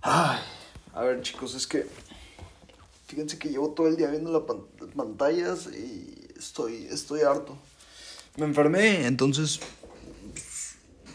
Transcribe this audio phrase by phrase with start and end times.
[0.00, 0.38] Ay,
[0.92, 1.86] a ver chicos, es que
[3.06, 4.42] fíjense que llevo todo el día viendo las
[4.94, 7.56] pantallas y estoy, estoy harto.
[8.36, 9.60] Me enfermé, entonces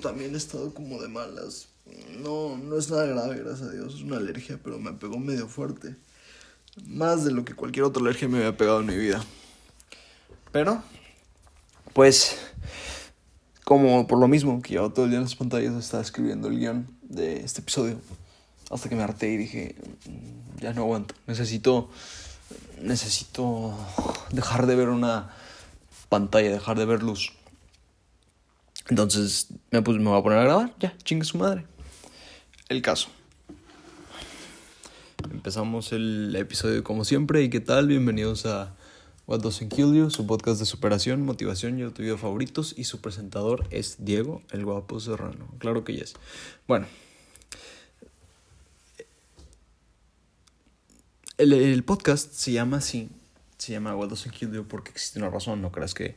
[0.02, 1.67] también he estado como de malas.
[2.20, 5.48] No, no es nada grave, gracias a Dios, es una alergia, pero me pegó medio
[5.48, 5.95] fuerte.
[6.86, 9.23] Más de lo que cualquier otra alergia me había pegado en mi vida.
[10.52, 10.84] Pero,
[11.93, 12.38] pues,
[13.63, 16.59] como por lo mismo que llevo todo el día en las pantallas, estaba escribiendo el
[16.59, 18.00] guion de este episodio.
[18.72, 19.75] Hasta que me harté y dije,
[20.07, 21.14] mm, ya no aguanto.
[21.28, 21.89] Necesito,
[22.82, 23.75] necesito
[24.32, 25.34] dejar de ver una
[26.10, 27.34] pantalla, dejar de ver luz.
[28.89, 31.65] Entonces me, pues, me voy a poner a grabar, ya, chingue su madre.
[32.70, 33.09] El caso.
[35.31, 38.73] Empezamos el episodio como siempre y qué tal, bienvenidos a
[39.28, 43.67] What Doesn't Kill You, su podcast de superación, motivación y autoridad favoritos y su presentador
[43.70, 45.48] es Diego, el guapo serrano.
[45.59, 46.16] Claro que ya es.
[46.67, 46.88] Bueno,
[51.41, 53.09] el, podcast se llama así,
[53.58, 56.16] se llama What Doesn't Kill You porque existe una razón, no creas que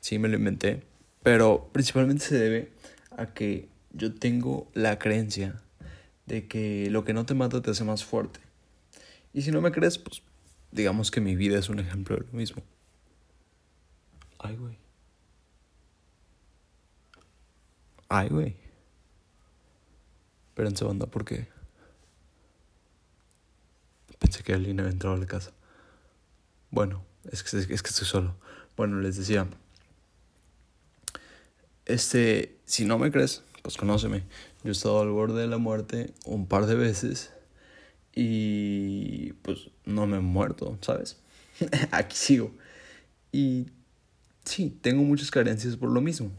[0.00, 0.82] sí me lo inventé,
[1.22, 2.72] pero principalmente se debe
[3.16, 5.60] a que yo tengo la creencia
[6.26, 8.40] de que lo que no te mata te hace más fuerte.
[9.34, 10.22] Y si no me crees, pues
[10.70, 12.62] digamos que mi vida es un ejemplo de lo mismo.
[14.38, 14.78] Ay, güey.
[18.08, 18.56] Ay, güey.
[20.50, 21.48] Espérense, banda, porque
[24.22, 25.50] pensé que alguien había entrado a la casa.
[26.70, 28.36] Bueno, es que, es que estoy solo.
[28.76, 29.48] Bueno, les decía.
[31.84, 34.22] Este, si no me crees, pues conóceme.
[34.62, 37.32] Yo he estado al borde de la muerte un par de veces
[38.14, 41.18] y pues no me he muerto, ¿sabes?
[41.90, 42.52] Aquí sigo.
[43.32, 43.66] Y
[44.44, 46.30] sí, tengo muchas carencias por lo mismo.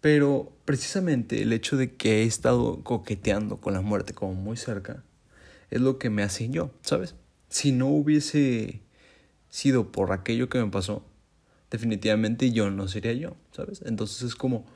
[0.00, 5.02] Pero precisamente el hecho de que he estado coqueteando con la muerte como muy cerca
[5.70, 7.14] es lo que me hace yo, ¿sabes?
[7.48, 8.80] Si no hubiese
[9.48, 11.04] sido por aquello que me pasó,
[11.70, 13.82] definitivamente yo no sería yo, ¿sabes?
[13.84, 14.66] Entonces es como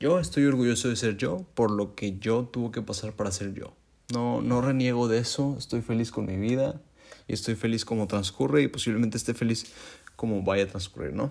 [0.00, 3.54] yo estoy orgulloso de ser yo por lo que yo tuve que pasar para ser
[3.54, 3.74] yo.
[4.12, 6.80] No, no reniego de eso, estoy feliz con mi vida
[7.26, 9.66] y estoy feliz como transcurre y posiblemente esté feliz
[10.16, 11.30] como vaya a transcurrir, ¿no?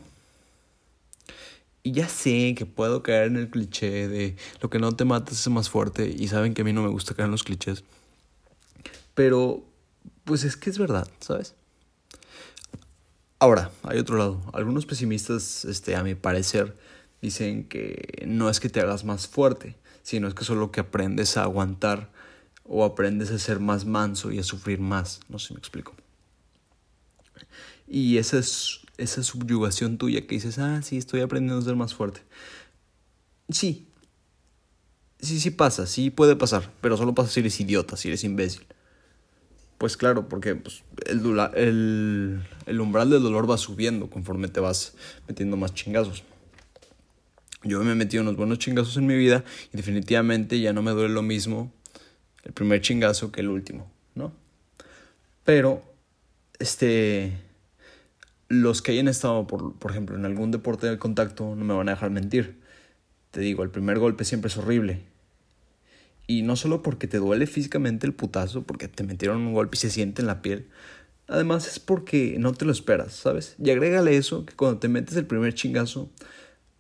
[1.88, 5.32] Y ya sé que puedo caer en el cliché de lo que no te mata
[5.32, 7.86] es más fuerte y saben que a mí no me gusta caer en los clichés.
[9.14, 9.64] Pero,
[10.26, 11.56] pues es que es verdad, ¿sabes?
[13.40, 14.42] Ahora, hay otro lado.
[14.52, 16.76] Algunos pesimistas, este, a mi parecer,
[17.22, 21.38] dicen que no es que te hagas más fuerte, sino es que solo que aprendes
[21.38, 22.12] a aguantar
[22.66, 25.22] o aprendes a ser más manso y a sufrir más.
[25.30, 25.96] No sé si me explico.
[27.88, 31.94] Y esa es esa subyugación tuya que dices, ah, sí, estoy aprendiendo a ser más
[31.94, 32.22] fuerte.
[33.50, 33.88] Sí.
[35.20, 38.66] Sí, sí pasa, sí puede pasar, pero solo pasa si eres idiota, si eres imbécil.
[39.78, 41.22] Pues claro, porque pues, el,
[41.56, 44.96] el, el umbral del dolor va subiendo conforme te vas
[45.28, 46.24] metiendo más chingazos.
[47.64, 49.44] Yo me he metido unos buenos chingazos en mi vida
[49.74, 51.72] y definitivamente ya no me duele lo mismo
[52.44, 54.32] el primer chingazo que el último, ¿no?
[55.44, 55.84] Pero,
[56.60, 57.38] este,
[58.50, 61.90] los que hayan estado, por, por ejemplo, en algún deporte de contacto, no me van
[61.90, 62.60] a dejar mentir.
[63.32, 65.02] Te digo, el primer golpe siempre es horrible.
[66.28, 69.80] Y no solo porque te duele físicamente el putazo, porque te metieron un golpe y
[69.80, 70.68] se siente en la piel.
[71.28, 73.56] Además es porque no te lo esperas, ¿sabes?
[73.62, 76.10] Y agrégale eso, que cuando te metes el primer chingazo,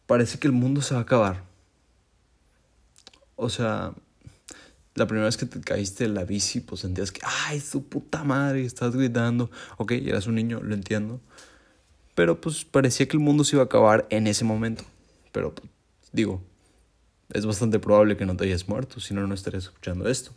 [0.05, 1.43] parece que el mundo se va a acabar.
[3.35, 3.93] O sea,
[4.95, 8.23] la primera vez que te caíste en la bici, pues sentías que, ay, su puta
[8.23, 9.51] madre, estás gritando.
[9.77, 11.21] Ok, eras un niño, lo entiendo.
[12.17, 14.83] Pero pues parecía que el mundo se iba a acabar en ese momento.
[15.31, 15.53] Pero
[16.11, 16.41] digo,
[17.31, 20.31] es bastante probable que no te hayas muerto, si no, no estarías escuchando esto.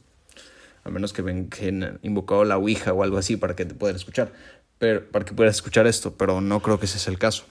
[0.85, 3.97] A menos que ven que invocado la Ouija o algo así para que te puedan
[3.97, 4.31] escuchar.
[4.79, 7.45] Pero, para que puedas escuchar esto, pero no creo que ese sea el caso.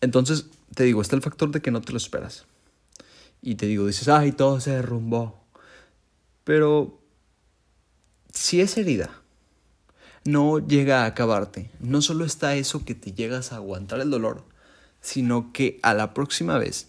[0.00, 2.46] Entonces, te digo, está el factor de que no te lo esperas.
[3.42, 5.44] Y te digo, dices, ay, todo se derrumbó.
[6.44, 6.98] Pero
[8.32, 9.21] si es herida
[10.24, 11.70] no llega a acabarte.
[11.80, 14.44] No solo está eso que te llegas a aguantar el dolor,
[15.00, 16.88] sino que a la próxima vez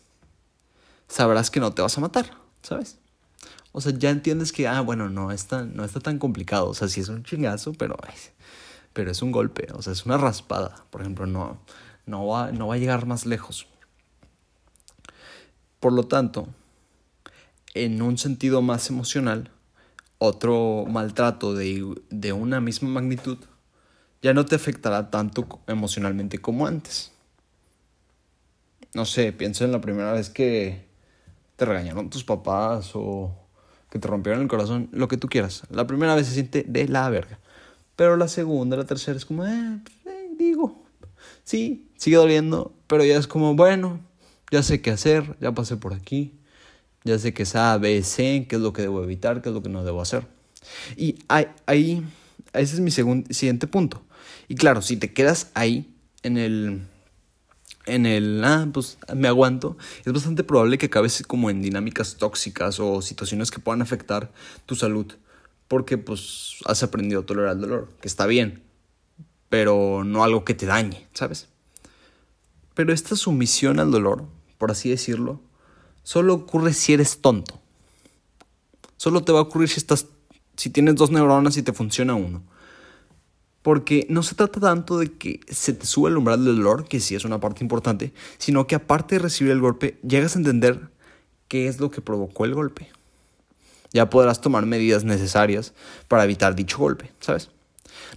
[1.08, 2.98] sabrás que no te vas a matar, ¿sabes?
[3.72, 6.70] O sea, ya entiendes que, ah, bueno, no está, no está tan complicado.
[6.70, 7.98] O sea, sí es un chingazo, pero,
[8.94, 9.68] pero es un golpe.
[9.74, 10.86] O sea, es una raspada.
[10.92, 11.60] Por ejemplo, no,
[12.06, 13.68] no, va, no va a llegar más lejos.
[15.80, 16.48] Por lo tanto,
[17.74, 19.50] en un sentido más emocional,
[20.25, 23.38] otro maltrato de, de una misma magnitud
[24.22, 27.12] ya no te afectará tanto emocionalmente como antes.
[28.94, 30.88] No sé, pienso en la primera vez que
[31.58, 33.36] te regañaron tus papás o
[33.90, 35.64] que te rompieron el corazón, lo que tú quieras.
[35.70, 37.40] La primera vez se siente de la verga.
[37.98, 40.86] Pero la segunda, la tercera es como, eh, pues, eh digo,
[41.44, 44.00] sí, sigue doliendo, pero ya es como, bueno,
[44.52, 46.40] ya sé qué hacer, ya pasé por aquí,
[47.04, 49.56] ya sé que es A, B, C, qué es lo que debo evitar, qué es
[49.56, 50.26] lo que no debo hacer.
[50.96, 52.04] Y ahí,
[52.54, 54.04] ese es mi siguiente punto.
[54.48, 56.82] Y claro, si te quedas ahí en el
[57.86, 62.80] en el, ah, pues me aguanto, es bastante probable que acabes como en dinámicas tóxicas
[62.80, 64.32] o situaciones que puedan afectar
[64.66, 65.14] tu salud,
[65.68, 68.64] porque pues has aprendido a tolerar el dolor, que está bien,
[69.50, 71.50] pero no algo que te dañe, ¿sabes?
[72.74, 74.26] Pero esta sumisión al dolor,
[74.58, 75.42] por así decirlo,
[76.04, 77.60] solo ocurre si eres tonto.
[78.98, 80.08] Solo te va a ocurrir si estás
[80.56, 82.44] si tienes dos neuronas y te funciona uno.
[83.62, 87.00] Porque no se trata tanto de que se te suba el umbral del dolor, que
[87.00, 90.90] sí es una parte importante, sino que aparte de recibir el golpe, llegas a entender
[91.48, 92.92] qué es lo que provocó el golpe.
[93.94, 95.74] Ya podrás tomar medidas necesarias
[96.08, 97.50] para evitar dicho golpe, ¿sabes?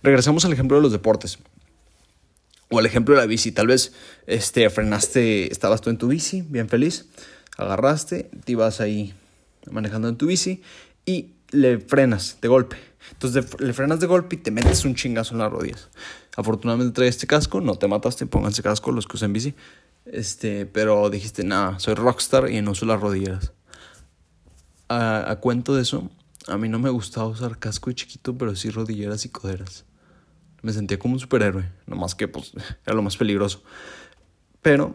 [0.03, 1.39] Regresamos al ejemplo de los deportes.
[2.71, 3.53] O al ejemplo de la bici.
[3.53, 3.93] Tal vez
[4.27, 7.07] este, frenaste, estabas tú en tu bici, bien feliz,
[7.57, 9.15] agarraste, te ibas ahí
[9.71, 10.63] manejando en tu bici
[11.05, 12.77] y le frenas de golpe
[13.13, 15.89] entonces le frenas de golpe y te metes un chingazo en las rodillas.
[16.37, 19.55] Afortunadamente trae este casco, no te mataste, pónganse casco los que usan bici.
[20.05, 23.53] Este, pero dijiste, nada, soy rockstar y no uso las rodilleras.
[24.89, 26.11] A, a, cuento de eso,
[26.47, 29.85] a mí no me gustaba usar casco de chiquito, pero sí rodilleras y coderas.
[30.63, 32.53] Me sentía como un superhéroe, nomás que pues
[32.87, 33.63] era lo más peligroso.
[34.63, 34.95] Pero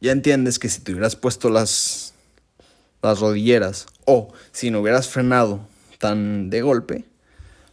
[0.00, 2.14] ya entiendes que si te hubieras puesto las,
[3.02, 5.60] las rodilleras o si no hubieras frenado
[5.98, 7.04] tan de golpe,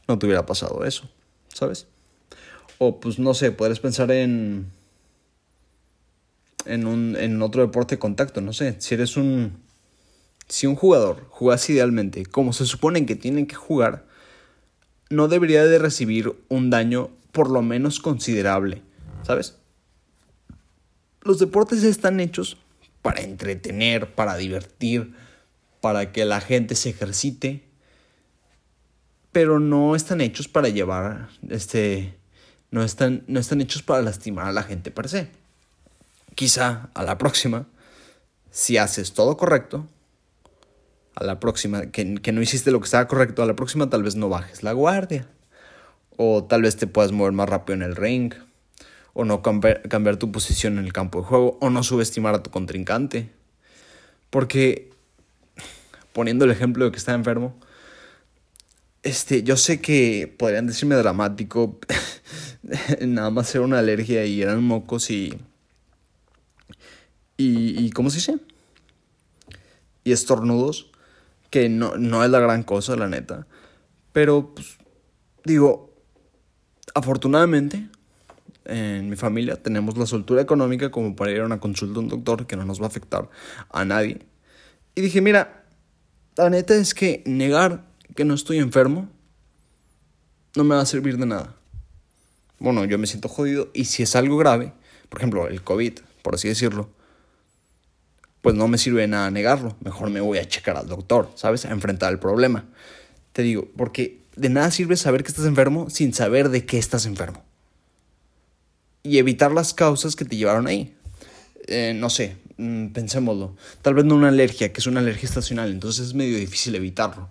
[0.07, 1.09] no te hubiera pasado eso,
[1.53, 1.87] ¿sabes?
[2.77, 4.71] O pues no sé, podrías pensar en
[6.65, 9.63] en un en otro deporte de contacto, no sé, si eres un
[10.47, 14.05] si un jugador jugas idealmente como se supone que tienen que jugar,
[15.09, 18.81] no debería de recibir un daño por lo menos considerable,
[19.23, 19.57] ¿sabes?
[21.25, 22.55] Los deportes están hechos
[23.01, 25.13] para entretener, para divertir,
[25.81, 27.65] para que la gente se ejercite
[29.35, 32.15] pero no están hechos para llevar, este,
[32.71, 35.27] no están, no están hechos para lastimar a la gente per se.
[36.35, 37.67] Quizá a la próxima,
[38.49, 39.87] si haces todo correcto,
[41.15, 44.03] a la próxima, que, que no hiciste lo que estaba correcto, a la próxima tal
[44.03, 45.27] vez no bajes la guardia.
[46.15, 48.33] O tal vez te puedas mover más rápido en el ring.
[49.15, 51.57] O no cambiar, tu posición en el campo de juego.
[51.61, 53.31] O no subestimar a tu contrincante.
[54.29, 54.91] Porque,
[56.13, 57.55] poniendo el ejemplo de que está enfermo,
[59.01, 61.79] este, yo sé que podrían decirme dramático,
[63.01, 65.33] nada más era una alergia y eran mocos y,
[67.37, 68.39] y, y ¿cómo se dice?
[70.03, 70.91] Y estornudos,
[71.49, 73.47] que no, no es la gran cosa, la neta.
[74.11, 74.77] Pero, pues,
[75.45, 75.93] digo,
[76.93, 77.89] afortunadamente,
[78.65, 82.09] en mi familia tenemos la soltura económica como para ir a una consulta a un
[82.09, 83.29] doctor que no nos va a afectar
[83.69, 84.19] a nadie.
[84.95, 85.65] Y dije, mira,
[86.37, 87.85] la neta es que negar
[88.15, 89.09] que no estoy enfermo,
[90.55, 91.55] no me va a servir de nada.
[92.59, 94.73] Bueno, yo me siento jodido y si es algo grave,
[95.09, 96.89] por ejemplo, el COVID, por así decirlo,
[98.41, 99.75] pues no me sirve de nada negarlo.
[99.81, 101.65] Mejor me voy a checar al doctor, ¿sabes?
[101.65, 102.65] A enfrentar el problema.
[103.33, 107.05] Te digo, porque de nada sirve saber que estás enfermo sin saber de qué estás
[107.05, 107.43] enfermo.
[109.05, 110.93] Y evitar las causas que te llevaron ahí.
[111.67, 113.55] Eh, no sé, mm, pensémoslo.
[113.81, 117.29] Tal vez no una alergia, que es una alergia estacional, entonces es medio difícil evitarlo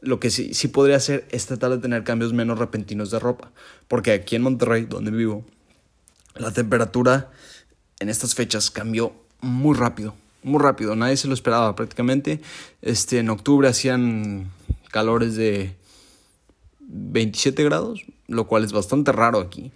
[0.00, 3.50] lo que sí, sí podría hacer es tratar de tener cambios menos repentinos de ropa.
[3.88, 5.44] Porque aquí en Monterrey, donde vivo,
[6.36, 7.30] la temperatura
[8.00, 10.14] en estas fechas cambió muy rápido.
[10.42, 10.94] Muy rápido.
[10.94, 12.40] Nadie se lo esperaba prácticamente.
[12.80, 14.52] Este, en octubre hacían
[14.90, 15.74] calores de
[16.80, 19.72] 27 grados, lo cual es bastante raro aquí.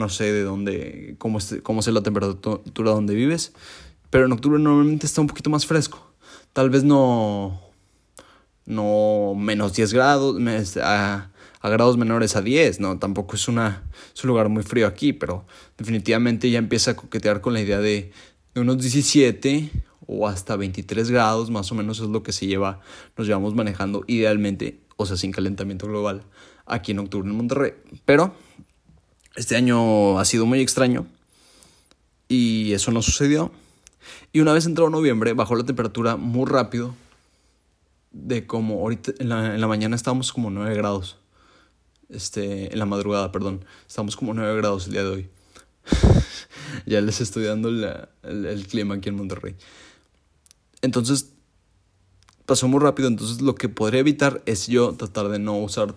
[0.00, 3.52] No sé de dónde, cómo, es, cómo es la temperatura donde vives.
[4.08, 6.10] Pero en octubre normalmente está un poquito más fresco.
[6.54, 7.60] Tal vez no
[8.70, 10.36] no menos 10 grados,
[10.78, 11.30] a,
[11.60, 13.82] a, grados menores a 10, no, tampoco es, una,
[14.14, 15.44] es un lugar muy frío aquí, pero
[15.76, 18.12] definitivamente ya empieza a coquetear con la idea de,
[18.54, 19.70] de unos 17
[20.06, 22.80] o hasta 23 grados, más o menos es lo que se lleva,
[23.16, 26.22] nos llevamos manejando idealmente, o sea, sin calentamiento global,
[26.64, 27.72] aquí en octubre en Monterrey.
[28.04, 28.34] Pero
[29.40, 31.06] este año ha sido muy extraño
[32.28, 33.50] y eso no sucedió.
[34.34, 36.94] Y una vez entró noviembre, bajó la temperatura muy rápido
[38.10, 41.16] de como ahorita en la, la mañana estábamos como 9 grados.
[42.10, 43.64] Este, en la madrugada, perdón.
[43.88, 45.28] Estamos como 9 grados el día de hoy.
[46.86, 49.56] ya les estoy dando el, el, clima aquí en Monterrey.
[50.82, 51.32] Entonces,
[52.44, 55.94] pasó muy rápido, entonces lo que podría evitar es yo tratar de no usar,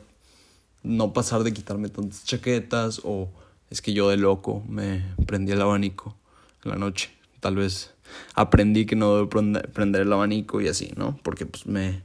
[0.83, 3.29] no pasar de quitarme tantas chaquetas o
[3.69, 6.15] es que yo de loco me prendí el abanico
[6.63, 7.11] en la noche.
[7.39, 7.93] Tal vez
[8.35, 11.17] aprendí que no debo prender el abanico y así, ¿no?
[11.23, 12.03] Porque pues me,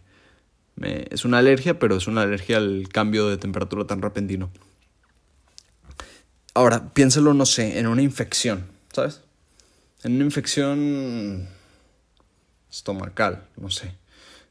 [0.77, 4.51] me, es una alergia, pero es una alergia al cambio de temperatura tan repentino.
[6.55, 9.21] Ahora, piénsalo, no sé, en una infección, ¿sabes?
[10.03, 11.49] En una infección
[12.71, 13.95] estomacal, no sé.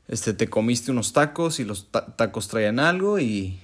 [0.07, 3.59] Este, te comiste unos tacos y los tacos traían algo y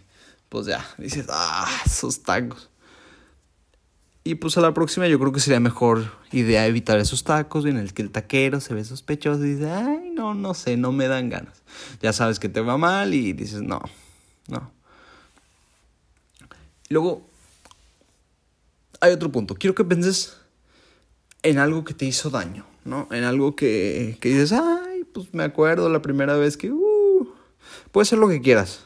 [0.54, 2.70] pues ya, dices, ah, esos tacos.
[4.24, 7.76] Y pues a la próxima yo creo que sería mejor idea evitar esos tacos en
[7.78, 11.08] el que el taquero se ve sospechoso y dice, ay, no, no sé, no me
[11.08, 11.64] dan ganas.
[12.04, 13.82] Ya sabes que te va mal y dices, no,
[14.48, 14.72] no.
[16.90, 17.28] Luego,
[19.02, 19.56] hay otro punto.
[19.56, 20.38] Quiero que penses
[21.42, 23.08] en algo que te hizo daño, ¿no?
[23.10, 27.34] En algo que, que dices, ay, pues me acuerdo la primera vez que, uh,
[27.92, 28.86] puede ser lo que quieras.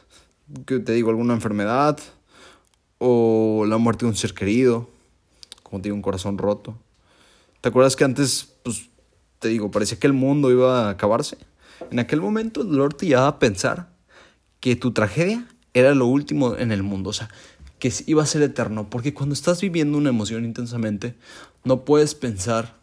[0.66, 1.98] Que te digo, alguna enfermedad
[2.98, 4.88] o la muerte de un ser querido
[5.68, 6.78] como te digo, un corazón roto.
[7.60, 8.88] ¿Te acuerdas que antes, pues,
[9.38, 11.36] te digo, parecía que el mundo iba a acabarse?
[11.90, 13.90] En aquel momento el dolor te llevaba a pensar
[14.60, 17.28] que tu tragedia era lo último en el mundo, o sea,
[17.78, 21.14] que iba a ser eterno, porque cuando estás viviendo una emoción intensamente,
[21.64, 22.76] no puedes pensar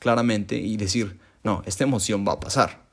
[0.00, 2.84] claramente y decir, no, esta emoción va a pasar.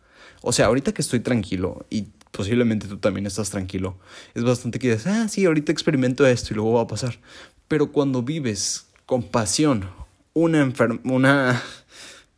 [0.42, 3.98] O sea, ahorita que estoy tranquilo y posiblemente tú también estás tranquilo,
[4.34, 7.20] es bastante que dices, ah, sí, ahorita experimento esto y luego va a pasar.
[7.68, 9.90] Pero cuando vives con pasión
[10.34, 10.72] una,
[11.04, 11.62] una,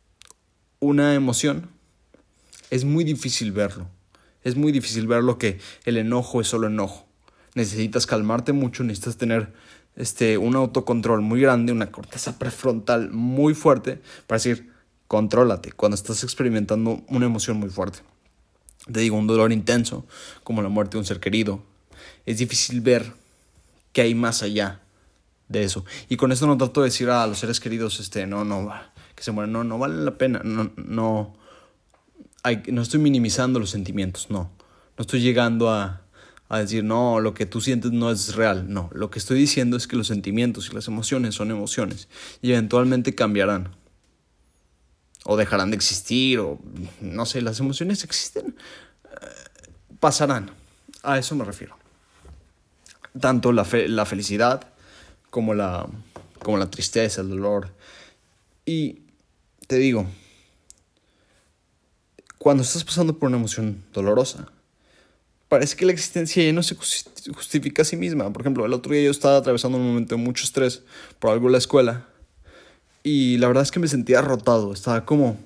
[0.80, 1.68] una emoción,
[2.70, 3.88] es muy difícil verlo.
[4.42, 7.06] Es muy difícil verlo que el enojo es solo enojo.
[7.54, 9.52] Necesitas calmarte mucho, necesitas tener
[9.96, 14.72] este, un autocontrol muy grande, una corteza prefrontal muy fuerte para decir,
[15.06, 18.00] contrólate cuando estás experimentando una emoción muy fuerte.
[18.92, 20.06] Te digo, un dolor intenso,
[20.42, 21.62] como la muerte de un ser querido.
[22.26, 23.12] Es difícil ver
[23.92, 24.80] que hay más allá
[25.48, 25.84] de eso.
[26.08, 28.70] Y con esto no trato de decir a los seres queridos, este, no, no,
[29.14, 31.36] que se mueren, no, no vale la pena, no, no,
[32.42, 34.50] hay, no estoy minimizando los sentimientos, no,
[34.96, 36.02] no estoy llegando a,
[36.48, 39.76] a decir, no, lo que tú sientes no es real, no, lo que estoy diciendo
[39.76, 42.08] es que los sentimientos y las emociones son emociones
[42.42, 43.76] y eventualmente cambiarán
[45.24, 46.58] o dejarán de existir o
[47.00, 48.54] no sé, las emociones existen,
[49.04, 50.50] eh, pasarán,
[51.02, 51.76] a eso me refiero.
[53.18, 54.68] Tanto la, fe, la felicidad,
[55.30, 55.86] como la,
[56.42, 57.72] como la tristeza, el dolor.
[58.66, 59.02] Y
[59.66, 60.06] te digo,
[62.38, 64.48] cuando estás pasando por una emoción dolorosa,
[65.48, 68.32] parece que la existencia ya no se justifica a sí misma.
[68.32, 70.82] Por ejemplo, el otro día yo estaba atravesando un momento de mucho estrés
[71.18, 72.08] por algo en la escuela
[73.04, 74.72] y la verdad es que me sentía rotado.
[74.72, 75.38] Estaba como,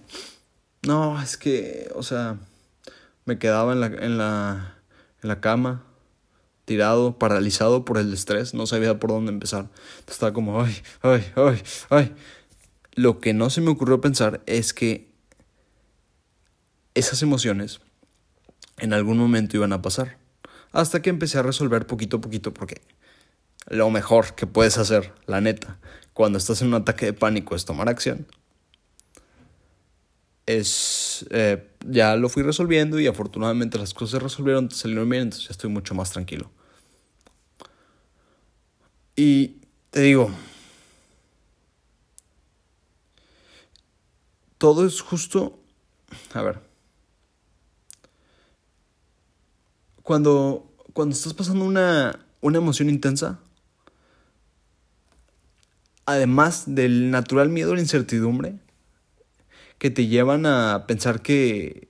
[0.86, 2.38] no, es que, o sea,
[3.26, 4.78] me quedaba en la, en la,
[5.22, 5.84] en la cama
[6.64, 9.68] tirado, paralizado por el estrés, no sabía por dónde empezar.
[10.06, 12.14] Estaba como, ay, ay, ay, ay.
[12.94, 15.10] Lo que no se me ocurrió pensar es que
[16.94, 17.80] esas emociones
[18.76, 20.18] en algún momento iban a pasar.
[20.72, 22.82] Hasta que empecé a resolver poquito a poquito porque
[23.66, 25.78] lo mejor que puedes hacer, la neta,
[26.18, 28.26] cuando estás en un ataque de pánico es tomar acción.
[30.46, 35.46] Es, eh, ya lo fui resolviendo y afortunadamente las cosas se resolvieron, salieron bien, entonces
[35.46, 36.50] ya estoy mucho más tranquilo.
[39.14, 39.58] Y
[39.90, 40.32] te digo,
[44.58, 45.60] todo es justo,
[46.34, 46.58] a ver,
[50.02, 53.38] cuando, cuando estás pasando una, una emoción intensa,
[56.08, 58.54] además del natural miedo a la incertidumbre,
[59.76, 61.88] que te llevan a pensar que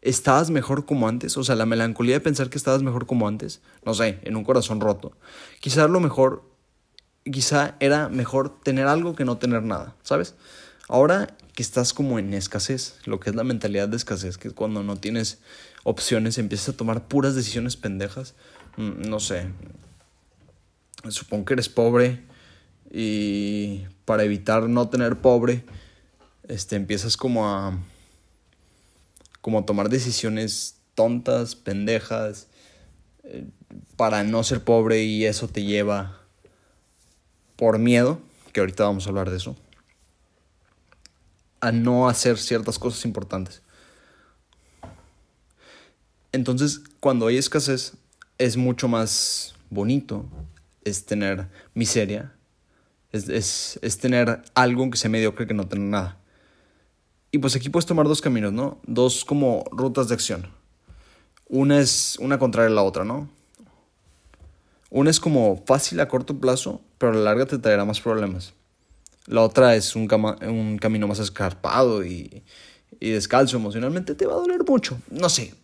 [0.00, 3.60] estabas mejor como antes, o sea, la melancolía de pensar que estabas mejor como antes,
[3.84, 5.12] no sé, en un corazón roto.
[5.60, 6.42] Quizás lo mejor,
[7.30, 10.36] quizá era mejor tener algo que no tener nada, ¿sabes?
[10.88, 14.54] Ahora que estás como en escasez, lo que es la mentalidad de escasez, que es
[14.54, 15.38] cuando no tienes
[15.82, 18.36] opciones, empiezas a tomar puras decisiones pendejas,
[18.78, 19.48] mm, no sé,
[21.10, 22.24] supongo que eres pobre
[22.96, 25.64] y para evitar no tener pobre,
[26.46, 27.76] este, empiezas como a
[29.40, 32.46] como tomar decisiones tontas, pendejas,
[33.24, 33.46] eh,
[33.96, 36.20] para no ser pobre y eso te lleva
[37.56, 38.20] por miedo,
[38.52, 39.56] que ahorita vamos a hablar de eso,
[41.60, 43.60] a no hacer ciertas cosas importantes.
[46.30, 47.94] Entonces, cuando hay escasez,
[48.38, 50.26] es mucho más bonito,
[50.84, 52.33] es tener miseria,
[53.14, 56.18] es, es, es tener algo que sea mediocre que no tener nada.
[57.30, 58.78] Y pues aquí puedes tomar dos caminos, ¿no?
[58.86, 60.48] Dos como rutas de acción.
[61.48, 63.28] Una es una contraria a la otra, ¿no?
[64.90, 68.54] Una es como fácil a corto plazo, pero a la larga te traerá más problemas.
[69.26, 72.42] La otra es un, un camino más escarpado y,
[73.00, 74.98] y descalzo emocionalmente, te va a doler mucho.
[75.10, 75.54] No sé.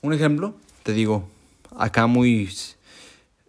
[0.00, 1.28] Un ejemplo, te digo,
[1.76, 2.50] acá muy...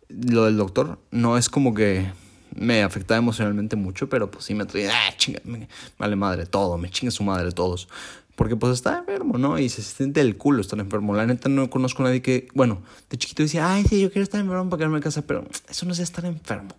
[0.10, 2.12] Lo del doctor no es como que
[2.56, 5.68] me afectaba emocionalmente mucho, pero pues sí me traía, ah, chinga, me,
[5.98, 7.88] vale madre todo, me chinga su madre todos.
[8.36, 9.60] Porque pues está enfermo, ¿no?
[9.60, 11.14] Y se siente el culo estar enfermo.
[11.14, 14.24] La neta no conozco a nadie que, bueno, de chiquito decía, ay, sí, yo quiero
[14.24, 16.76] estar enfermo para quedarme en casa, pero eso no es estar enfermo.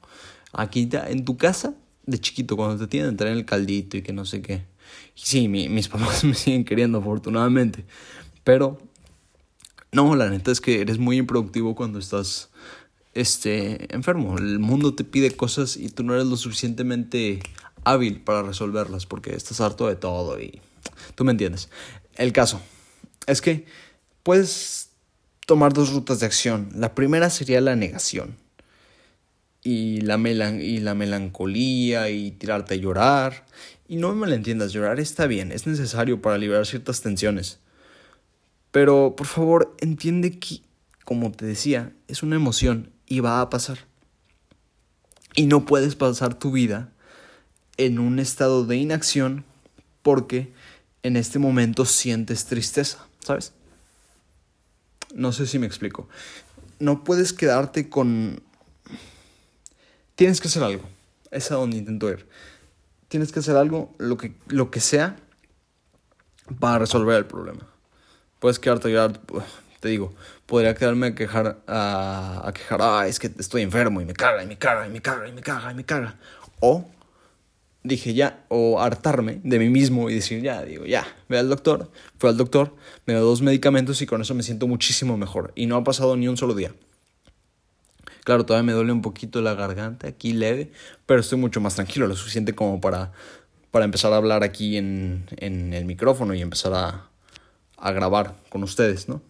[0.52, 1.75] Aquí en tu casa,
[2.07, 4.64] de chiquito, cuando te tienen, entrar en el caldito y que no sé qué.
[5.16, 7.85] Y sí, mis papás me siguen queriendo, afortunadamente.
[8.43, 8.78] Pero,
[9.93, 12.50] no, la neta es que eres muy improductivo cuando estás
[13.14, 14.37] este, enfermo.
[14.38, 17.40] El mundo te pide cosas y tú no eres lo suficientemente
[17.85, 20.61] hábil para resolverlas porque estás harto de todo y
[21.14, 21.68] tú me entiendes.
[22.16, 22.61] El caso
[23.26, 23.66] es que
[24.23, 24.90] puedes
[25.47, 26.71] tomar dos rutas de acción.
[26.75, 28.37] La primera sería la negación
[29.62, 33.47] y la, melan y la melancolía y tirarte a llorar.
[33.87, 37.59] Y no me entiendas, llorar está bien, es necesario para liberar ciertas tensiones.
[38.71, 40.62] Pero por favor, entiende que,
[41.04, 43.78] como te decía, es una emoción y va a pasar.
[45.34, 46.90] Y no puedes pasar tu vida
[47.76, 49.44] en un estado de inacción
[50.02, 50.52] porque
[51.02, 53.52] en este momento sientes tristeza, ¿sabes?
[55.14, 56.08] No sé si me explico.
[56.78, 58.42] No puedes quedarte con...
[60.14, 60.82] Tienes que hacer algo.
[61.30, 62.28] Es a donde intento ir.
[63.08, 65.16] Tienes que hacer algo, lo que, lo que sea,
[66.58, 67.66] para resolver el problema.
[68.40, 68.92] Puedes quedarte
[69.80, 70.14] te digo,
[70.47, 74.43] podría quedarme a quejar, a, a quejar, ah, es que estoy enfermo y me caga,
[74.43, 76.19] y me caga, y me caga, y me caga, y me caga.
[76.61, 76.87] O
[77.85, 81.91] dije ya, o hartarme de mí mismo y decir ya, digo, ya, ve al doctor,
[82.19, 82.75] fue al doctor,
[83.07, 85.53] me dio dos medicamentos y con eso me siento muchísimo mejor.
[85.55, 86.73] Y no ha pasado ni un solo día.
[88.25, 90.73] Claro, todavía me duele un poquito la garganta, aquí leve,
[91.04, 93.13] pero estoy mucho más tranquilo, lo suficiente como para,
[93.71, 97.11] para empezar a hablar aquí en, en el micrófono y empezar a,
[97.76, 99.21] a grabar con ustedes, ¿no?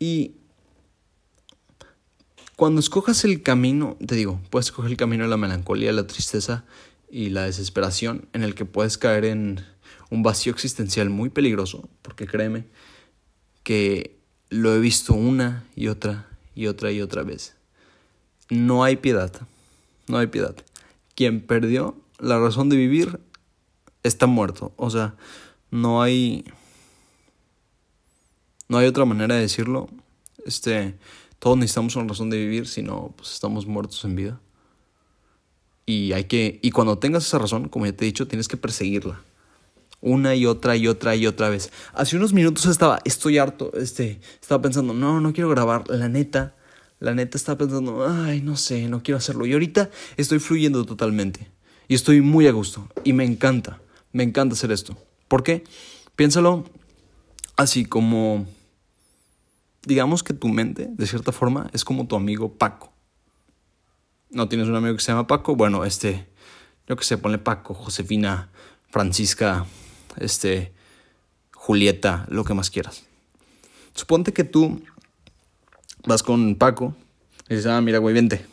[0.00, 0.32] Y
[2.56, 6.64] cuando escojas el camino, te digo, puedes escoger el camino de la melancolía, la tristeza
[7.10, 9.64] y la desesperación, en el que puedes caer en
[10.10, 12.64] un vacío existencial muy peligroso, porque créeme
[13.62, 17.54] que lo he visto una y otra y otra y otra vez.
[18.48, 19.32] No hay piedad,
[20.08, 20.56] no hay piedad.
[21.14, 23.20] Quien perdió la razón de vivir
[24.02, 25.14] está muerto, o sea,
[25.70, 26.44] no hay
[28.70, 29.88] no hay otra manera de decirlo.
[30.46, 30.94] Este,
[31.40, 34.40] todos necesitamos una razón de vivir, si no, pues estamos muertos en vida.
[35.86, 38.56] Y hay que, y cuando tengas esa razón, como ya te he dicho, tienes que
[38.56, 39.22] perseguirla.
[40.00, 41.72] Una y otra y otra y otra vez.
[41.94, 46.54] Hace unos minutos estaba, estoy harto, este, estaba pensando, no, no quiero grabar, la neta,
[47.00, 49.46] la neta estaba pensando, ay, no sé, no quiero hacerlo.
[49.46, 51.50] Y ahorita estoy fluyendo totalmente.
[51.88, 52.88] Y estoy muy a gusto.
[53.02, 53.80] Y me encanta,
[54.12, 54.96] me encanta hacer esto.
[55.26, 55.64] ¿Por qué?
[56.14, 56.64] Piénsalo
[57.56, 58.46] así como
[59.82, 62.92] digamos que tu mente, de cierta forma, es como tu amigo Paco.
[64.30, 65.56] ¿No tienes un amigo que se llama Paco?
[65.56, 66.28] Bueno, este,
[66.86, 68.50] yo que sé, ponle Paco, Josefina,
[68.90, 69.66] Francisca,
[70.16, 70.72] este,
[71.52, 73.04] Julieta, lo que más quieras.
[73.94, 74.82] Suponte que tú
[76.06, 76.94] vas con Paco
[77.48, 78.46] y dices, ah, mira, güey, vente.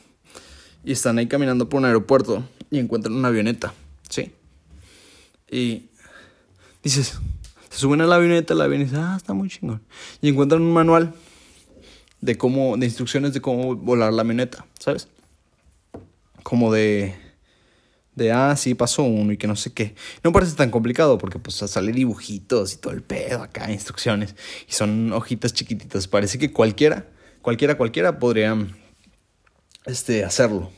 [0.84, 3.74] Y están ahí caminando por un aeropuerto y encuentran una avioneta,
[4.10, 4.34] ¿sí?
[5.50, 5.90] Y
[6.84, 7.20] dices,
[7.78, 9.84] se suben a la avioneta, la avioneta dice, ah, está muy chingón.
[10.20, 11.14] Y encuentran un manual
[12.22, 15.10] de cómo, de instrucciones de cómo volar la avioneta, ¿sabes?
[16.42, 17.14] Como de,
[18.16, 19.94] de, ah, sí, pasó uno y que no sé qué.
[20.24, 24.36] No parece tan complicado porque pues sale dibujitos y todo el pedo acá, instrucciones.
[24.68, 26.08] Y son hojitas chiquititas.
[26.08, 27.06] Parece que cualquiera,
[27.44, 28.58] cualquiera, cualquiera podría,
[29.86, 30.72] este, hacerlo.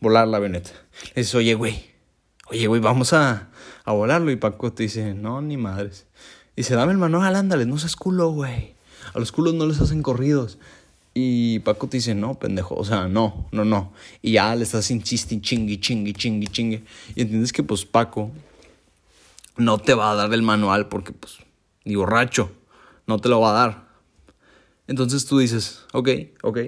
[0.00, 0.70] Volar la avioneta.
[1.14, 1.84] Le dices, oye, güey,
[2.48, 3.51] oye, güey, vamos a,
[3.84, 4.30] a volarlo.
[4.30, 6.06] Y Paco te dice, no, ni madres.
[6.56, 8.74] Dice, dame el manual, ándale, no seas culo, güey.
[9.14, 10.58] A los culos no les hacen corridos.
[11.14, 13.92] Y Paco te dice, no, pendejo, o sea, no, no, no.
[14.22, 16.84] Y ya le estás insistendo, chingue, chingue, chingue, chingue.
[17.14, 18.30] Y entiendes que, pues, Paco
[19.56, 21.38] no te va a dar el manual porque, pues,
[21.84, 22.50] ni borracho,
[23.06, 23.88] no te lo va a dar.
[24.86, 26.08] Entonces tú dices, ok,
[26.42, 26.58] ok,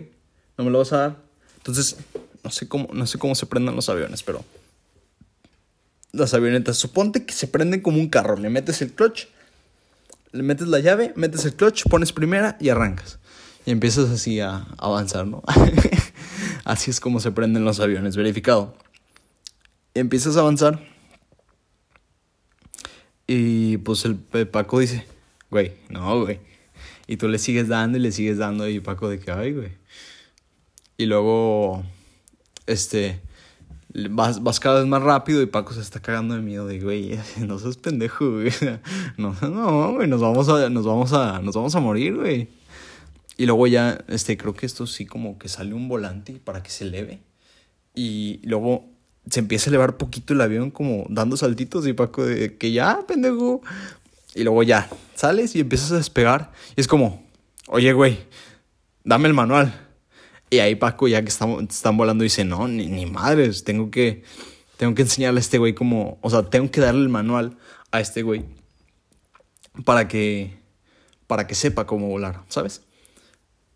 [0.58, 1.22] no me lo vas a dar.
[1.56, 1.96] Entonces,
[2.42, 4.44] no sé cómo, no sé cómo se prendan los aviones, pero
[6.14, 9.26] las avionetas, suponte que se prenden como un carro, le metes el clutch
[10.34, 13.20] le metes la llave, metes el clutch, pones primera y arrancas.
[13.66, 15.44] Y empiezas así a avanzar, ¿no?
[16.64, 18.76] así es como se prenden los aviones, verificado.
[19.94, 20.84] Empiezas a avanzar
[23.28, 25.06] Y pues el, Paco dice,
[25.50, 26.40] güey, no, güey.
[27.06, 29.70] Y tú le sigues dando y le sigues dando y Paco de que, ay, güey.
[30.96, 31.84] Y luego,
[32.66, 33.20] este,
[34.10, 37.18] vas, vas cada vez más rápido y Paco se está cagando de miedo de, güey,
[37.38, 38.50] no seas pendejo, güey.
[39.16, 42.48] No, no, güey, nos vamos a, nos vamos a, nos vamos a morir, güey.
[43.36, 46.70] Y luego ya, este, creo que esto sí como que sale un volante para que
[46.70, 47.20] se eleve.
[47.94, 48.86] Y luego
[49.30, 53.00] se empieza a elevar poquito el avión como dando saltitos y Paco de que ya,
[53.06, 53.62] pendejo.
[54.34, 56.52] Y luego ya, sales y empiezas a despegar.
[56.76, 57.24] Y es como,
[57.68, 58.18] oye, güey,
[59.04, 59.83] dame el manual.
[60.54, 64.22] Y ahí Paco, ya que están, están volando, dice, no, ni, ni madres, tengo que,
[64.76, 67.58] tengo que enseñarle a este güey como, o sea, tengo que darle el manual
[67.90, 68.44] a este güey
[69.84, 70.56] para que,
[71.26, 72.82] para que sepa cómo volar, ¿sabes?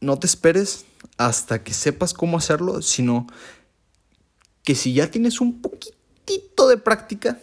[0.01, 0.87] No te esperes
[1.17, 3.27] hasta que sepas cómo hacerlo, sino
[4.63, 7.41] que si ya tienes un poquitito de práctica,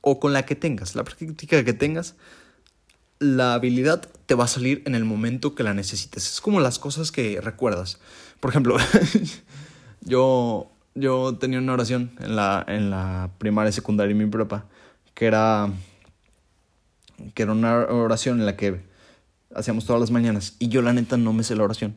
[0.00, 2.14] o con la que tengas, la práctica que tengas,
[3.22, 6.34] la habilidad te va a salir en el momento que la necesites.
[6.34, 7.98] Es como las cosas que recuerdas.
[8.40, 8.76] Por ejemplo,
[10.00, 14.66] yo, yo tenía una oración en la, en la primaria, secundaria y mi prepa,
[15.14, 15.70] que era,
[17.34, 18.80] que era una oración en la que
[19.54, 20.56] hacíamos todas las mañanas.
[20.58, 21.94] Y yo la neta no me sé la oración.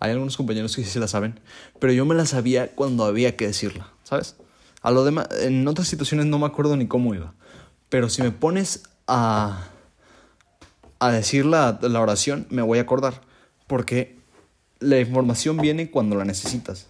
[0.00, 1.40] Hay algunos compañeros que sí se la saben,
[1.80, 4.36] pero yo me la sabía cuando había que decirla, ¿sabes?
[4.82, 7.34] A lo demás, en otras situaciones no me acuerdo ni cómo iba.
[7.88, 9.70] Pero si me pones a
[10.98, 13.20] a decir la, la oración, me voy a acordar.
[13.66, 14.18] Porque
[14.80, 16.86] la información viene cuando la necesitas.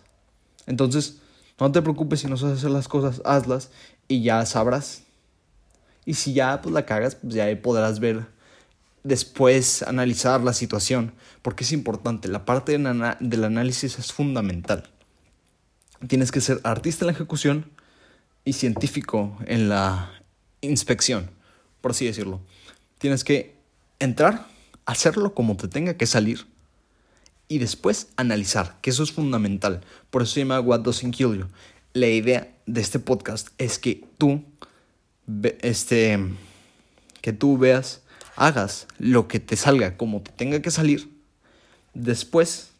[0.66, 1.18] Entonces,
[1.58, 3.70] no te preocupes si no sabes hacer las cosas, hazlas
[4.06, 5.02] y ya sabrás.
[6.04, 8.26] Y si ya pues la cagas, pues ya podrás ver
[9.02, 14.88] después analizar la situación, porque es importante, la parte del análisis es fundamental.
[16.06, 17.70] Tienes que ser artista en la ejecución
[18.44, 20.12] y científico en la
[20.60, 21.30] inspección,
[21.80, 22.40] por así decirlo.
[22.98, 23.57] Tienes que
[23.98, 24.46] entrar,
[24.86, 26.46] hacerlo como te tenga que salir
[27.48, 29.80] y después analizar, que eso es fundamental.
[30.10, 31.46] Por eso se llama What Doesn't Kill You.
[31.94, 34.44] La idea de este podcast es que tú,
[35.62, 36.18] este,
[37.22, 38.02] que tú veas,
[38.36, 41.10] hagas lo que te salga como te tenga que salir.
[41.94, 42.70] Después,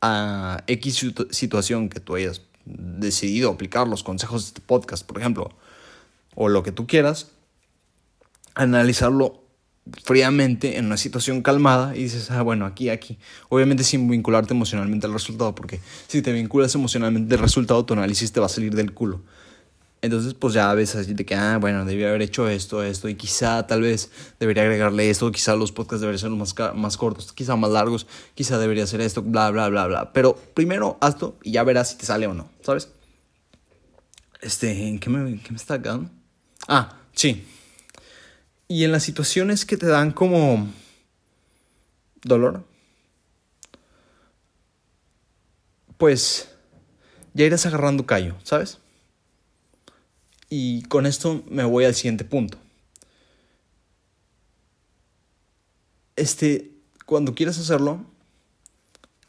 [0.00, 5.50] a X situación que tú hayas decidido aplicar los consejos de este podcast, por ejemplo,
[6.34, 7.28] o lo que tú quieras,
[8.54, 9.41] analizarlo
[10.04, 13.18] fríamente en una situación calmada y dices, ah, bueno, aquí, aquí.
[13.48, 18.32] Obviamente sin vincularte emocionalmente al resultado, porque si te vinculas emocionalmente al resultado, tu análisis
[18.32, 19.22] te va a salir del culo.
[20.00, 23.14] Entonces, pues ya ves así de que, ah, bueno, debía haber hecho esto, esto, y
[23.14, 27.54] quizá tal vez debería agregarle esto, quizá los podcasts deberían ser más, más cortos, quizá
[27.54, 30.12] más largos, quizá debería ser esto, bla, bla, bla, bla.
[30.12, 32.88] Pero primero hazlo y ya verás si te sale o no, ¿sabes?
[34.40, 36.10] Este, ¿en qué me, qué me está quedando?
[36.66, 37.44] Ah, sí,
[38.68, 40.68] y en las situaciones que te dan como
[42.22, 42.64] dolor,
[45.98, 46.48] pues
[47.34, 48.78] ya irás agarrando callo, ¿sabes?
[50.48, 52.58] Y con esto me voy al siguiente punto.
[56.16, 56.72] Este,
[57.06, 58.04] cuando quieras hacerlo,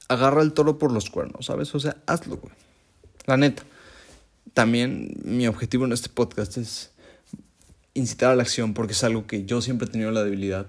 [0.07, 1.73] agarra el toro por los cuernos, ¿sabes?
[1.75, 2.53] O sea, hazlo, güey.
[3.25, 3.63] La neta.
[4.53, 6.92] También mi objetivo en este podcast es
[7.93, 10.67] incitar a la acción porque es algo que yo siempre he tenido la debilidad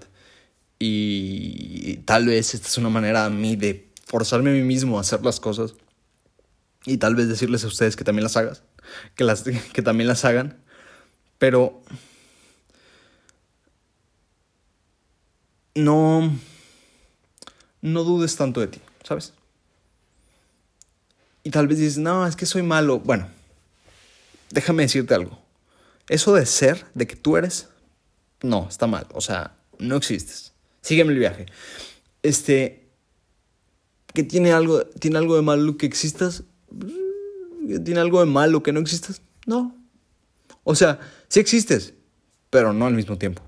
[0.79, 5.01] y tal vez esta es una manera a mí de forzarme a mí mismo a
[5.01, 5.73] hacer las cosas
[6.85, 8.63] y tal vez decirles a ustedes que también las hagas,
[9.15, 10.57] que, las, que también las hagan,
[11.39, 11.81] pero
[15.73, 16.31] no,
[17.81, 19.33] no dudes tanto de ti, ¿sabes?
[21.43, 22.99] Y tal vez dices, no, es que soy malo.
[22.99, 23.27] Bueno,
[24.49, 25.44] déjame decirte algo.
[26.07, 27.69] Eso de ser, de que tú eres,
[28.41, 29.07] no, está mal.
[29.13, 30.53] O sea, no existes.
[30.81, 31.45] Sígueme el viaje.
[32.21, 32.89] Este,
[34.13, 36.43] que tiene algo, tiene algo de malo que existas.
[37.83, 39.21] ¿Tiene algo de malo que no existas?
[39.45, 39.75] No.
[40.63, 41.93] O sea, sí existes,
[42.49, 43.41] pero no al mismo tiempo.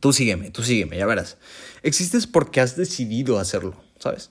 [0.00, 1.38] Tú sígueme, tú sígueme, ya verás.
[1.82, 4.30] Existes porque has decidido hacerlo, ¿sabes?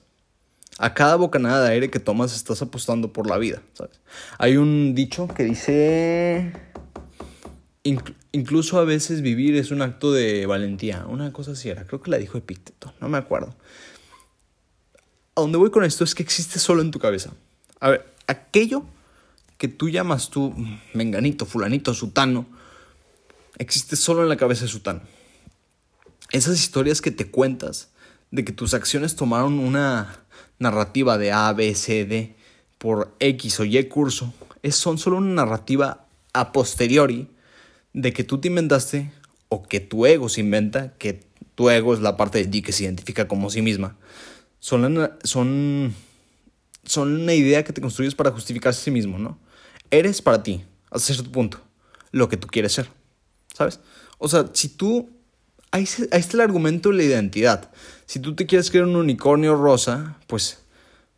[0.78, 4.00] A cada bocanada de aire que tomas estás apostando por la vida, ¿sabes?
[4.38, 6.52] Hay un dicho que dice
[7.84, 11.04] incluso a veces vivir es un acto de valentía.
[11.06, 11.86] Una cosa así era.
[11.86, 12.94] Creo que la dijo Epicteto.
[13.00, 13.54] No me acuerdo.
[15.36, 17.32] A donde voy con esto es que existe solo en tu cabeza.
[17.80, 18.84] A ver, aquello
[19.58, 20.54] que tú llamas tú,
[20.94, 22.46] menganito, fulanito, sutano,
[23.58, 25.02] existe solo en la cabeza de sutano.
[26.32, 27.90] Esas historias que te cuentas
[28.30, 30.24] de que tus acciones tomaron una
[30.58, 32.34] narrativa de A, B, C, D
[32.78, 37.28] por X o Y curso, es, son solo una narrativa a posteriori
[37.94, 39.10] de que tú te inventaste
[39.48, 42.72] o que tu ego se inventa, que tu ego es la parte de ti que
[42.72, 43.96] se identifica como sí misma,
[44.58, 45.94] son, son,
[46.84, 49.38] son una idea que te construyes para justificarse a sí mismo, ¿no?
[49.90, 51.60] Eres para ti, hasta cierto punto,
[52.10, 52.90] lo que tú quieres ser,
[53.54, 53.80] ¿sabes?
[54.18, 55.10] O sea, si tú...
[55.70, 57.68] Ahí, está el argumento de la identidad.
[58.06, 60.60] Si tú te quieres creer un unicornio rosa, pues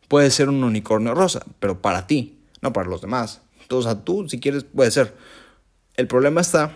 [0.07, 3.41] puede ser un unicornio rosa, pero para ti, no para los demás.
[3.69, 5.13] O sea, tú si quieres puede ser.
[5.97, 6.71] El problema está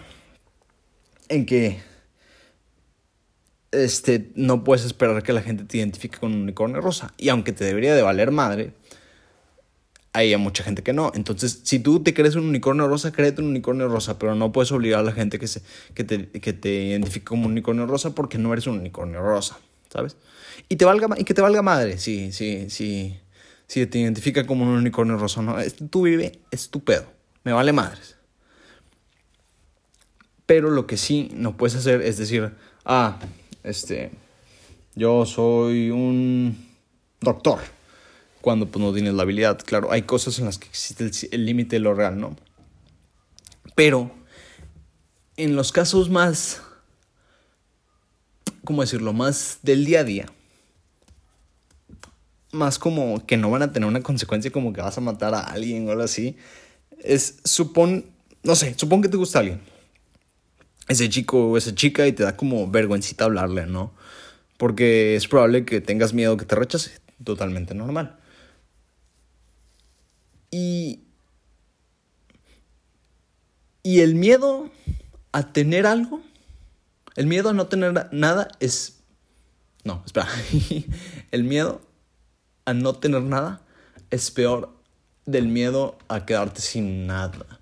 [1.29, 1.79] en que
[3.71, 7.13] este, no puedes esperar que la gente te identifique con un unicornio rosa.
[7.17, 8.73] Y aunque te debería de valer madre,
[10.13, 11.11] hay mucha gente que no.
[11.15, 14.71] Entonces, si tú te crees un unicornio rosa, créete un unicornio rosa, pero no puedes
[14.71, 15.61] obligar a la gente que, se,
[15.93, 19.59] que, te, que te identifique como un unicornio rosa porque no eres un unicornio rosa,
[19.89, 20.17] ¿sabes?
[20.67, 23.19] Y, te valga, y que te valga madre, sí, sí, sí.
[23.67, 25.55] Si te identifica como un unicornio rosa, no.
[25.89, 27.05] Tú vive, es tu pedo.
[27.43, 28.17] Me vale madres.
[30.51, 32.51] Pero lo que sí no puedes hacer es decir,
[32.83, 33.19] ah,
[33.63, 34.11] este,
[34.95, 36.67] yo soy un
[37.21, 37.59] doctor,
[38.41, 39.61] cuando pues, no tienes la habilidad.
[39.65, 42.35] Claro, hay cosas en las que existe el límite de lo real, ¿no?
[43.75, 44.11] Pero
[45.37, 46.61] en los casos más,
[48.65, 49.13] ¿cómo decirlo?
[49.13, 50.25] Más del día a día.
[52.51, 55.43] Más como que no van a tener una consecuencia como que vas a matar a
[55.43, 56.35] alguien o algo así.
[56.99, 58.07] Es, supón,
[58.43, 59.70] no sé, supón que te gusta alguien
[60.91, 63.93] ese chico o esa chica y te da como vergüencita hablarle, ¿no?
[64.57, 66.91] Porque es probable que tengas miedo que te rechace,
[67.23, 68.17] totalmente normal.
[70.51, 71.01] Y
[73.83, 74.69] y el miedo
[75.31, 76.21] a tener algo,
[77.15, 79.01] el miedo a no tener nada es
[79.83, 80.27] no, espera.
[81.31, 81.81] el miedo
[82.65, 83.61] a no tener nada
[84.09, 84.77] es peor
[85.25, 87.59] del miedo a quedarte sin nada.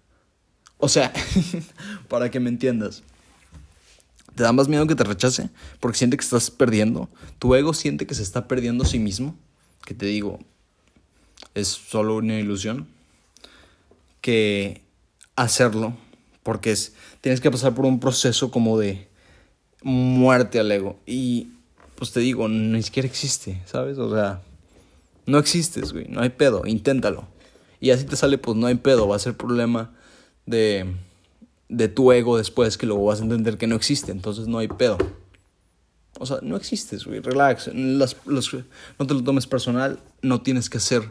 [0.77, 1.13] O sea,
[2.09, 3.03] para que me entiendas.
[4.39, 5.49] ¿Te da más miedo que te rechace?
[5.81, 7.09] Porque siente que estás perdiendo.
[7.39, 9.35] Tu ego siente que se está perdiendo a sí mismo.
[9.83, 10.39] Que te digo,
[11.55, 12.87] es solo una ilusión.
[14.21, 14.81] Que
[15.35, 15.93] hacerlo.
[16.41, 19.09] Porque es, tienes que pasar por un proceso como de
[19.83, 20.97] muerte al ego.
[21.05, 21.49] Y
[21.95, 23.97] pues te digo, ni siquiera existe, ¿sabes?
[23.97, 24.41] O sea,
[25.25, 26.07] no existes, güey.
[26.07, 26.65] No hay pedo.
[26.65, 27.27] Inténtalo.
[27.81, 29.05] Y así te sale, pues no hay pedo.
[29.05, 29.93] Va a ser problema
[30.45, 30.95] de
[31.69, 34.67] de tu ego después que luego vas a entender que no existe, entonces no hay
[34.67, 34.97] pedo.
[36.17, 37.69] O sea, no existes, güey, relax.
[37.73, 41.09] Las, no te lo tomes personal, no tienes que hacer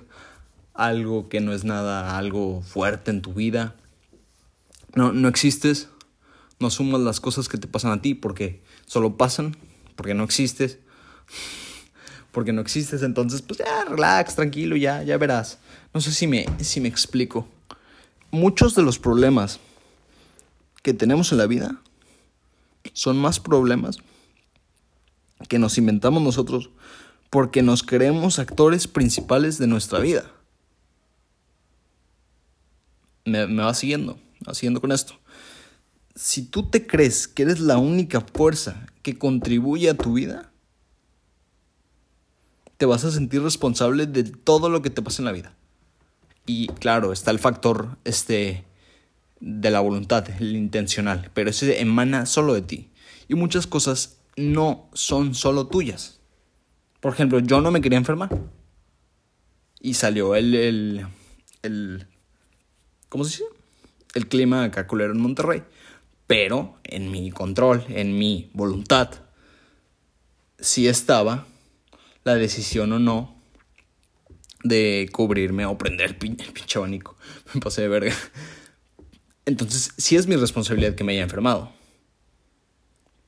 [0.75, 3.77] algo que no es nada, algo fuerte en tu vida.
[4.95, 5.89] No, no existes,
[6.59, 9.57] no sumas las cosas que te pasan a ti porque solo pasan,
[9.97, 10.79] porque no existes.
[12.33, 15.59] Porque no existes, entonces pues ya, relax, tranquilo, ya, ya verás.
[15.95, 17.49] No sé si me, si me explico.
[18.31, 19.59] Muchos de los problemas
[20.83, 21.83] que tenemos en la vida
[22.93, 23.99] son más problemas
[25.49, 26.71] que nos inventamos nosotros
[27.31, 30.33] porque nos creemos actores principales de nuestra vida.
[33.25, 35.15] Me, va siguiendo, va siguiendo con esto.
[36.15, 40.51] Si tú te crees que eres la única fuerza que contribuye a tu vida,
[42.79, 45.55] te vas a sentir responsable de todo lo que te pasa en la vida.
[46.47, 48.65] Y claro, está el factor este
[49.41, 52.91] de la voluntad, el intencional, pero ese emana solo de ti.
[53.29, 56.21] Y muchas cosas no son solo tuyas.
[57.01, 58.31] Por ejemplo, yo no me quería enfermar.
[59.81, 61.07] Y salió el, el,
[61.63, 62.07] el
[63.09, 63.45] ¿cómo se dice?
[64.15, 65.63] El clima acá en Monterrey.
[66.27, 69.11] Pero en mi control, en mi voluntad,
[70.59, 71.47] sí estaba
[72.25, 73.37] la decisión o no
[74.65, 77.17] de cubrirme o prender el pinche abanico.
[77.55, 78.15] Me pasé de verga.
[79.49, 81.73] Entonces, sí es mi responsabilidad que me haya enfermado.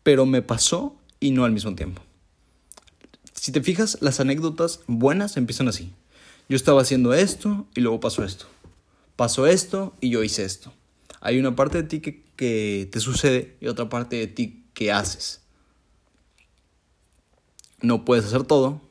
[0.02, 2.02] Pero me pasó y no al mismo tiempo.
[3.32, 5.94] Si te fijas, las anécdotas buenas empiezan así.
[6.46, 8.44] Yo estaba haciendo esto y luego pasó esto.
[9.16, 10.74] Pasó esto y yo hice esto.
[11.22, 15.40] Hay una parte de ti que, te sucede y otra parte de ti que haces.
[17.80, 18.82] No puedes hacer todo,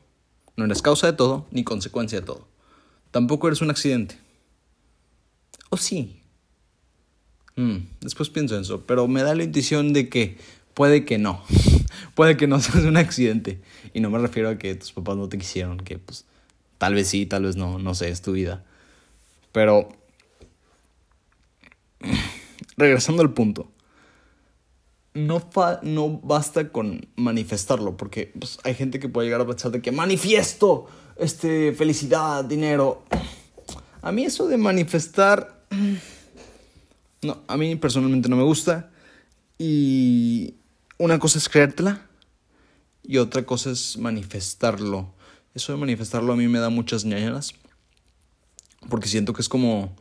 [0.56, 2.48] no eres causa de todo ni consecuencia de todo.
[3.12, 4.18] Tampoco eres un accidente.
[5.68, 6.19] O sí,
[7.60, 10.38] Mm, después pienso en eso, pero me da la intuición de que
[10.72, 11.42] puede que no.
[12.14, 13.60] puede que no seas un accidente.
[13.92, 16.24] Y no me refiero a que tus papás no te quisieron, que pues
[16.78, 18.64] tal vez sí, tal vez no, no sé, es tu vida.
[19.52, 19.90] Pero
[22.78, 23.70] regresando al punto.
[25.12, 25.50] No,
[25.82, 29.92] no basta con manifestarlo, porque pues, hay gente que puede llegar a pensar de que
[29.92, 30.86] manifiesto
[31.18, 33.04] este, felicidad, dinero.
[34.02, 35.66] A mí eso de manifestar
[37.22, 38.90] no, a mí personalmente no me gusta.
[39.58, 40.54] Y
[40.98, 42.06] una cosa es creértela
[43.02, 45.12] y otra cosa es manifestarlo.
[45.54, 47.54] Eso de manifestarlo a mí me da muchas ñañaras.
[48.88, 49.94] Porque siento que es como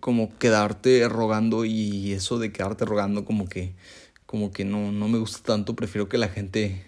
[0.00, 3.74] como quedarte rogando y eso de quedarte rogando como que
[4.26, 6.84] como que no no me gusta tanto, prefiero que la gente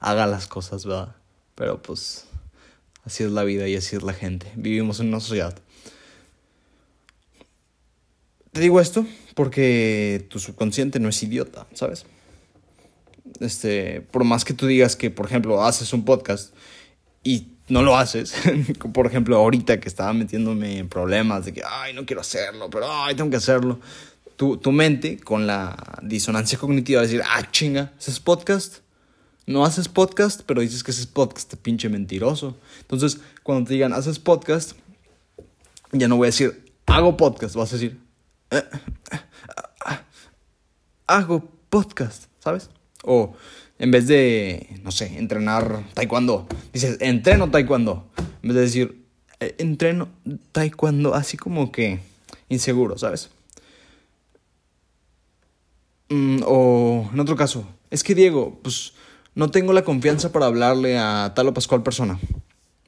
[0.00, 1.16] haga las cosas, ¿verdad?
[1.54, 2.26] Pero pues
[3.04, 4.52] así es la vida y así es la gente.
[4.56, 5.58] Vivimos en una sociedad.
[8.52, 12.04] Te digo esto porque tu subconsciente no es idiota, ¿sabes?
[13.40, 16.54] Este, por más que tú digas que, por ejemplo, haces un podcast
[17.24, 18.34] y no lo haces,
[18.92, 22.92] por ejemplo, ahorita que estaba metiéndome en problemas de que, ay, no quiero hacerlo, pero,
[22.92, 23.80] ay, tengo que hacerlo,
[24.36, 28.80] tu, tu mente, con la disonancia cognitiva, va a decir, ah, chinga, ¿haces podcast?
[29.46, 32.58] No haces podcast, pero dices que haces podcast, te pinche mentiroso.
[32.82, 34.72] Entonces, cuando te digan, haces podcast,
[35.92, 38.11] ya no voy a decir, hago podcast, vas a decir,
[41.06, 42.70] hago podcast, ¿sabes?
[43.04, 43.34] O
[43.78, 48.06] en vez de, no sé, entrenar taekwondo, dices, entreno taekwondo.
[48.42, 49.04] En vez de decir,
[49.40, 50.08] eh, entreno
[50.52, 52.00] taekwondo, así como que
[52.48, 53.30] inseguro, ¿sabes?
[56.08, 58.92] Mm, o en otro caso, es que Diego, pues
[59.34, 62.18] no tengo la confianza para hablarle a tal o pascual persona.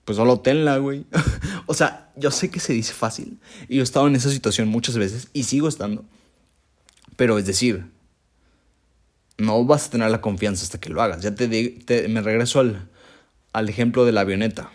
[0.05, 1.07] Pues solo tenla, güey.
[1.67, 3.39] o sea, yo sé que se dice fácil.
[3.69, 6.05] Y yo he estado en esa situación muchas veces y sigo estando.
[7.17, 7.87] Pero es decir,
[9.39, 11.23] no vas a tener la confianza hasta que lo hagas.
[11.23, 12.89] Ya te, me regreso al,
[13.53, 14.71] al ejemplo de la avioneta.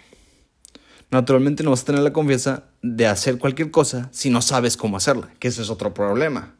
[1.11, 4.97] Naturalmente no vas a tener la confianza de hacer cualquier cosa si no sabes cómo
[4.97, 6.55] hacerla, que ese es otro problema.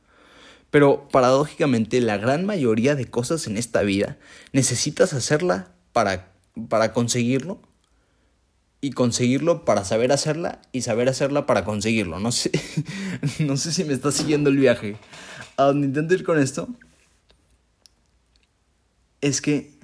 [0.71, 4.17] Pero paradójicamente la gran mayoría de cosas en esta vida
[4.53, 6.31] necesitas hacerla para,
[6.67, 7.61] para conseguirlo
[8.81, 12.19] y conseguirlo para saber hacerla y saber hacerla para conseguirlo.
[12.19, 12.51] No sé,
[13.39, 14.97] no sé si me está siguiendo el viaje.
[15.57, 16.69] A donde intento ir con esto
[19.21, 19.77] es que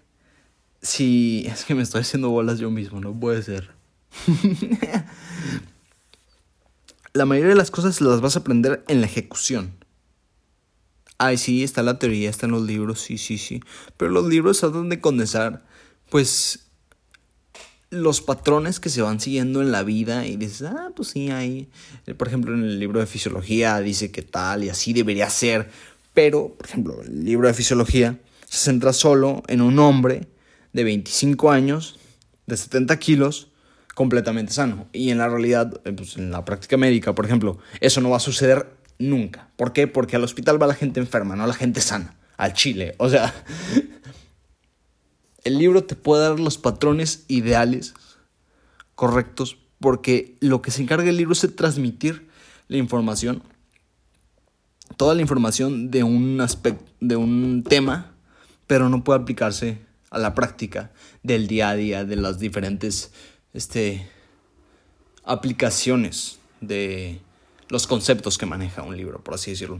[0.82, 3.72] si es que me estoy haciendo bolas yo mismo, no puede ser.
[7.14, 9.74] la mayoría de las cosas las vas a aprender en la ejecución.
[11.18, 13.62] Ay, sí, está la teoría, están los libros, sí, sí, sí.
[13.98, 15.66] Pero los libros tratan de condensar,
[16.10, 16.65] pues,
[17.96, 21.70] los patrones que se van siguiendo en la vida y dices, ah, pues sí, hay.
[22.18, 25.70] Por ejemplo, en el libro de fisiología dice que tal y así debería ser.
[26.14, 30.28] Pero, por ejemplo, el libro de fisiología se centra solo en un hombre
[30.74, 32.00] de 25 años,
[32.46, 33.50] de 70 kilos,
[33.96, 34.88] completamente sano.
[34.94, 38.18] Y en la realidad, eh, pues en la práctica médica, por ejemplo, eso no va
[38.18, 38.68] a suceder
[39.00, 39.50] nunca.
[39.56, 39.88] ¿Por qué?
[39.88, 42.16] Porque al hospital va la gente enferma, no la gente sana.
[42.38, 42.96] Al chile.
[42.98, 43.34] O sea,
[45.46, 47.94] el libro te puede dar los patrones ideales
[48.96, 52.28] correctos porque lo que se encarga el libro es transmitir
[52.68, 53.44] la información,
[54.98, 58.12] toda la información de un aspecto, de un tema
[58.68, 59.80] pero no puede aplicarse
[60.10, 60.92] a la práctica
[61.24, 63.12] del día a día de las diferentes
[63.54, 64.08] este,
[65.24, 67.20] aplicaciones de
[67.70, 69.80] los conceptos que maneja un libro, por así decirlo.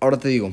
[0.00, 0.52] Ahora te digo,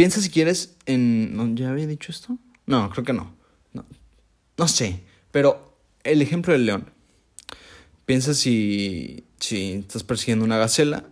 [0.00, 1.54] piensa si quieres en...
[1.56, 2.38] ¿Ya había dicho esto?
[2.64, 3.34] No, creo que no.
[3.74, 3.84] No,
[4.56, 6.90] no sé, pero el ejemplo del león.
[8.06, 11.04] Piensa si, si estás persiguiendo una gacela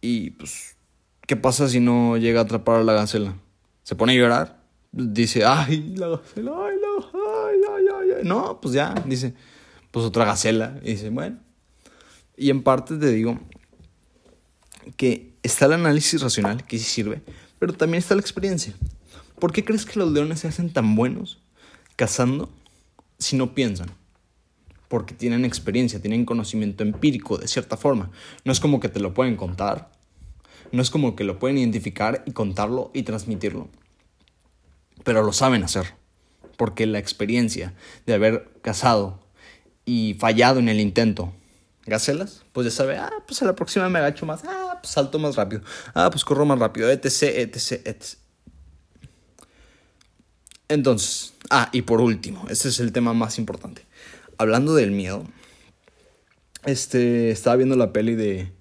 [0.00, 0.74] y pues
[1.26, 3.36] ¿Qué pasa si no llega a atrapar a la gacela?
[3.82, 4.62] ¿Se pone a llorar?
[4.92, 9.34] Dice, ay, la gacela, ay, la, ay, ay, ay, No, pues ya, dice,
[9.90, 10.80] pues otra gacela.
[10.82, 11.40] Y dice, bueno.
[12.38, 13.38] Y en parte te digo
[14.96, 17.22] que está el análisis racional, que sí sirve,
[17.58, 18.74] pero también está la experiencia.
[19.38, 21.38] ¿Por qué crees que los leones se hacen tan buenos
[21.96, 22.48] cazando
[23.18, 23.90] si no piensan?
[24.88, 28.10] Porque tienen experiencia, tienen conocimiento empírico de cierta forma.
[28.44, 29.90] No es como que te lo pueden contar,
[30.72, 33.68] no es como que lo pueden identificar y contarlo y transmitirlo.
[35.04, 35.94] Pero lo saben hacer.
[36.56, 37.74] Porque la experiencia
[38.06, 39.20] de haber cazado
[39.84, 41.32] y fallado en el intento
[41.86, 45.18] gacelas, pues ya sabe, ah, pues a la próxima me agacho más, ah, pues salto
[45.18, 45.62] más rápido,
[45.94, 48.04] ah, pues corro más rápido, etc, etc, etc.
[50.68, 53.86] Entonces, ah, y por último, este es el tema más importante.
[54.36, 55.24] Hablando del miedo,
[56.64, 58.52] este, estaba viendo la peli de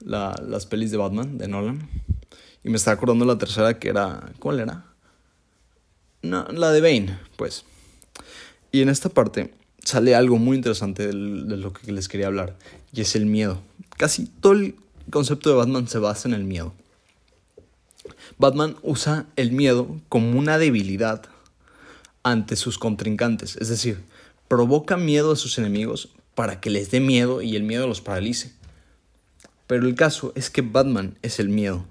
[0.00, 1.88] la, las pelis de Batman, de Nolan.
[2.62, 4.32] Y me estaba acordando la tercera que era...
[4.38, 4.84] ¿Cuál era?
[6.22, 7.64] No, la de Bane, pues.
[8.70, 9.52] Y en esta parte
[9.88, 12.58] sale algo muy interesante de, lo que les quería hablar.
[12.92, 13.62] Y es el miedo.
[13.96, 14.74] Casi todo el
[15.10, 16.74] concepto de Batman se basa en el miedo.
[18.36, 21.22] Batman usa el miedo como una debilidad
[22.22, 23.56] ante sus contrincantes.
[23.56, 24.02] Es decir,
[24.46, 28.52] provoca miedo a sus enemigos para que les dé miedo y el miedo los paralice.
[29.66, 31.86] Pero el caso es que Batman es el miedo.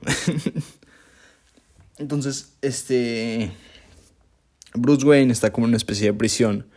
[1.98, 3.52] Entonces, este...
[4.76, 6.68] Bruce Wayne está como en una especie de prisión,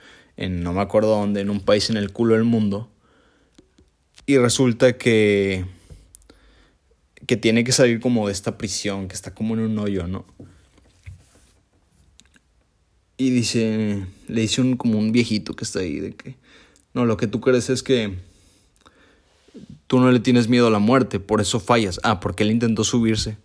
[0.40, 2.90] en no me acuerdo dónde, en un país en el culo del mundo.
[4.26, 5.64] Y resulta que
[7.26, 10.24] que tiene que salir como de esta prisión, que está como en un hoyo, ¿no?
[13.18, 16.36] Y dice, le dice un como un viejito que está ahí de que
[16.94, 18.16] no, lo que tú crees es que
[19.86, 22.00] tú no le tienes miedo a la muerte, por eso fallas.
[22.02, 23.36] Ah, porque él intentó subirse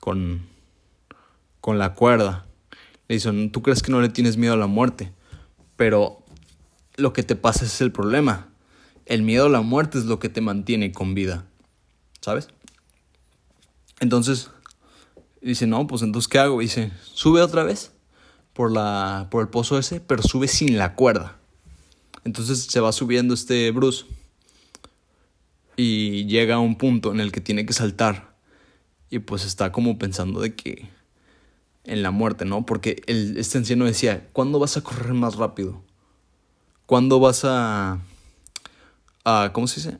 [0.00, 0.42] con
[1.60, 2.46] con la cuerda.
[3.08, 5.12] Le dice, tú crees que no le tienes miedo a la muerte,
[5.76, 6.19] pero
[7.00, 8.48] lo que te pasa es el problema.
[9.06, 11.46] El miedo a la muerte es lo que te mantiene con vida.
[12.20, 12.48] ¿Sabes?
[13.98, 14.50] Entonces,
[15.40, 16.60] dice, no, pues entonces, ¿qué hago?
[16.60, 17.92] dice, sube otra vez
[18.52, 21.36] por, la, por el pozo ese, pero sube sin la cuerda.
[22.24, 24.04] Entonces se va subiendo este Bruce
[25.76, 28.34] y llega a un punto en el que tiene que saltar.
[29.08, 30.88] Y pues está como pensando de que
[31.84, 32.66] en la muerte, ¿no?
[32.66, 35.82] Porque el, este anciano decía, ¿cuándo vas a correr más rápido?
[36.90, 38.00] ¿Cuándo vas a,
[39.24, 39.98] a, ¿cómo se dice?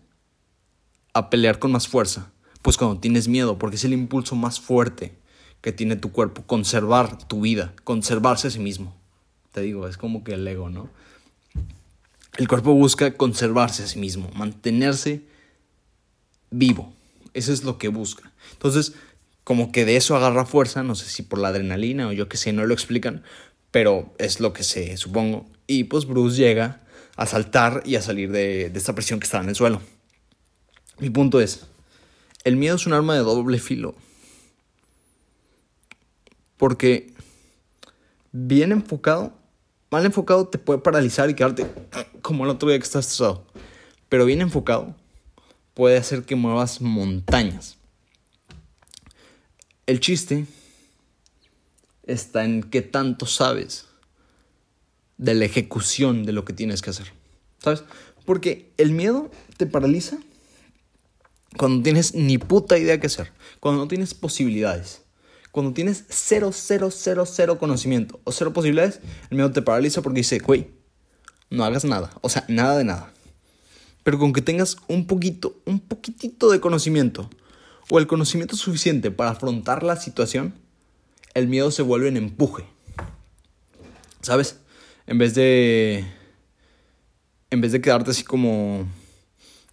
[1.15, 2.33] A pelear con más fuerza.
[2.63, 5.17] Pues cuando tienes miedo, porque es el impulso más fuerte
[5.61, 8.97] que tiene tu cuerpo, conservar tu vida, conservarse a sí mismo.
[9.53, 10.91] Te digo, es como que el ego, ¿no?
[12.37, 15.23] El cuerpo busca conservarse a sí mismo, mantenerse
[16.51, 16.93] vivo.
[17.35, 18.33] Eso es lo que busca.
[18.55, 18.95] Entonces,
[19.45, 22.37] como que de eso agarra fuerza, no sé si por la adrenalina o yo qué
[22.37, 23.23] sé, no lo explican,
[23.71, 25.47] pero es lo que sé, supongo.
[25.73, 26.81] Y pues Bruce llega
[27.15, 29.81] a saltar y a salir de, de esta presión que estaba en el suelo.
[30.99, 31.65] Mi punto es,
[32.43, 33.95] el miedo es un arma de doble filo.
[36.57, 37.15] Porque
[38.33, 39.33] bien enfocado,
[39.93, 41.73] mal enfocado te puede paralizar y quedarte
[42.21, 43.47] como el otro día que estás estresado.
[44.09, 44.97] Pero bien enfocado
[45.75, 47.79] puede hacer que muevas montañas.
[49.87, 50.47] El chiste
[52.03, 53.87] está en qué tanto sabes
[55.21, 57.13] de la ejecución de lo que tienes que hacer.
[57.59, 57.85] ¿Sabes?
[58.25, 60.19] Porque el miedo te paraliza
[61.59, 65.03] cuando tienes ni puta idea qué hacer, cuando no tienes posibilidades,
[65.53, 70.21] cuando tienes cero, cero, cero, cero conocimiento o cero posibilidades, el miedo te paraliza porque
[70.21, 70.69] dice, güey,
[71.51, 73.13] no hagas nada, o sea, nada de nada.
[74.03, 77.29] Pero con que tengas un poquito, un poquitito de conocimiento
[77.91, 80.55] o el conocimiento suficiente para afrontar la situación,
[81.35, 82.65] el miedo se vuelve en empuje.
[84.23, 84.60] ¿Sabes?
[85.11, 86.05] En vez de
[87.51, 88.87] en vez de quedarte así como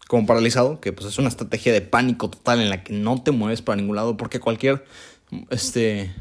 [0.08, 3.30] como paralizado, que pues es una estrategia de pánico total en la que no te
[3.30, 4.84] mueves para ningún lado porque cualquier
[5.52, 6.12] este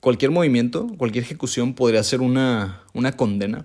[0.00, 3.64] cualquier movimiento, cualquier ejecución podría ser una una condena.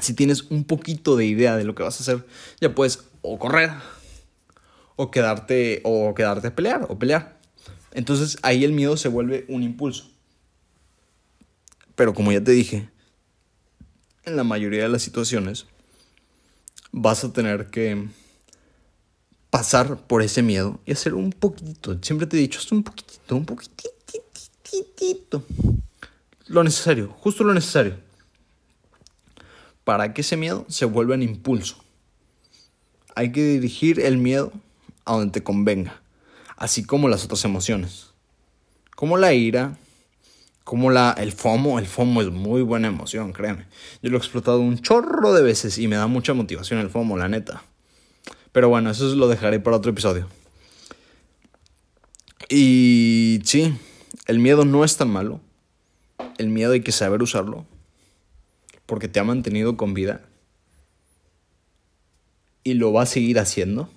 [0.00, 2.26] Si tienes un poquito de idea de lo que vas a hacer,
[2.60, 3.70] ya puedes o correr
[4.96, 7.38] o quedarte o quedarte a pelear o pelear.
[7.92, 10.13] Entonces ahí el miedo se vuelve un impulso.
[11.94, 12.88] Pero como ya te dije,
[14.24, 15.66] en la mayoría de las situaciones
[16.92, 18.08] vas a tener que
[19.50, 21.98] pasar por ese miedo y hacer un poquitito.
[22.02, 23.84] Siempre te he dicho, haz un poquitito, un poquitito.
[26.46, 27.96] Lo necesario, justo lo necesario.
[29.84, 31.84] Para que ese miedo se vuelva en impulso.
[33.14, 34.52] Hay que dirigir el miedo
[35.04, 36.02] a donde te convenga,
[36.56, 38.08] así como las otras emociones.
[38.96, 39.76] Como la ira,
[40.64, 43.66] como la, el FOMO, el FOMO es muy buena emoción, créeme.
[44.02, 47.18] Yo lo he explotado un chorro de veces y me da mucha motivación el FOMO,
[47.18, 47.62] la neta.
[48.50, 50.26] Pero bueno, eso lo dejaré para otro episodio.
[52.48, 53.76] Y sí,
[54.26, 55.40] el miedo no es tan malo.
[56.38, 57.66] El miedo hay que saber usarlo.
[58.86, 60.22] Porque te ha mantenido con vida.
[62.62, 63.90] Y lo va a seguir haciendo.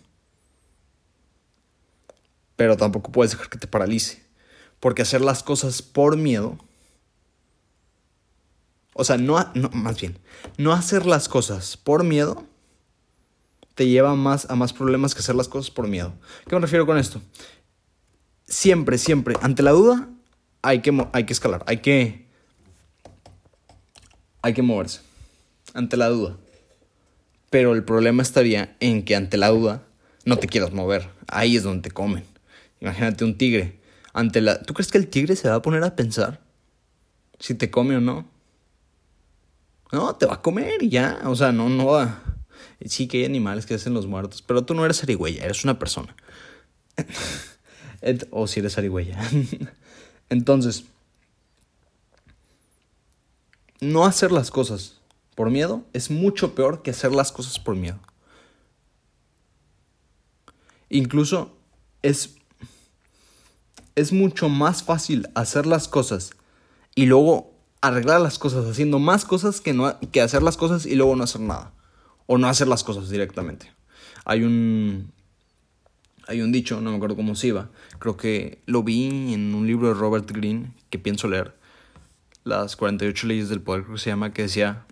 [2.57, 4.26] Pero tampoco puedes dejar que te paralice.
[4.79, 6.57] Porque hacer las cosas por miedo,
[8.93, 10.17] o sea, no, no, más bien,
[10.57, 12.43] no hacer las cosas por miedo
[13.77, 16.11] te lleva más a más problemas que hacer las cosas por miedo.
[16.47, 17.21] ¿Qué me refiero con esto?
[18.47, 20.09] Siempre, siempre, ante la duda,
[20.63, 22.25] hay que, hay que escalar, hay que,
[24.41, 25.01] hay que moverse.
[25.75, 26.37] Ante la duda.
[27.51, 29.83] Pero el problema estaría en que ante la duda
[30.25, 31.09] no te quieras mover.
[31.27, 32.23] Ahí es donde te comen.
[32.81, 33.76] Imagínate un tigre
[34.17, 34.61] ante la...
[34.63, 36.41] ¿Tú crees que el tigre se va a poner a pensar
[37.39, 38.27] si te come o no?
[39.91, 41.21] No, te va a comer y ya.
[41.25, 42.23] O sea, no, no va.
[42.85, 45.77] Sí que hay animales que hacen los muertos, pero tú no eres arigüeya, eres una
[45.77, 46.15] persona.
[48.31, 49.19] o si eres arigüeya.
[50.29, 50.85] Entonces,
[53.79, 54.99] no hacer las cosas
[55.35, 57.99] por miedo es mucho peor que hacer las cosas por miedo.
[60.89, 61.55] Incluso
[62.01, 62.36] es,
[63.97, 66.29] es mucho más fácil hacer las cosas
[66.93, 70.93] y luego arreglar las cosas haciendo más cosas que, no, que hacer las cosas y
[70.93, 71.73] luego no hacer nada.
[72.27, 73.73] O no hacer las cosas directamente.
[74.23, 75.11] Hay un,
[76.27, 77.71] hay un dicho, no me acuerdo cómo se iba.
[77.97, 81.57] Creo que lo vi en un libro de Robert Greene que pienso leer.
[82.43, 84.85] Las 48 leyes del poder, creo que se llama, que decía,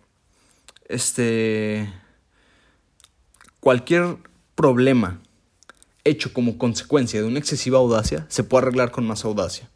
[0.89, 1.93] este,
[3.59, 4.17] cualquier
[4.55, 5.21] problema
[6.05, 9.69] hecho como consecuencia de una excesiva audacia se puede arreglar con más audacia.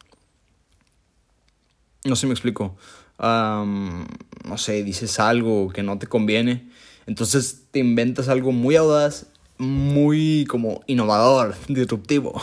[2.05, 2.77] No sé me explico.
[3.19, 6.69] no sé, dices algo que no te conviene.
[7.07, 9.25] Entonces te inventas algo muy audaz,
[9.57, 12.41] muy como innovador, disruptivo.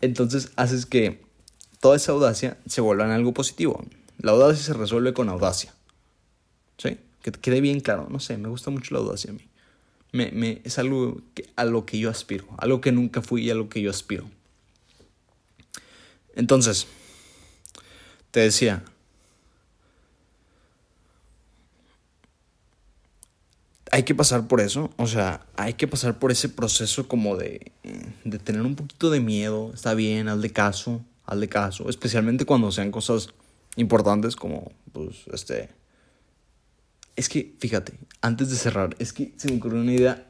[0.00, 1.24] Entonces haces que
[1.80, 3.84] toda esa audacia se vuelva en algo positivo.
[4.18, 5.72] La audacia se resuelve con audacia.
[6.78, 6.98] ¿Sí?
[7.22, 8.08] Que te quede bien claro.
[8.10, 9.48] No sé, me gusta mucho la audacia a mí.
[10.16, 11.20] Me, me, es algo
[11.56, 12.46] a lo que yo aspiro.
[12.56, 14.24] Algo que nunca fui y a lo que yo aspiro.
[16.34, 16.86] Entonces,
[18.30, 18.82] te decía,
[23.92, 27.72] hay que pasar por eso, o sea, hay que pasar por ese proceso como de,
[28.24, 32.90] de tener un poquito de miedo, está bien, hazle caso, hazle caso, especialmente cuando sean
[32.90, 33.28] cosas
[33.76, 35.70] importantes como, pues, este...
[37.16, 40.26] Es que, fíjate, antes de cerrar, es que se me ocurrió una idea.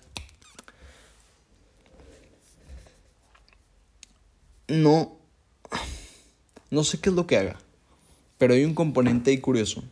[4.68, 5.18] No,
[6.70, 7.58] no sé qué es lo que haga.
[8.38, 9.82] Pero hay un componente ahí curioso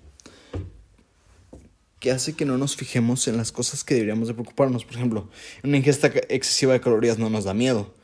[1.99, 4.85] que hace que no nos fijemos en las cosas que deberíamos de preocuparnos.
[4.85, 5.31] Por ejemplo,
[5.65, 7.95] una ingesta excesiva de calorías no nos da miedo,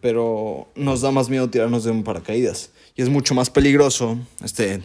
[0.00, 2.72] pero nos da más miedo tirarnos de un paracaídas.
[2.96, 4.82] Y es mucho más peligroso, este,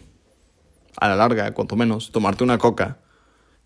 [0.97, 2.99] a la larga, cuanto menos, tomarte una coca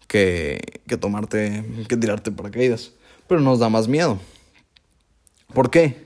[0.08, 2.91] que, que tomarte, que tirarte paracaídas.
[3.28, 4.20] Pero nos da más miedo.
[5.54, 6.04] ¿Por qué?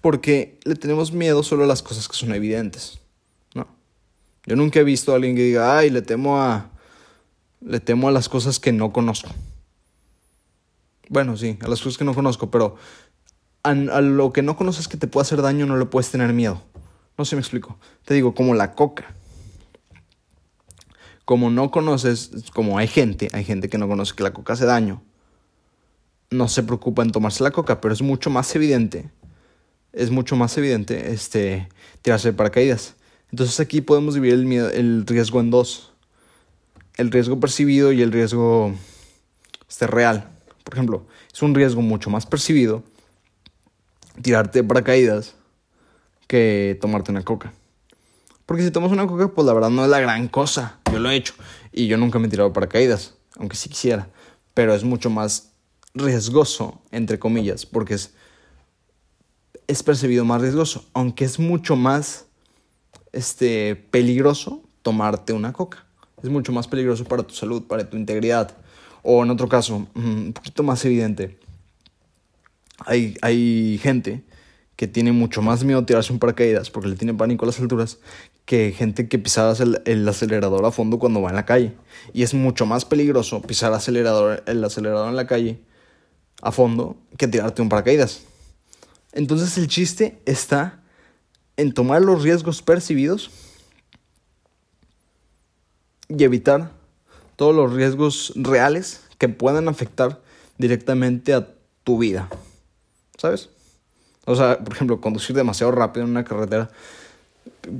[0.00, 3.00] Porque le tenemos miedo solo a las cosas que son evidentes.
[4.48, 6.70] Yo nunca he visto a alguien que diga, ay, le temo a.
[7.60, 9.28] Le temo a las cosas que no conozco.
[11.10, 12.76] Bueno, sí, a las cosas que no conozco, pero
[13.62, 16.62] a, lo que no conoces que te puede hacer daño no le puedes tener miedo.
[17.18, 17.78] No sé me explico.
[18.06, 19.12] Te digo, como la coca.
[21.28, 24.64] Como no conoces, como hay gente, hay gente que no conoce que la coca hace
[24.64, 25.02] daño,
[26.30, 29.10] no se preocupa en tomarse la coca, pero es mucho más evidente,
[29.92, 31.68] es mucho más evidente este,
[32.00, 32.94] tirarse de paracaídas.
[33.30, 35.92] Entonces aquí podemos dividir el, el riesgo en dos.
[36.96, 38.72] El riesgo percibido y el riesgo
[39.68, 40.30] este, real.
[40.64, 42.84] Por ejemplo, es un riesgo mucho más percibido
[44.22, 45.34] tirarte de paracaídas
[46.26, 47.52] que tomarte una coca.
[48.46, 50.77] Porque si tomas una coca, pues la verdad no es la gran cosa.
[50.98, 51.34] Lo he hecho.
[51.72, 54.08] Y yo nunca me he tirado paracaídas, aunque sí quisiera.
[54.54, 55.52] Pero es mucho más
[55.94, 58.14] riesgoso, entre comillas, porque es,
[59.66, 60.84] es percibido más riesgoso.
[60.92, 62.26] Aunque es mucho más
[63.12, 65.84] este, peligroso tomarte una coca.
[66.22, 68.56] Es mucho más peligroso para tu salud, para tu integridad.
[69.02, 71.38] O en otro caso, un poquito más evidente,
[72.84, 74.24] hay, hay gente
[74.76, 77.58] que tiene mucho más miedo a tirarse un paracaídas porque le tiene pánico a las
[77.58, 77.98] alturas
[78.48, 81.74] que gente que pisaba el, el, acelerador a fondo cuando va en la calle.
[82.14, 85.60] Y es mucho más peligroso pisar acelerador, el acelerador en la calle
[86.40, 88.22] a fondo que tirarte un paracaídas.
[89.12, 90.80] Entonces el chiste está
[91.58, 93.30] en tomar los riesgos percibidos
[96.08, 96.72] y evitar
[97.36, 100.22] todos los riesgos reales que puedan afectar
[100.56, 101.50] directamente a
[101.84, 102.30] tu vida.
[103.18, 103.50] ¿Sabes?
[104.24, 106.70] O sea, por ejemplo, conducir demasiado rápido en una carretera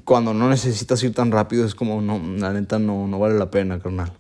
[0.04, 3.50] cuando no necesitas ir tan rápido es como, no, la neta no, no vale la
[3.50, 4.12] pena, carnal.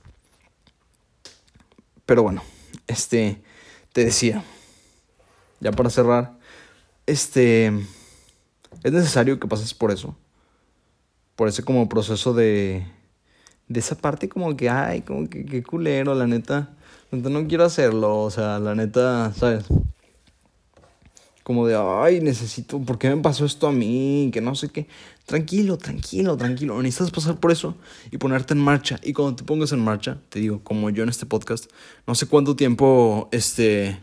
[2.06, 2.42] Pero bueno,
[2.86, 3.42] este,
[3.92, 4.42] te decía,
[5.60, 6.38] ya para cerrar,
[7.06, 7.72] este
[8.82, 10.16] es necesario que pases por eso.
[11.36, 12.86] Por ese como proceso de...
[13.68, 16.70] De esa parte como que, ay, como que, qué culero, la neta.
[17.10, 19.66] no quiero hacerlo, o sea, la neta, ¿sabes?
[21.42, 24.30] Como de, ay, necesito, ¿por qué me pasó esto a mí?
[24.32, 24.88] Que no sé qué.
[25.28, 26.80] Tranquilo, tranquilo, tranquilo.
[26.80, 27.76] Necesitas pasar por eso
[28.10, 28.98] y ponerte en marcha.
[29.02, 31.70] Y cuando te pongas en marcha, te digo, como yo en este podcast,
[32.06, 34.00] no sé cuánto tiempo, este,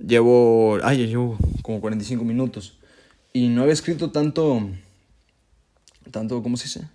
[0.00, 2.78] llevo, ay, ya llevo como 45 minutos.
[3.32, 4.70] Y no había escrito tanto,
[6.12, 6.88] tanto, ¿cómo se dice?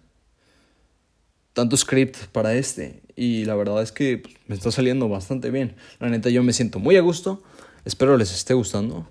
[1.51, 3.03] Tanto script para este.
[3.17, 5.75] Y la verdad es que pues, me está saliendo bastante bien.
[5.99, 7.43] La neta yo me siento muy a gusto.
[7.83, 9.09] Espero les esté gustando.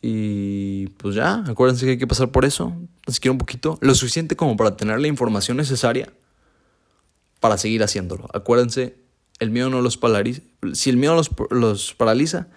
[0.00, 2.72] Y pues ya, acuérdense que hay que pasar por eso.
[3.06, 3.78] Les quiero un poquito.
[3.80, 6.12] Lo suficiente como para tener la información necesaria
[7.40, 8.28] para seguir haciéndolo.
[8.32, 8.96] Acuérdense,
[9.38, 10.40] el miedo no los paraliza.
[10.72, 12.48] Si el miedo los, los paraliza,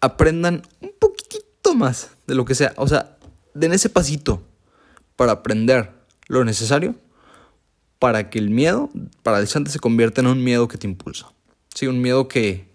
[0.00, 2.72] aprendan un poquitito más de lo que sea.
[2.76, 3.16] O sea,
[3.54, 4.42] den ese pasito
[5.16, 5.92] para aprender
[6.28, 6.94] lo necesario
[7.98, 8.90] para que el miedo
[9.22, 11.30] paralizante se convierta en un miedo que te impulsa.
[11.74, 12.66] Sí, un miedo que,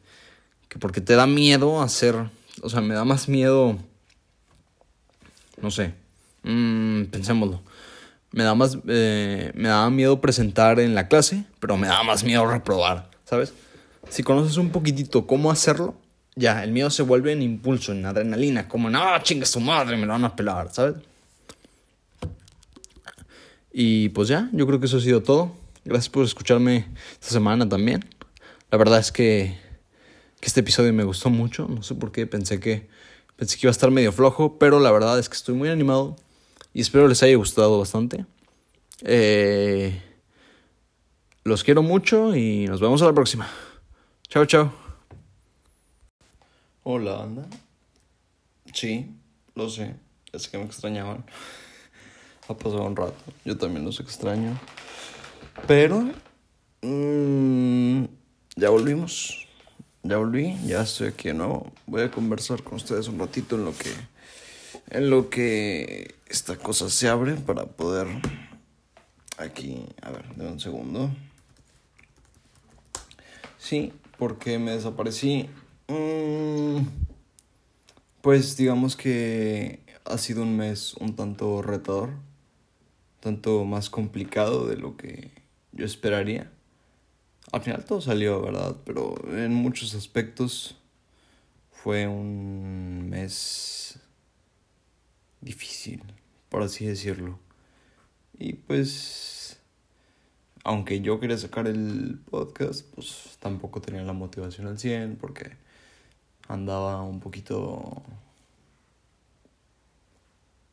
[0.69, 2.15] que porque te da miedo hacer,
[2.61, 3.77] o sea, me da más miedo,
[5.59, 5.95] no sé,
[6.45, 7.61] mmm, pensémoslo.
[8.31, 12.23] Me da más, eh, me daba miedo presentar en la clase, pero me da más
[12.23, 13.53] miedo reprobar, ¿sabes?
[14.09, 15.95] Si conoces un poquitito cómo hacerlo,
[16.35, 20.05] ya, el miedo se vuelve en impulso, en adrenalina, como, no, chingue su madre, me
[20.05, 20.95] lo van a pelar, ¿sabes?
[23.71, 25.53] Y pues ya, yo creo que eso ha sido todo.
[25.83, 28.03] Gracias por escucharme esta semana también.
[28.71, 29.57] La verdad es que,
[30.39, 31.67] que este episodio me gustó mucho.
[31.67, 32.87] No sé por qué, pensé que,
[33.35, 36.15] pensé que iba a estar medio flojo, pero la verdad es que estoy muy animado
[36.75, 38.25] y espero les haya gustado bastante.
[39.01, 39.97] Eh,
[41.45, 43.49] los quiero mucho y nos vemos a la próxima.
[44.27, 44.73] Chao, chao.
[46.83, 47.47] Hola, anda.
[48.73, 49.09] Sí,
[49.55, 49.95] lo sé.
[50.33, 51.23] Es que me extrañaban.
[52.49, 53.23] Ha pasado un rato.
[53.45, 54.59] Yo también los extraño.
[55.67, 56.09] Pero...
[56.81, 58.03] Mmm,
[58.57, 59.47] ya volvimos.
[60.03, 60.57] Ya volví.
[60.65, 61.71] Ya estoy aquí de nuevo.
[61.87, 64.14] Voy a conversar con ustedes un ratito en lo que...
[64.89, 68.07] En lo que esta cosa se abre para poder...
[69.37, 69.85] Aquí...
[70.01, 71.11] A ver, denme un segundo.
[73.57, 75.49] Sí, porque me desaparecí.
[75.87, 76.87] Mm,
[78.21, 82.11] pues digamos que ha sido un mes un tanto retador
[83.25, 85.31] tanto más complicado de lo que
[85.71, 86.51] yo esperaría.
[87.51, 88.75] Al final todo salió, ¿verdad?
[88.85, 90.75] Pero en muchos aspectos
[91.71, 93.84] fue un mes
[95.45, 96.03] difícil,
[96.49, 97.39] por así decirlo.
[98.37, 99.59] Y pues,
[100.63, 105.55] aunque yo quería sacar el podcast, pues tampoco tenía la motivación al 100 porque
[106.47, 108.03] andaba un poquito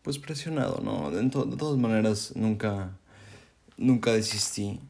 [0.02, 1.10] pues presionado, ¿no?
[1.10, 2.98] De, de, todas maneras, nunca,
[3.76, 4.80] nunca desistí,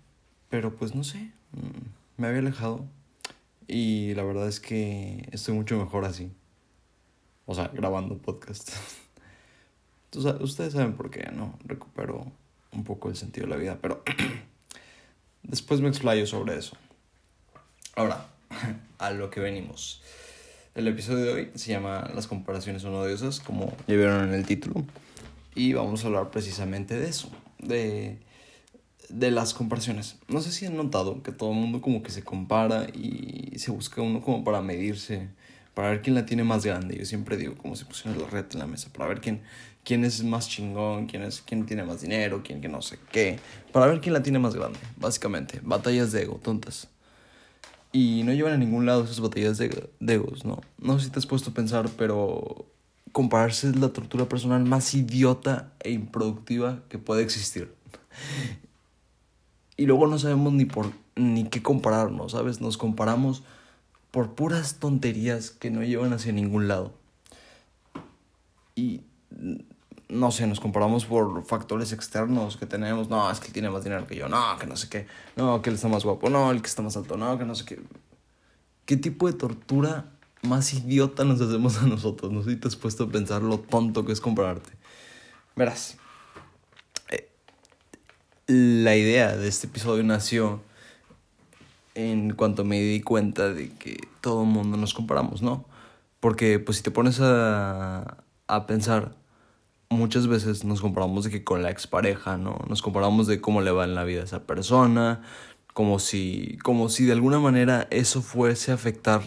[0.49, 2.87] pero pues no sé, mm, me había alejado
[3.69, 6.31] y la verdad es que estoy mucho mejor así.
[7.47, 8.71] O sea, grabando podcast.
[10.15, 11.59] Entonces, ustedes saben por qué, ¿no?
[11.65, 12.27] Recupero
[12.73, 14.03] un poco el sentido de la vida, pero
[15.43, 16.77] después me explayo sobre eso.
[17.97, 18.27] Ahora,
[18.99, 20.03] a lo que venimos.
[20.75, 24.45] El episodio de hoy se llama Las comparaciones son odiosas, como ya vieron en el
[24.45, 24.85] título.
[25.55, 28.19] Y vamos a hablar precisamente de eso, de,
[29.09, 30.17] de las comparaciones.
[30.29, 33.71] No sé si han notado que todo el mundo como que se compara y se
[33.71, 35.29] busca uno como para medirse,
[35.73, 36.97] para ver quién la tiene más grande.
[36.99, 39.43] Yo siempre digo como si pusieran la red en la mesa, para ver quién,
[39.85, 43.39] quién es más chingón, quién, es, quién tiene más dinero, quién que no sé qué.
[43.73, 45.61] Para ver quién la tiene más grande, básicamente.
[45.63, 46.89] Batallas de ego, tontas.
[47.93, 50.61] Y no llevan a ningún lado esas batallas de, de egos, ¿no?
[50.79, 52.67] No sé si te has puesto a pensar, pero
[53.13, 57.75] compararse es la tortura personal más idiota e improductiva que puede existir.
[59.77, 62.61] Y luego no sabemos ni por ni qué compararnos, ¿sabes?
[62.61, 63.43] Nos comparamos
[64.11, 66.95] por puras tonterías que no llevan hacia ningún lado.
[68.75, 69.03] Y
[70.13, 73.09] no sé, nos comparamos por factores externos que tenemos.
[73.09, 74.29] No, es que él tiene más dinero que yo.
[74.29, 75.07] No, que no sé qué.
[75.37, 76.31] No, que él está más guapo.
[76.31, 77.17] No, el que está más alto.
[77.17, 77.81] No, que no sé qué.
[78.85, 82.31] ¿Qué tipo de tortura más idiota nos hacemos a nosotros.
[82.33, 84.71] No sé si te has puesto a pensar lo tonto que es compararte.
[85.57, 85.97] Verás,
[87.11, 87.29] eh,
[88.47, 90.61] la idea de este episodio nació
[91.95, 95.67] en cuanto me di cuenta de que todo el mundo nos comparamos, ¿no?
[96.21, 99.15] Porque pues si te pones a, a pensar,
[99.93, 102.59] muchas veces nos comparamos de que con la expareja, ¿no?
[102.69, 105.23] Nos comparamos de cómo le va en la vida a esa persona,
[105.73, 109.23] como si, como si de alguna manera eso fuese a afectar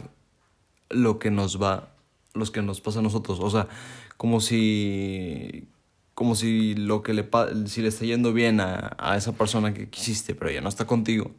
[0.90, 1.96] lo que nos va,
[2.34, 3.40] los que nos pasa a nosotros.
[3.42, 3.68] O sea,
[4.18, 5.68] como si,
[6.14, 7.30] como si lo que le,
[7.68, 10.86] si le está yendo bien a, a esa persona que quisiste, pero ya no está
[10.86, 11.32] contigo,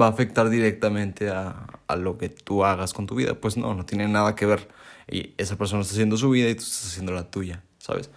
[0.00, 3.34] va a afectar directamente a, a lo que tú hagas con tu vida.
[3.34, 4.68] Pues no, no tiene nada que ver.
[5.10, 8.10] Y esa persona está haciendo su vida y tú estás haciendo la tuya, ¿sabes?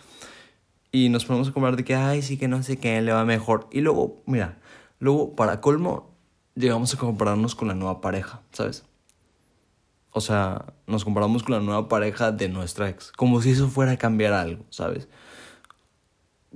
[0.96, 3.26] Y nos ponemos a comprar de que, ay, sí que no sé qué, le va
[3.26, 3.68] mejor.
[3.70, 4.60] Y luego, mira,
[4.98, 6.16] luego, para colmo,
[6.56, 8.86] llegamos a compararnos con la nueva pareja, ¿sabes?
[10.12, 13.12] O sea, nos comparamos con la nueva pareja de nuestra ex.
[13.12, 15.10] Como si eso fuera a cambiar algo, ¿sabes?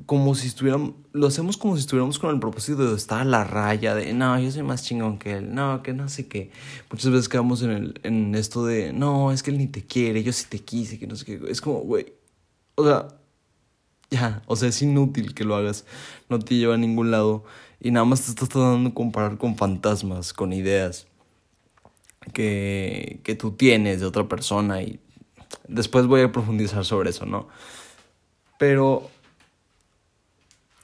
[0.06, 0.94] Como si estuviéramos.
[1.12, 4.40] Lo hacemos como si estuviéramos con el propósito de estar a la raya, de no,
[4.40, 6.50] yo soy más chingón que él, no, que no sé qué.
[6.90, 10.24] Muchas veces quedamos en, el, en esto de no, es que él ni te quiere,
[10.24, 11.42] yo sí te quise, que no sé qué.
[11.50, 12.14] Es como, güey.
[12.76, 13.19] O sea,
[14.10, 15.86] ya, o sea, es inútil que lo hagas.
[16.30, 17.44] No te lleva a ningún lado.
[17.80, 21.08] Y nada más te estás tratando de comparar con fantasmas, con ideas
[22.34, 25.00] que, que tú tienes de otra persona y
[25.68, 27.48] después voy a profundizar sobre eso, ¿no?
[28.58, 29.10] Pero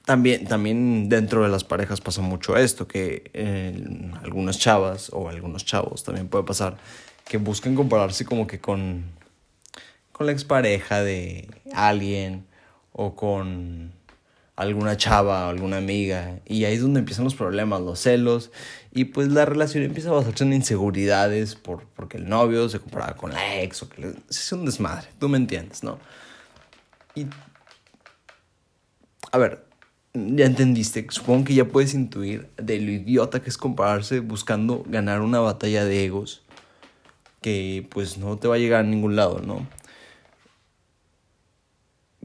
[0.06, 5.64] también, también dentro de las parejas pasa mucho esto, que en algunas chavas o algunos
[5.64, 6.78] chavos también puede pasar
[7.28, 9.04] que buscan compararse como que con,
[10.12, 12.46] con la expareja de alguien
[12.98, 13.92] o con
[14.56, 18.50] alguna chava alguna amiga y ahí es donde empiezan los problemas, los celos
[18.90, 23.14] y pues la relación empieza a basarse en inseguridades por, porque el novio se comparaba
[23.14, 25.98] con la ex o que es un desmadre, tú me entiendes, ¿no?
[27.14, 27.26] Y
[29.30, 29.66] a ver,
[30.14, 35.20] ya entendiste, supongo que ya puedes intuir de lo idiota que es compararse buscando ganar
[35.20, 36.42] una batalla de egos
[37.42, 39.66] que pues no te va a llegar a ningún lado, ¿no?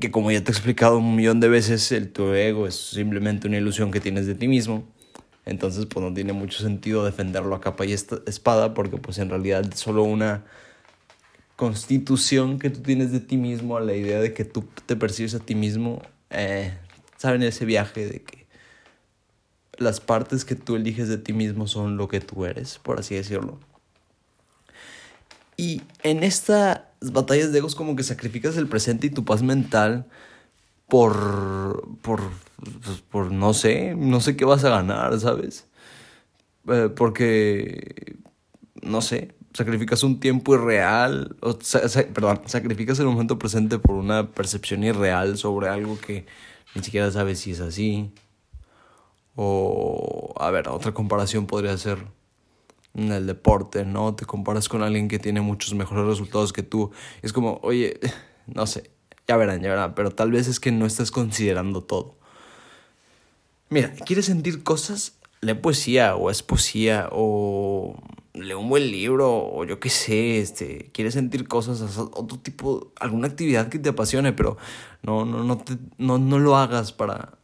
[0.01, 3.47] Que como ya te he explicado un millón de veces, el tu ego es simplemente
[3.47, 4.83] una ilusión que tienes de ti mismo.
[5.45, 9.65] Entonces pues no tiene mucho sentido defenderlo a capa y espada porque pues en realidad
[9.71, 10.43] es solo una
[11.55, 15.35] constitución que tú tienes de ti mismo a la idea de que tú te percibes
[15.35, 16.01] a ti mismo.
[16.31, 16.73] Eh,
[17.17, 18.47] saben ese viaje de que
[19.77, 23.15] las partes que tú eliges de ti mismo son lo que tú eres, por así
[23.15, 23.59] decirlo.
[25.57, 30.07] Y en estas batallas de egos como que sacrificas el presente y tu paz mental
[30.87, 32.21] por, por,
[32.83, 35.67] pues, por no sé, no sé qué vas a ganar, ¿sabes?
[36.67, 38.17] Eh, porque,
[38.81, 41.57] no sé, sacrificas un tiempo irreal, o,
[42.13, 46.25] perdón, sacrificas el momento presente por una percepción irreal sobre algo que
[46.75, 48.11] ni siquiera sabes si es así.
[49.35, 51.99] O, a ver, otra comparación podría ser
[52.93, 54.15] en el deporte, ¿no?
[54.15, 56.91] Te comparas con alguien que tiene muchos mejores resultados que tú.
[57.21, 57.99] Es como, oye,
[58.47, 58.91] no sé,
[59.27, 62.17] ya verán, ya verán, pero tal vez es que no estás considerando todo.
[63.69, 65.17] Mira, ¿quieres sentir cosas?
[65.39, 67.95] Lee poesía o es poesía o
[68.33, 73.27] lee un buen libro o yo qué sé, este, quieres sentir cosas, otro tipo, alguna
[73.27, 74.57] actividad que te apasione, pero
[75.03, 77.37] no, no, no, te, no, no lo hagas para...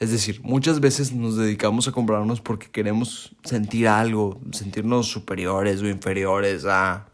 [0.00, 5.88] Es decir, muchas veces nos dedicamos a comprarnos porque queremos sentir algo, sentirnos superiores o
[5.88, 7.06] inferiores a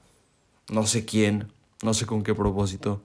[0.70, 1.52] no sé quién,
[1.82, 3.02] no sé con qué propósito.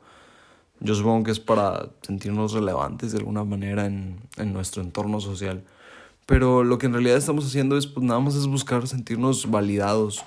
[0.80, 5.64] Yo supongo que es para sentirnos relevantes de alguna manera en, en nuestro entorno social.
[6.26, 10.24] Pero lo que en realidad estamos haciendo es, pues nada más es buscar sentirnos validados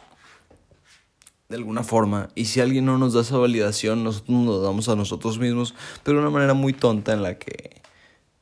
[1.48, 2.28] de alguna forma.
[2.34, 6.18] Y si alguien no nos da esa validación, nosotros nos damos a nosotros mismos, pero
[6.18, 7.77] de una manera muy tonta en la que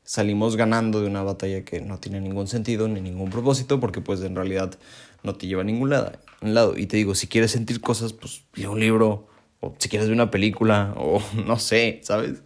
[0.06, 4.22] salimos ganando de una batalla que no tiene ningún sentido ni ningún propósito, porque pues
[4.22, 4.78] en realidad
[5.22, 6.76] no te lleva a ningún lado.
[6.76, 9.26] Y te digo, si quieres sentir cosas, pues lee un libro,
[9.60, 12.42] o si quieres ver una película, o no sé, ¿sabes?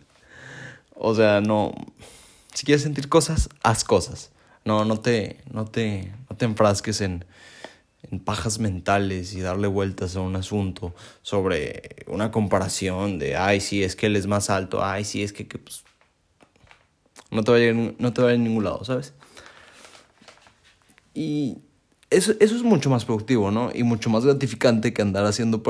[0.94, 1.72] O sea, no.
[2.52, 4.32] Si quieres sentir cosas, haz cosas.
[4.64, 7.24] No, no te, no te, no te enfrasques en,
[8.10, 13.82] en pajas mentales y darle vueltas a un asunto sobre una comparación de, ay, sí,
[13.82, 15.84] es que él es más alto, ay, sí, es que, que pues,
[17.30, 19.14] no, te va a no te va ningún lado, ¿sabes?
[21.14, 21.58] Y
[22.10, 23.70] eso, eso es mucho más productivo, ¿no?
[23.74, 25.62] Y mucho más gratificante que andar haciendo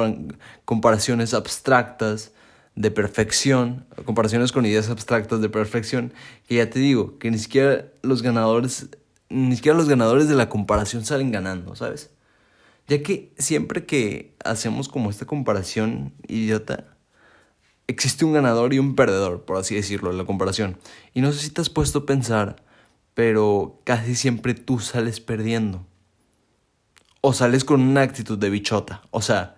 [0.65, 2.33] comparaciones abstractas
[2.77, 6.13] de perfección, comparaciones con ideas abstractas de perfección,
[6.49, 8.89] que ya te digo, que ni siquiera los ganadores,
[9.29, 12.11] ni siquiera los ganadores de la comparación salen ganando, ¿sabes?
[12.89, 16.90] Ya que siempre que hacemos como esta comparación idiota,
[17.91, 20.79] existe un ganador y un perdedor, por así decirlo, en la comparación.
[21.15, 22.57] Y no sé si te has puesto a pensar,
[23.15, 25.87] pero casi siempre tú sales perdiendo.
[27.21, 29.03] O sales con una actitud de bichota.
[29.11, 29.57] O sea,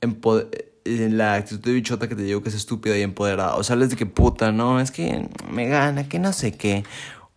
[0.00, 3.56] en poder la actitud de bichota que te digo que es estúpida y empoderada.
[3.56, 6.84] O sales de que puta, no, es que me gana, que no sé qué.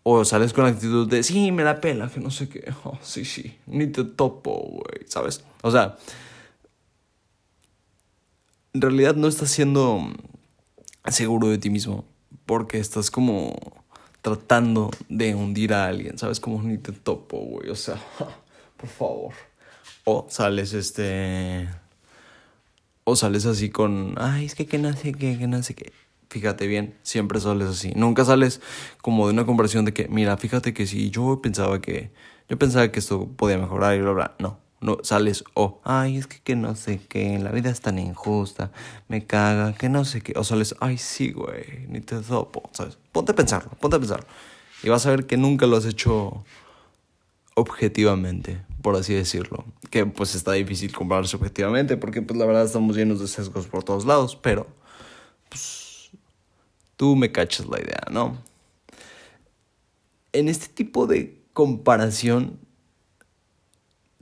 [0.04, 2.74] O sales con la actitud de sí, me da pela, que no sé qué.
[2.84, 5.44] Oh, sí, sí, ni te topo, güey, ¿sabes?
[5.62, 5.98] O sea,
[8.74, 10.02] en realidad no estás siendo
[11.08, 12.06] seguro de ti mismo
[12.46, 13.56] porque estás como
[14.22, 16.40] tratando de hundir a alguien, ¿sabes?
[16.40, 18.02] Como ni te topo, güey, o sea,
[18.78, 19.34] por favor.
[20.06, 21.70] O sales este
[23.06, 25.92] o sales así con, ay, es que que qué, que no sé qué.
[26.30, 27.92] Fíjate bien, siempre sales así.
[27.96, 28.62] Nunca sales
[29.02, 32.12] como de una conversación de que, mira, fíjate que si yo pensaba que,
[32.50, 34.36] yo pensaba que esto podía mejorar y bla, bla.
[34.40, 37.98] No, no sales o, ay, es que que no sé qué, la vida es tan
[37.98, 38.72] injusta,
[39.08, 40.34] me caga, que no sé qué.
[40.36, 42.98] O sales, ay, sí, güey, ni te topo, ¿sabes?
[43.12, 44.28] Ponte a pensarlo, ponte a pensarlo.
[44.84, 46.44] Y vas a ver que nunca lo has hecho
[47.56, 49.64] objetivamente, por así decirlo.
[49.90, 53.84] Que pues está difícil compararse objetivamente porque pues la verdad estamos llenos de sesgos por
[53.84, 54.68] todos lados, pero
[55.50, 56.12] pues
[56.98, 58.38] tú me cachas la idea, ¿no?
[60.34, 62.60] En este tipo de comparación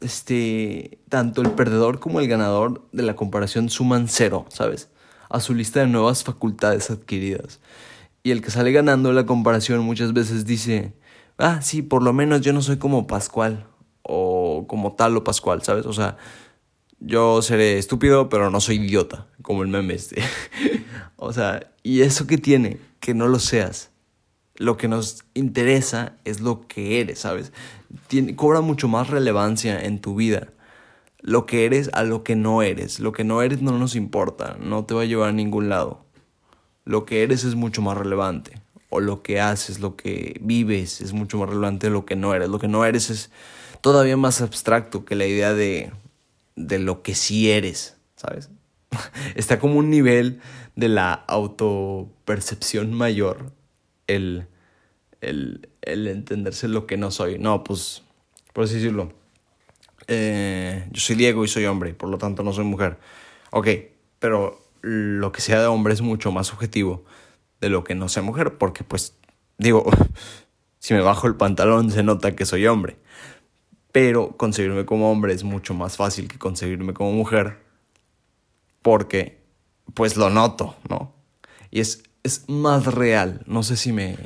[0.01, 4.89] este, tanto el perdedor como el ganador de la comparación suman cero, ¿sabes?
[5.29, 7.59] A su lista de nuevas facultades adquiridas.
[8.23, 10.93] Y el que sale ganando la comparación muchas veces dice,
[11.37, 13.67] ah, sí, por lo menos yo no soy como Pascual
[14.01, 15.85] o como tal o Pascual, ¿sabes?
[15.85, 16.17] O sea,
[16.99, 20.21] yo seré estúpido, pero no soy idiota, como el meme este.
[21.15, 22.79] o sea, ¿y eso que tiene?
[22.99, 23.90] Que no lo seas.
[24.61, 27.51] Lo que nos interesa es lo que eres, ¿sabes?
[28.35, 30.49] Cobra mucho más relevancia en tu vida
[31.21, 32.99] lo que eres a lo que no eres.
[32.99, 36.03] Lo que no eres no nos importa, no te va a llevar a ningún lado.
[36.83, 38.59] Lo que eres es mucho más relevante.
[38.89, 42.33] O lo que haces, lo que vives es mucho más relevante de lo que no
[42.33, 42.49] eres.
[42.49, 43.31] Lo que no eres es
[43.81, 45.91] todavía más abstracto que la idea de,
[46.55, 48.49] de lo que sí eres, ¿sabes?
[49.35, 50.41] Está como un nivel
[50.75, 53.51] de la autopercepción mayor
[54.07, 54.47] el,
[55.21, 57.39] el, el entenderse lo que no soy.
[57.39, 58.03] No, pues,
[58.53, 59.13] por así decirlo.
[60.07, 62.97] Eh, yo soy Diego y soy hombre, por lo tanto no soy mujer.
[63.51, 63.67] Ok,
[64.19, 67.05] pero lo que sea de hombre es mucho más objetivo
[67.61, 69.15] de lo que no sea mujer, porque pues
[69.57, 69.85] digo,
[70.79, 72.97] si me bajo el pantalón se nota que soy hombre.
[73.91, 77.59] Pero conseguirme como hombre es mucho más fácil que conseguirme como mujer,
[78.81, 79.41] porque
[79.93, 81.13] pues lo noto, ¿no?
[81.69, 84.17] Y es, es más real, no sé si me...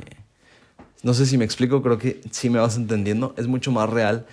[1.06, 3.32] No sé si me explico, creo que sí me vas entendiendo.
[3.38, 4.26] Es mucho más real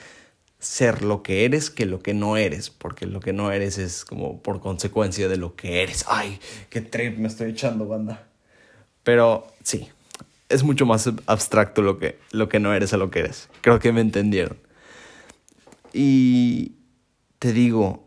[0.57, 4.03] ser lo que eres que lo que no eres, porque lo que no eres es
[4.03, 6.03] como por consecuencia de lo que eres.
[6.07, 6.39] Ay,
[6.71, 8.27] qué trip me estoy echando, banda.
[9.03, 9.87] Pero sí,
[10.49, 13.49] es mucho más abstracto lo que, lo que no eres a lo que eres.
[13.61, 14.57] Creo que me entendieron.
[15.93, 16.71] Y
[17.37, 18.03] te digo,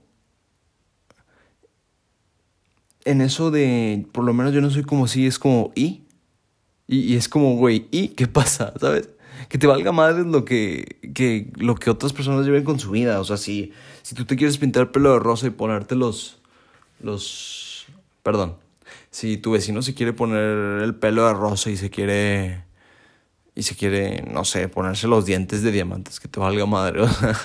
[3.04, 6.02] en eso de, por lo menos yo no soy como si, es como, ¿y?
[6.88, 8.72] Y, y es como, güey, ¿y qué pasa?
[8.80, 9.10] ¿Sabes?
[9.48, 13.20] que te valga madre lo que, que, lo que otras personas lleven con su vida.
[13.20, 13.72] O sea, si,
[14.02, 16.38] si tú te quieres pintar el pelo de rosa y ponerte los,
[17.00, 17.86] los,
[18.22, 18.56] perdón,
[19.10, 22.64] si tu vecino se quiere poner el pelo de rosa y se quiere,
[23.54, 27.02] y se quiere, no sé, ponerse los dientes de diamantes, que te valga madre.
[27.02, 27.36] O sea,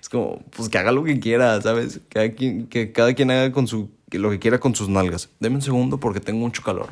[0.00, 2.00] es como, pues que haga lo que quiera, ¿sabes?
[2.08, 5.28] Cada quien, que cada quien haga con su, lo que quiera con sus nalgas.
[5.40, 6.88] Deme un segundo porque tengo mucho calor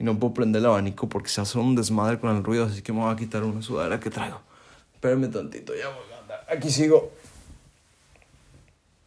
[0.00, 2.80] y no puedo prender el abanico porque se hace un desmadre con el ruido, así
[2.80, 4.40] que me voy a quitar una sudadera que traigo.
[4.94, 6.46] Espérenme tantito, ya voy a andar.
[6.50, 7.12] Aquí sigo.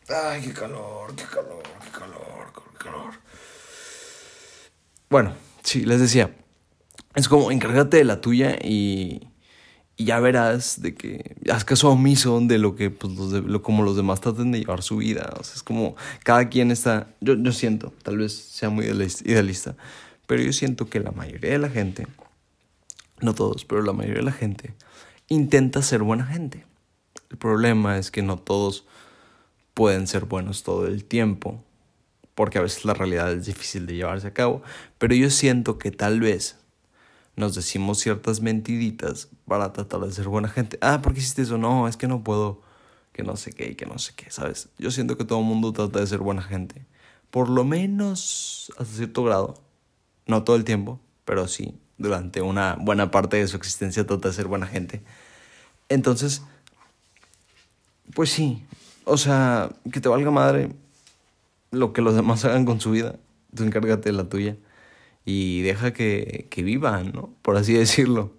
[0.08, 3.14] Ay, qué calor, qué calor, qué calor, qué calor.
[5.10, 5.34] Bueno,
[5.64, 6.36] sí, les decía.
[7.16, 9.30] Es como encárgate de la tuya y,
[9.98, 13.64] y ya verás de que haz caso omiso de lo que, pues, los de, lo,
[13.64, 15.34] como los demás traten de llevar su vida.
[15.39, 17.08] O sea, es como cada quien está.
[17.20, 19.76] Yo, yo siento, tal vez sea muy idealista,
[20.28, 22.08] pero yo siento que la mayoría de la gente,
[23.22, 24.74] no todos, pero la mayoría de la gente,
[25.28, 26.66] intenta ser buena gente.
[27.30, 28.86] El problema es que no todos
[29.74, 31.64] pueden ser buenos todo el tiempo,
[32.36, 34.62] porque a veces la realidad es difícil de llevarse a cabo,
[34.98, 36.58] pero yo siento que tal vez
[37.36, 40.78] nos decimos ciertas mentiritas para tratar de ser buena gente.
[40.82, 41.58] Ah, ¿por qué hiciste eso?
[41.58, 42.62] No, es que no puedo,
[43.12, 44.70] que no sé qué y que no sé qué, ¿sabes?
[44.78, 46.86] Yo siento que todo el mundo trata de ser buena gente,
[47.32, 49.62] por lo menos hasta cierto grado.
[50.26, 54.34] No todo el tiempo, pero sí durante una buena parte de su existencia trata de
[54.34, 55.02] ser buena gente.
[55.90, 56.44] Entonces,
[58.14, 58.64] pues sí,
[59.06, 60.70] o sea, que te valga madre
[61.72, 63.16] lo que los demás hagan con su vida.
[63.56, 64.58] Tú encárgate de la tuya
[65.26, 67.34] y deja que, que vivan, ¿no?
[67.42, 68.34] Por así decirlo.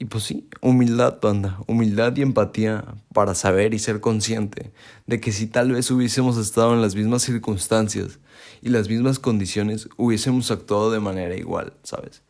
[0.00, 4.72] Y pues sí, humildad, banda, humildad y empatía para saber y ser consciente
[5.06, 8.20] de que si tal vez hubiésemos estado en las mismas circunstancias
[8.62, 12.22] y las mismas condiciones, hubiésemos actuado de manera igual, ¿sabes?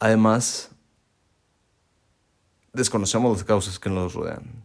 [0.00, 0.70] Además,
[2.72, 4.64] desconocemos las causas que nos rodean.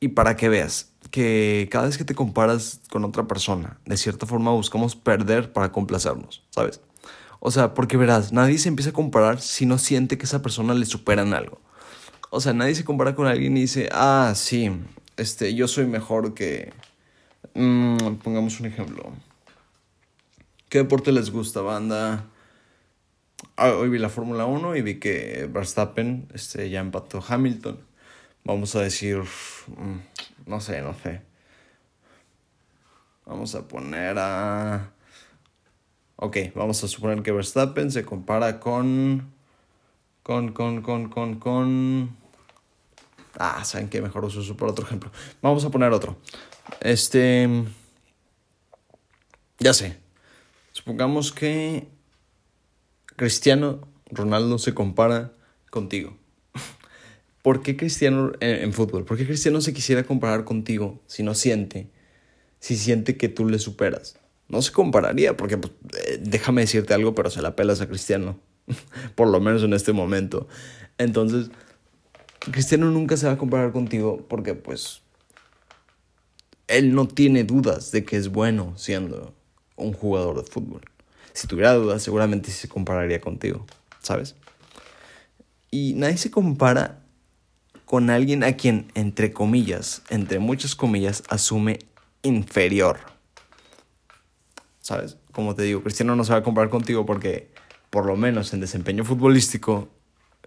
[0.00, 4.26] Y para que veas que cada vez que te comparas con otra persona, de cierta
[4.26, 6.80] forma buscamos perder para complacernos, ¿sabes?
[7.44, 10.74] O sea, porque verás, nadie se empieza a comparar si no siente que esa persona
[10.74, 11.60] le supera en algo.
[12.30, 14.70] O sea, nadie se compara con alguien y dice, ah, sí,
[15.16, 16.72] este, yo soy mejor que...
[17.54, 19.12] Mm, pongamos un ejemplo.
[20.68, 22.26] ¿Qué deporte les gusta, banda?
[23.56, 27.80] Ah, hoy vi la Fórmula 1 y vi que Verstappen este, ya empató Hamilton.
[28.44, 29.98] Vamos a decir, mm,
[30.48, 31.22] no sé, no sé.
[33.26, 34.92] Vamos a poner a...
[36.24, 39.32] Ok, vamos a suponer que Verstappen se compara con.
[40.22, 42.16] Con, con, con, con, con.
[43.36, 44.00] Ah, ¿saben qué?
[44.00, 45.10] Mejor uso por otro ejemplo.
[45.40, 46.16] Vamos a poner otro.
[46.80, 47.64] Este.
[49.58, 49.98] Ya sé.
[50.70, 51.88] Supongamos que
[53.16, 55.32] Cristiano Ronaldo se compara
[55.70, 56.16] contigo.
[57.42, 59.04] ¿por qué Cristiano en, fútbol?
[59.04, 61.90] ¿Por qué Cristiano se quisiera comparar contigo si no siente,
[62.60, 64.21] si siente que tú le superas?
[64.52, 65.72] No se compararía, porque pues,
[66.06, 68.38] eh, déjame decirte algo, pero se la pelas a Cristiano,
[69.16, 70.46] por lo menos en este momento.
[70.98, 71.50] Entonces,
[72.50, 75.02] Cristiano nunca se va a comparar contigo porque pues
[76.68, 79.34] él no tiene dudas de que es bueno siendo
[79.76, 80.82] un jugador de fútbol.
[81.32, 83.64] Si tuviera dudas, seguramente se compararía contigo,
[84.02, 84.36] ¿sabes?
[85.70, 87.02] Y nadie se compara
[87.86, 91.78] con alguien a quien, entre comillas, entre muchas comillas, asume
[92.22, 93.11] inferior.
[94.82, 95.16] ¿Sabes?
[95.30, 97.48] Como te digo, Cristiano no se va a comparar contigo porque,
[97.88, 99.88] por lo menos en desempeño futbolístico,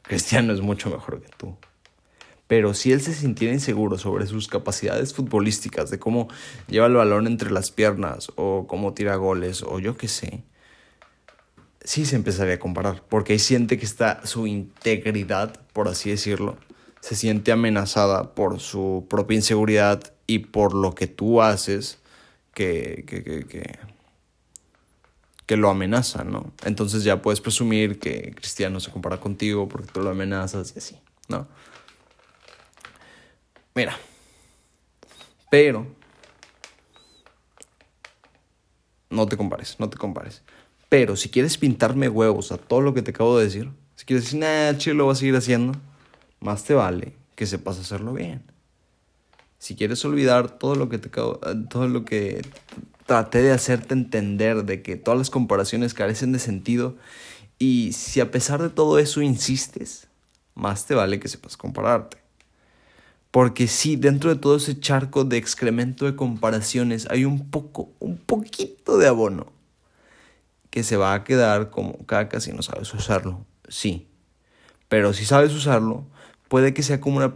[0.04, 1.58] Cristiano es mucho mejor que tú.
[2.48, 6.28] Pero si él se sintiera inseguro sobre sus capacidades futbolísticas, de cómo
[6.68, 10.44] lleva el balón entre las piernas, o cómo tira goles, o yo qué sé,
[11.84, 16.58] sí se empezaría a comparar, porque ahí siente que está su integridad, por así decirlo,
[17.00, 22.00] se siente amenazada por su propia inseguridad y por lo que tú haces
[22.54, 23.80] que, que, que,
[25.46, 26.52] que lo amenaza, ¿no?
[26.64, 30.98] Entonces ya puedes presumir que Cristiano se compara contigo porque tú lo amenazas y así,
[31.28, 31.48] ¿no?
[33.76, 33.98] Mira,
[35.50, 35.86] pero
[39.10, 40.42] no te compares, no te compares.
[40.90, 44.26] Pero si quieres pintarme huevos a todo lo que te acabo de decir, si quieres
[44.26, 45.78] decir, nah, chido, lo voy a seguir haciendo,
[46.40, 48.44] más te vale que sepas hacerlo bien.
[49.58, 51.40] Si quieres olvidar todo lo que te acabo,
[51.70, 52.42] todo lo que
[53.06, 56.96] traté de hacerte entender de que todas las comparaciones carecen de sentido
[57.60, 60.08] y si a pesar de todo eso insistes,
[60.56, 62.18] más te vale que sepas compararte.
[63.32, 68.18] Porque si dentro de todo ese charco de excremento de comparaciones hay un poco, un
[68.18, 69.48] poquito de abono
[70.70, 73.46] que se va a quedar como caca si no sabes usarlo.
[73.68, 74.08] Sí.
[74.88, 76.06] Pero si sabes usarlo,
[76.48, 77.36] puede que sea como una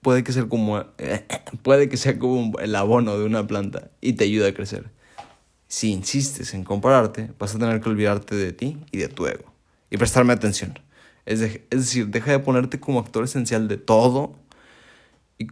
[0.00, 0.84] puede que sea como
[1.62, 4.93] puede que sea como el abono de una planta y te ayuda a crecer.
[5.74, 9.52] Si insistes en compararte, vas a tener que olvidarte de ti y de tu ego
[9.90, 10.78] y prestarme atención.
[11.26, 14.36] Es, decir, deja de ponerte como actor esencial de todo
[15.36, 15.48] y,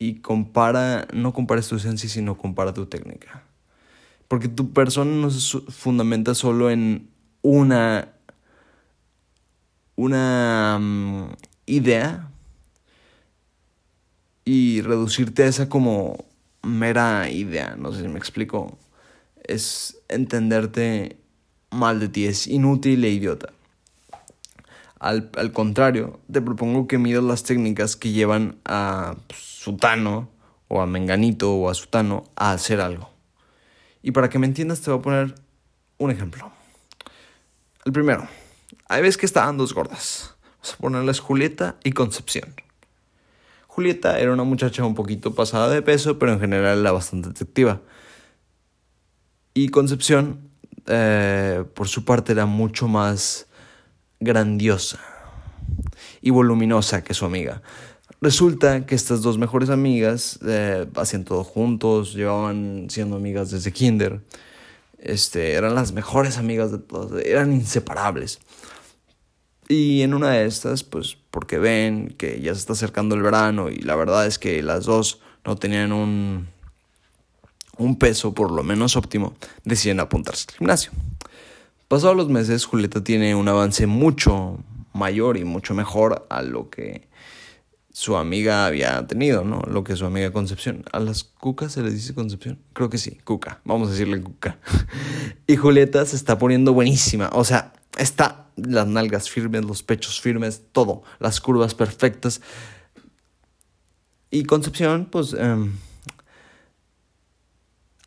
[0.00, 3.44] y compara, no compares tu esencia, sino compara tu técnica.
[4.26, 7.08] Porque tu persona no se fundamenta solo en
[7.40, 8.08] una,
[9.94, 11.28] una mm,
[11.66, 12.28] idea
[14.44, 16.24] y reducirte a esa como
[16.64, 18.78] mera idea, no sé si me explico,
[19.44, 21.18] es entenderte
[21.70, 23.52] mal de ti, es inútil e idiota.
[24.98, 30.30] Al, al contrario, te propongo que miras las técnicas que llevan a Sutano
[30.68, 33.10] o a Menganito o a Sutano a hacer algo.
[34.02, 35.34] Y para que me entiendas te voy a poner
[35.98, 36.52] un ejemplo.
[37.84, 38.26] El primero,
[38.88, 40.34] hay veces que estaban dos gordas.
[40.56, 42.54] Vamos a ponerles Julieta y Concepción.
[43.66, 47.80] Julieta era una muchacha un poquito pasada de peso, pero en general era bastante atractiva.
[49.54, 50.50] Y Concepción,
[50.86, 53.46] eh, por su parte, era mucho más
[54.18, 54.98] grandiosa
[56.20, 57.62] y voluminosa que su amiga.
[58.20, 64.22] Resulta que estas dos mejores amigas eh, hacían todo juntos, llevaban siendo amigas desde kinder.
[64.98, 68.40] Este, eran las mejores amigas de todos, eran inseparables.
[69.68, 73.70] Y en una de estas, pues porque ven que ya se está acercando el verano
[73.70, 76.48] y la verdad es que las dos no tenían un,
[77.78, 80.92] un peso por lo menos óptimo, deciden apuntarse al gimnasio.
[81.88, 84.58] Pasados los meses, Julieta tiene un avance mucho
[84.92, 87.08] mayor y mucho mejor a lo que
[87.92, 89.62] su amiga había tenido, ¿no?
[89.68, 90.84] Lo que su amiga Concepción.
[90.90, 92.58] ¿A las cucas se les dice Concepción?
[92.72, 93.60] Creo que sí, cuca.
[93.64, 94.58] Vamos a decirle cuca.
[95.46, 97.30] y Julieta se está poniendo buenísima.
[97.32, 101.04] O sea, está las nalgas firmes, los pechos firmes, todo.
[101.20, 102.40] Las curvas perfectas.
[104.30, 105.32] Y Concepción, pues...
[105.32, 105.72] Em,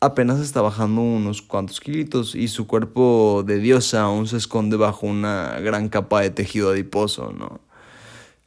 [0.00, 5.06] apenas está bajando unos cuantos kilitos y su cuerpo de diosa aún se esconde bajo
[5.06, 7.60] una gran capa de tejido adiposo, ¿no?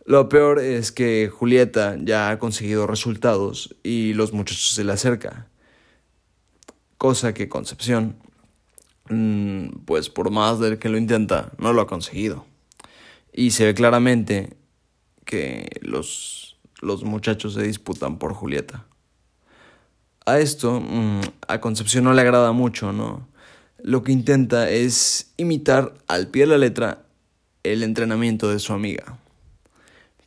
[0.05, 5.47] Lo peor es que Julieta ya ha conseguido resultados y los muchachos se le acercan.
[6.97, 8.17] Cosa que Concepción,
[9.09, 12.45] mm, pues por más de que lo intenta, no lo ha conseguido.
[13.31, 14.57] Y se ve claramente
[15.23, 18.87] que los, los muchachos se disputan por Julieta.
[20.25, 23.27] A esto, mm, a Concepción no le agrada mucho, ¿no?
[23.83, 27.03] Lo que intenta es imitar al pie de la letra
[27.63, 29.17] el entrenamiento de su amiga.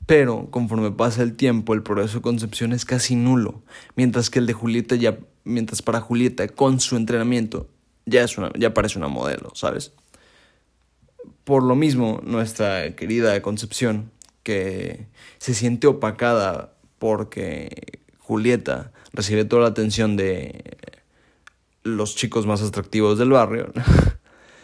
[0.06, 3.62] Pero conforme pasa el tiempo, el progreso de Concepción es casi nulo,
[3.96, 7.68] mientras que el de Julieta ya, mientras para Julieta con su entrenamiento
[8.06, 9.92] ya es una, ya parece una modelo, ¿sabes?
[11.44, 14.10] Por lo mismo, nuestra querida Concepción
[14.42, 15.06] que
[15.38, 20.78] se siente opacada porque Julieta recibe toda la atención de
[21.82, 23.70] los chicos más atractivos del barrio,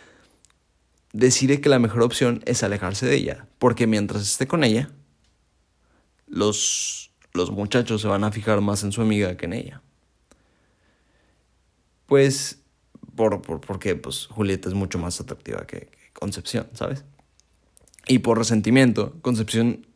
[1.13, 4.91] decide que la mejor opción es alejarse de ella, porque mientras esté con ella,
[6.27, 9.83] los, los muchachos se van a fijar más en su amiga que en ella.
[12.07, 12.63] Pues,
[13.15, 17.05] por, por, porque pues, Julieta es mucho más atractiva que, que Concepción, ¿sabes?
[18.09, 19.87] Y por resentimiento, Concepción,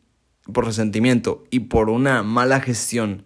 [0.52, 3.24] por resentimiento y por una mala gestión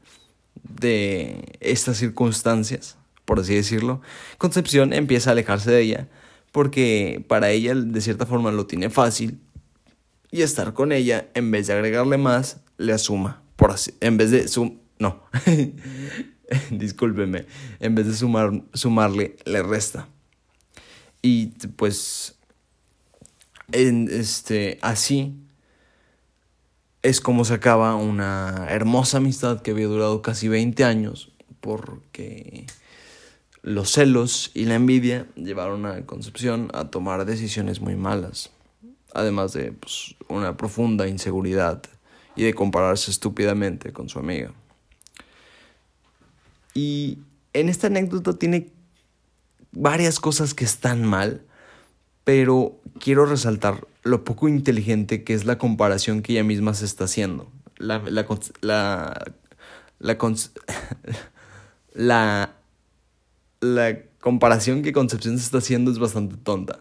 [0.63, 4.01] de estas circunstancias, por así decirlo,
[4.39, 6.09] Concepción empieza a alejarse de ella
[6.53, 9.39] porque para ella de cierta forma lo tiene fácil
[10.31, 14.31] y estar con ella en vez de agregarle más le asuma por así en vez
[14.31, 15.23] de sum no
[16.71, 17.47] discúlpeme
[17.81, 20.09] en vez de sumar sumarle le resta.
[21.21, 21.47] Y
[21.77, 22.37] pues
[23.73, 25.35] en este así
[27.03, 32.67] es como se acaba una hermosa amistad que había durado casi 20 años porque
[33.63, 38.51] los celos y la envidia llevaron a Concepción a tomar decisiones muy malas,
[39.13, 41.83] además de pues, una profunda inseguridad
[42.37, 44.53] y de compararse estúpidamente con su amiga.
[46.75, 47.19] Y
[47.53, 48.71] en esta anécdota tiene
[49.73, 51.43] varias cosas que están mal,
[52.25, 57.05] pero quiero resaltar lo poco inteligente que es la comparación que ella misma se está
[57.05, 57.51] haciendo.
[57.77, 58.27] La, la,
[58.61, 59.33] la,
[61.95, 62.55] la,
[63.61, 66.81] la, comparación que Concepción se está haciendo es bastante tonta.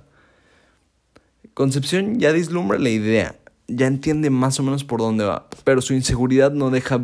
[1.54, 3.36] Concepción ya dislumbra la idea,
[3.68, 7.00] ya entiende más o menos por dónde va, pero su inseguridad no deja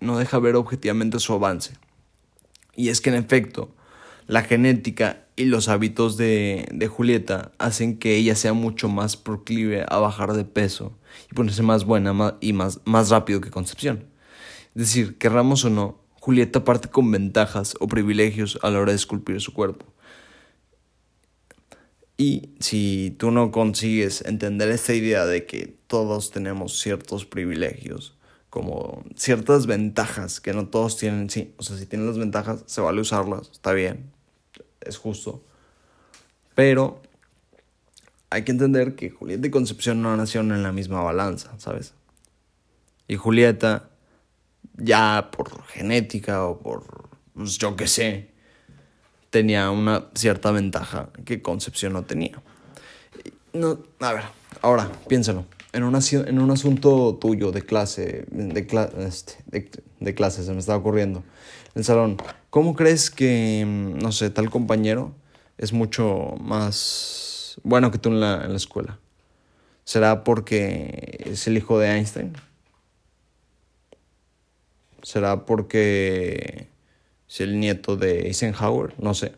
[0.00, 1.74] no deja ver objetivamente su avance.
[2.74, 3.74] Y es que en efecto,
[4.26, 9.84] la genética y los hábitos de, de, Julieta hacen que ella sea mucho más proclive
[9.88, 10.98] a bajar de peso
[11.30, 14.06] y ponerse más buena y más, más rápido que Concepción.
[14.74, 18.96] Es decir, querramos o no, Julieta parte con ventajas o privilegios a la hora de
[18.96, 19.86] esculpir su cuerpo.
[22.18, 28.16] Y si tú no consigues entender esta idea de que todos tenemos ciertos privilegios,
[28.48, 32.80] como ciertas ventajas que no todos tienen, sí, o sea, si tienen las ventajas, se
[32.80, 34.10] vale usarlas, está bien,
[34.86, 35.42] es justo.
[36.54, 37.02] Pero
[38.30, 41.94] hay que entender que Julieta y Concepción no nacieron en la misma balanza, ¿sabes?
[43.08, 43.90] Y Julieta
[44.76, 48.30] ya por genética o por, pues, yo qué sé,
[49.30, 52.42] tenía una cierta ventaja que Concepción no tenía.
[53.52, 54.24] No, a ver,
[54.62, 55.46] ahora, piénsalo.
[55.76, 58.60] En un, en un asunto tuyo de clase, de,
[59.06, 59.70] este, de,
[60.00, 61.18] de se me estaba ocurriendo.
[61.74, 62.16] En el salón,
[62.48, 65.12] ¿cómo crees que, no sé, tal compañero
[65.58, 68.98] es mucho más bueno que tú en la, en la escuela?
[69.84, 72.32] ¿Será porque es el hijo de Einstein?
[75.02, 76.68] ¿Será porque
[77.28, 78.94] es el nieto de Eisenhower?
[78.98, 79.34] No sé.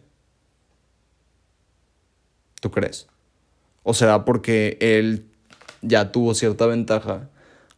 [2.61, 3.09] ¿Tú crees?
[3.83, 5.28] ¿O será porque él
[5.83, 7.29] ya tuvo cierta ventaja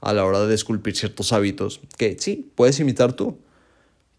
[0.01, 3.39] a la hora de esculpir ciertos hábitos que sí, puedes imitar tú,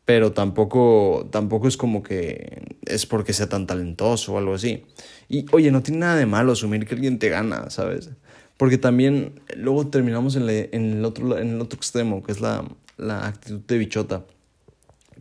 [0.05, 4.83] pero tampoco, tampoco es como que es porque sea tan talentoso o algo así.
[5.29, 8.09] Y oye, no tiene nada de malo asumir que alguien te gana, ¿sabes?
[8.57, 12.65] Porque también luego terminamos en, en, el, otro, en el otro extremo, que es la,
[12.97, 14.25] la actitud de bichota.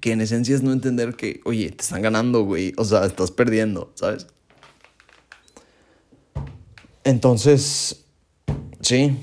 [0.01, 2.73] Que en esencia es no entender que, oye, te están ganando, güey.
[2.77, 4.27] O sea, estás perdiendo, ¿sabes?
[7.05, 8.05] Entonces,
[8.81, 9.17] sí,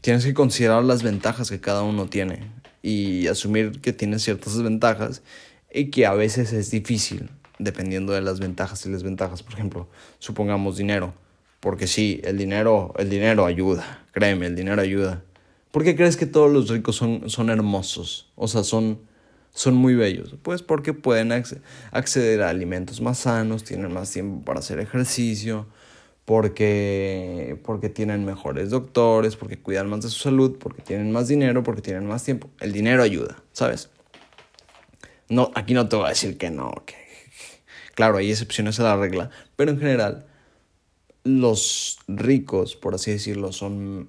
[0.00, 2.50] tienes que considerar las ventajas que cada uno tiene
[2.82, 5.22] y asumir que tiene ciertas desventajas
[5.72, 9.42] y que a veces es difícil, dependiendo de las ventajas y desventajas.
[9.42, 9.88] Por ejemplo,
[10.18, 11.14] supongamos dinero,
[11.60, 15.22] porque sí, el dinero, el dinero ayuda, créeme, el dinero ayuda.
[15.70, 18.28] ¿Por qué crees que todos los ricos son, son hermosos?
[18.34, 18.98] O sea, son,
[19.52, 20.34] son muy bellos.
[20.42, 21.30] Pues porque pueden
[21.92, 25.68] acceder a alimentos más sanos, tienen más tiempo para hacer ejercicio,
[26.30, 31.64] porque, porque tienen mejores doctores, porque cuidan más de su salud, porque tienen más dinero,
[31.64, 32.48] porque tienen más tiempo.
[32.60, 33.90] El dinero ayuda, ¿sabes?
[35.28, 36.94] No, aquí no te voy a decir que no, que
[37.96, 40.28] claro, hay excepciones a la regla, pero en general
[41.24, 44.08] los ricos, por así decirlo, son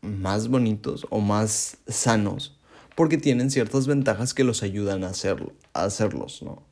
[0.00, 2.58] más bonitos o más sanos
[2.96, 6.68] porque tienen ciertas ventajas que los ayudan a, hacerlo, a hacerlos, ¿no?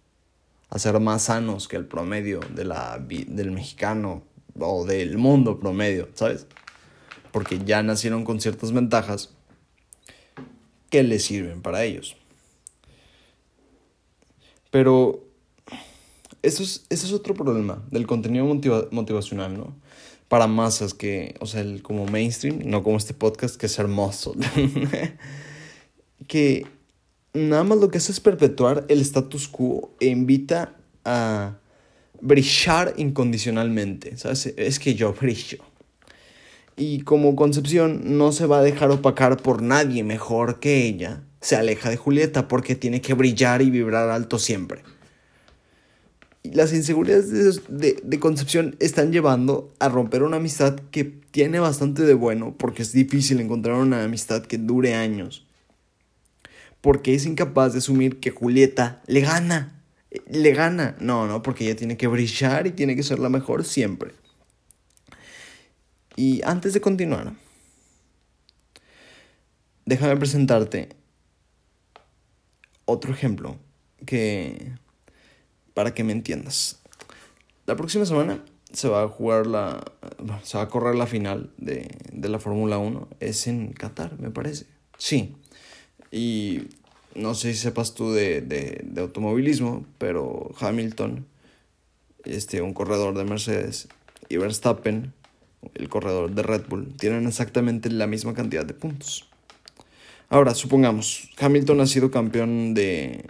[0.71, 4.23] A ser más sanos que el promedio de la, del mexicano
[4.59, 6.47] o del mundo promedio, ¿sabes?
[7.33, 9.35] Porque ya nacieron con ciertas ventajas
[10.91, 12.17] que les sirven para ellos.
[14.71, 15.25] Pero
[16.43, 19.75] eso es, ese es otro problema del contenido motivacional, ¿no?
[20.29, 24.35] para masas que, o sea, el, como mainstream, no como este podcast que es hermoso.
[26.29, 26.67] que
[27.39, 31.59] nada más lo que hace es perpetuar el status quo e invita a
[32.21, 34.53] brillar incondicionalmente, ¿sabes?
[34.57, 35.59] Es que yo brillo.
[36.77, 41.57] Y como Concepción no se va a dejar opacar por nadie mejor que ella, se
[41.57, 44.83] aleja de Julieta porque tiene que brillar y vibrar alto siempre.
[46.45, 52.15] Las inseguridades de, de, Concepción están llevando a romper una amistad que tiene bastante de
[52.15, 55.48] bueno porque es difícil encontrar una amistad que dure años.
[56.81, 59.79] Porque es incapaz de asumir que Julieta le gana
[60.29, 60.97] le gana.
[61.01, 64.13] No, no, porque ella tiene que brillar y tiene que ser la mejor siempre.
[66.17, 67.35] Y antes de continuar,
[69.85, 70.89] déjame presentarte
[72.85, 73.57] otro ejemplo
[74.05, 74.73] que
[75.75, 76.81] para que me entiendas.
[77.67, 79.85] La próxima semana se va a jugar la
[80.43, 84.31] se va a correr la final de, de la Fórmula 1, es en Qatar, me
[84.31, 84.67] parece.
[84.97, 85.37] Sí.
[86.11, 86.63] Y
[87.15, 91.27] no sé si sepas tú de, de, automovilismo, pero Hamilton,
[92.25, 93.89] este, un corredor de Mercedes,
[94.29, 95.13] y Verstappen,
[95.75, 99.29] el corredor de Red Bull, tienen exactamente la misma cantidad de puntos.
[100.29, 103.25] Ahora, supongamos, Hamilton ha sido campeón de,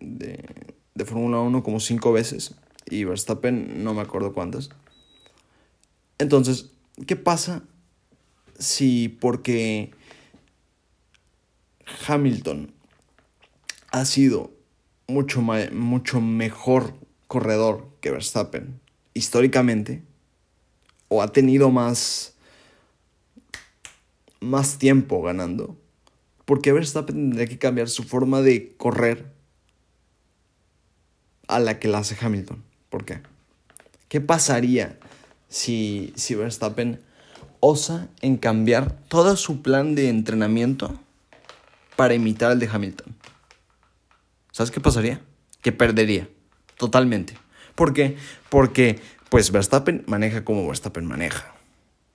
[0.00, 0.44] de,
[0.94, 2.54] de Fórmula 1 como cinco veces
[2.88, 4.70] y Verstappen no me acuerdo cuántas.
[6.18, 6.70] Entonces,
[7.06, 7.62] ¿qué pasa
[8.58, 9.90] si porque
[12.06, 12.72] Hamilton
[13.90, 14.50] ha sido
[15.06, 16.94] mucho, mucho mejor
[17.28, 18.80] corredor que Verstappen
[19.14, 20.02] históricamente
[21.08, 22.34] o ha tenido más
[24.40, 25.76] más tiempo ganando
[26.44, 29.32] porque Verstappen tendría que cambiar su forma de correr
[31.48, 33.20] a la que la hace Hamilton ¿por qué?
[34.08, 34.98] ¿qué pasaría
[35.48, 37.00] si, si Verstappen
[37.60, 41.00] osa en cambiar todo su plan de entrenamiento
[41.96, 43.14] para imitar al de Hamilton
[44.54, 45.20] ¿sabes qué pasaría?
[45.62, 46.28] Que perdería,
[46.78, 47.36] totalmente.
[47.74, 48.16] ¿Por qué?
[48.48, 51.52] Porque, pues Verstappen maneja como Verstappen maneja.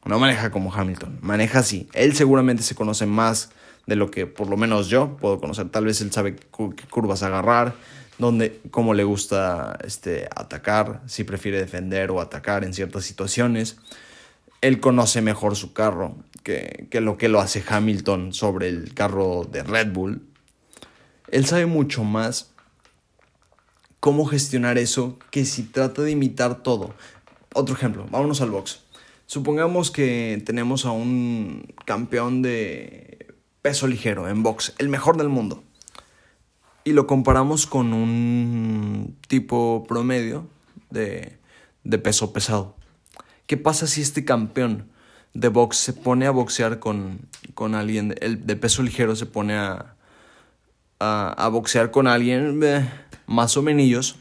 [0.06, 1.90] No maneja como Hamilton, maneja así.
[1.92, 3.50] Él seguramente se conoce más
[3.88, 5.68] de lo que por lo menos yo puedo conocer.
[5.68, 7.76] Tal vez él sabe qué curvas agarrar,
[8.20, 13.76] dónde, cómo le gusta este, atacar, si prefiere defender o atacar en ciertas situaciones.
[14.62, 19.48] Él conoce mejor su carro que, que lo que lo hace Hamilton sobre el carro
[19.50, 20.28] de Red Bull.
[21.32, 22.52] Él sabe mucho más
[24.00, 26.94] cómo gestionar eso que si trata de imitar todo.
[27.54, 28.82] Otro ejemplo, vámonos al box.
[29.26, 33.28] Supongamos que tenemos a un campeón de
[33.62, 35.64] peso ligero en box, el mejor del mundo.
[36.84, 40.48] Y lo comparamos con un tipo promedio
[40.90, 41.38] de,
[41.84, 42.76] de peso pesado.
[43.50, 44.92] ¿Qué pasa si este campeón
[45.34, 47.22] de box se pone a boxear con,
[47.56, 49.96] con alguien el de peso ligero, se pone a,
[51.00, 52.88] a, boxear con alguien eh,
[53.26, 54.18] más o menos,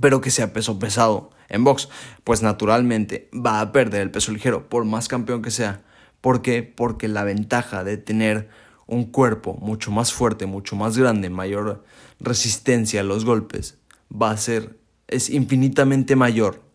[0.00, 1.88] pero que sea peso pesado en box,
[2.22, 5.82] pues naturalmente va a perder el peso ligero, por más campeón que sea.
[6.20, 6.62] ¿Por qué?
[6.62, 8.48] Porque la ventaja de tener
[8.86, 11.82] un cuerpo mucho más fuerte, mucho más grande, mayor
[12.20, 13.78] resistencia a los golpes,
[14.12, 14.78] va a ser,
[15.08, 16.67] es infinitamente mayor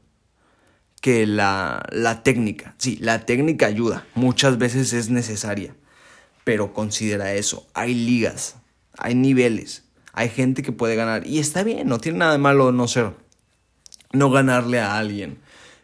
[1.03, 2.73] que la, la técnica.
[2.79, 5.75] Sí, la técnica ayuda, muchas veces es necesaria,
[6.43, 8.55] pero considera eso, hay ligas
[8.97, 12.71] hay niveles, hay gente que puede ganar y está bien, no tiene nada de malo
[12.71, 13.11] no ser,
[14.11, 15.39] no ganarle a alguien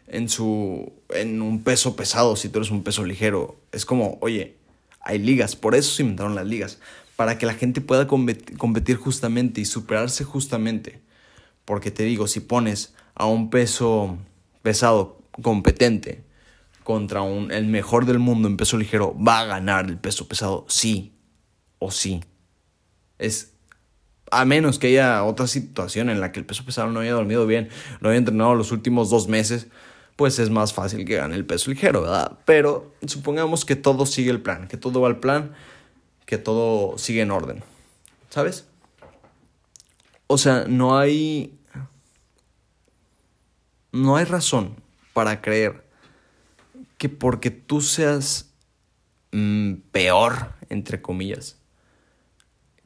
[0.06, 3.56] en su, en un peso pesado si tú eres un peso ligero.
[3.72, 4.56] Es como, oye,
[5.00, 6.78] hay ligas, por eso se inventaron las ligas,
[7.16, 11.00] para que la gente pueda competir justamente y superarse justamente.
[11.64, 14.18] Porque te digo, si pones a un peso
[14.62, 16.24] pesado competente
[16.84, 20.66] contra un, el mejor del mundo en peso ligero, va a ganar el peso pesado,
[20.68, 21.14] sí
[21.78, 22.24] o sí.
[23.18, 23.52] Es
[24.30, 27.46] a menos que haya otra situación en la que el peso pesado no haya dormido
[27.46, 27.68] bien,
[28.00, 29.66] no haya entrenado los últimos dos meses,
[30.16, 32.38] pues es más fácil que gane el peso ligero, ¿verdad?
[32.44, 35.52] Pero supongamos que todo sigue el plan, que todo va al plan,
[36.26, 37.64] que todo sigue en orden,
[38.28, 38.66] ¿sabes?
[40.26, 41.58] O sea, no hay...
[43.92, 44.76] No hay razón
[45.12, 45.84] para creer
[46.98, 48.52] que porque tú seas
[49.32, 51.56] mm, peor, entre comillas,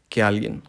[0.08, 0.62] que alguien.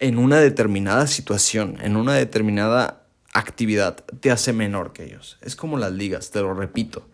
[0.00, 5.38] En una determinada situación, en una determinada actividad, te hace menor que ellos.
[5.42, 7.06] Es como las ligas, te lo repito.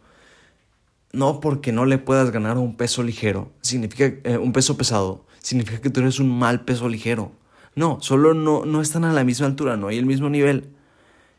[1.12, 5.80] No porque no le puedas ganar un peso ligero, significa eh, un peso pesado, significa
[5.80, 7.32] que tú eres un mal peso ligero.
[7.78, 10.70] No, solo no, no están a la misma altura, no hay el mismo nivel.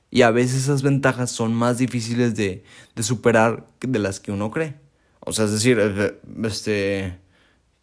[0.09, 2.63] Y a veces esas ventajas son más difíciles de,
[2.95, 4.75] de superar de las que uno cree.
[5.19, 7.19] O sea, es decir, eh, este,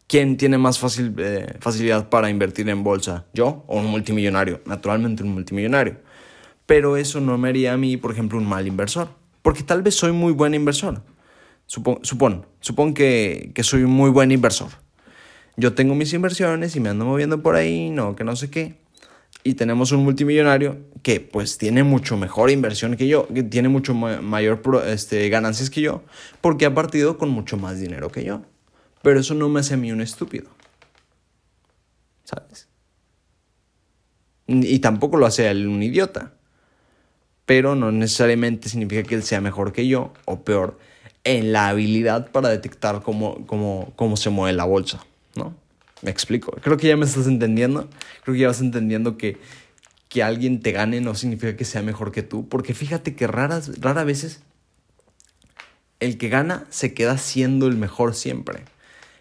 [0.06, 3.26] ¿quién tiene más fácil, eh, facilidad para invertir en bolsa?
[3.34, 4.62] ¿Yo o un multimillonario?
[4.64, 5.98] Naturalmente un multimillonario.
[6.64, 9.10] Pero eso no me haría a mí, por ejemplo, un mal inversor.
[9.42, 11.02] Porque tal vez soy muy buen inversor.
[11.66, 14.85] Supón, supón, supón que, que soy un muy buen inversor.
[15.56, 18.76] Yo tengo mis inversiones y me ando moviendo por ahí, no, que no sé qué
[19.46, 23.94] y tenemos un multimillonario que pues tiene mucho mejor inversión que yo, que tiene mucho
[23.94, 26.02] mayor este, ganancias que yo,
[26.40, 28.42] porque ha partido con mucho más dinero que yo.
[29.02, 30.48] Pero eso no me hace a mí un estúpido.
[32.24, 32.66] ¿Sabes?
[34.48, 36.32] Y tampoco lo hace él un idiota.
[37.44, 40.76] Pero no necesariamente significa que él sea mejor que yo o peor
[41.22, 45.06] en la habilidad para detectar cómo, cómo, cómo se mueve la bolsa,
[45.36, 45.54] ¿no?
[46.02, 46.52] Me explico.
[46.62, 47.88] Creo que ya me estás entendiendo.
[48.22, 49.38] Creo que ya vas entendiendo que,
[50.08, 52.48] que alguien te gane no significa que sea mejor que tú.
[52.48, 54.40] Porque fíjate que raras, rara veces
[56.00, 58.64] el que gana se queda siendo el mejor siempre.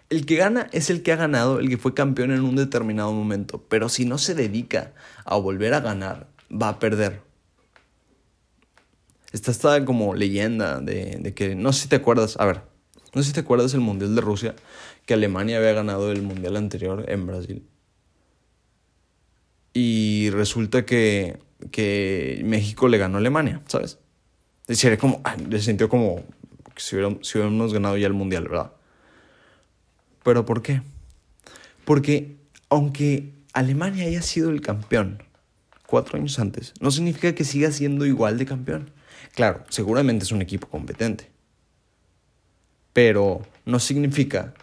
[0.09, 3.11] El que gana es el que ha ganado, el que fue campeón en un determinado
[3.13, 3.63] momento.
[3.69, 4.93] Pero si no se dedica
[5.23, 7.21] a volver a ganar, va a perder.
[9.31, 12.61] Esta está como leyenda de, de que, no sé si te acuerdas, a ver,
[13.13, 14.55] no sé si te acuerdas del Mundial de Rusia,
[15.05, 17.67] que Alemania había ganado el Mundial anterior en Brasil.
[19.73, 21.37] Y resulta que,
[21.71, 23.99] que México le ganó a Alemania, ¿sabes?
[24.67, 25.21] Es decir, como,
[25.51, 26.23] se sintió como
[26.75, 28.71] si, si hubiéramos ganado ya el Mundial, ¿verdad?
[30.23, 30.81] ¿Pero por qué?
[31.83, 32.35] Porque
[32.69, 35.21] aunque Alemania haya sido el campeón
[35.85, 38.91] cuatro años antes, no significa que siga siendo igual de campeón.
[39.35, 41.29] Claro, seguramente es un equipo competente.
[42.91, 44.53] Pero no significa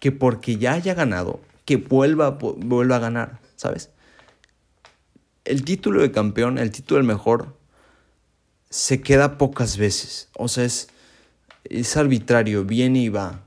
[0.00, 3.90] que porque ya haya ganado, que vuelva, vuelva a ganar, ¿sabes?
[5.44, 7.56] El título de campeón, el título del mejor,
[8.70, 10.28] se queda pocas veces.
[10.34, 10.88] O sea, es,
[11.64, 13.42] es arbitrario, viene y va.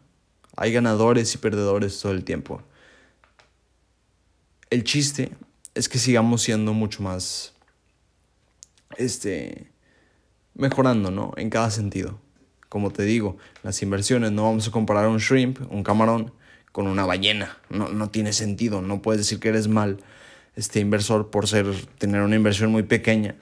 [0.58, 2.62] Hay ganadores y perdedores todo el tiempo.
[4.70, 5.32] El chiste
[5.74, 7.54] es que sigamos siendo mucho más,
[8.98, 9.72] este,
[10.54, 11.34] mejorando, ¿no?
[11.38, 12.20] En cada sentido.
[12.70, 16.34] Como te digo, las inversiones, no vamos a comparar un shrimp, un camarón,
[16.72, 17.58] con una ballena.
[17.70, 18.82] No, no tiene sentido.
[18.82, 19.98] No puedes decir que eres mal
[20.56, 21.68] este inversor por ser
[21.98, 23.36] tener una inversión muy pequeña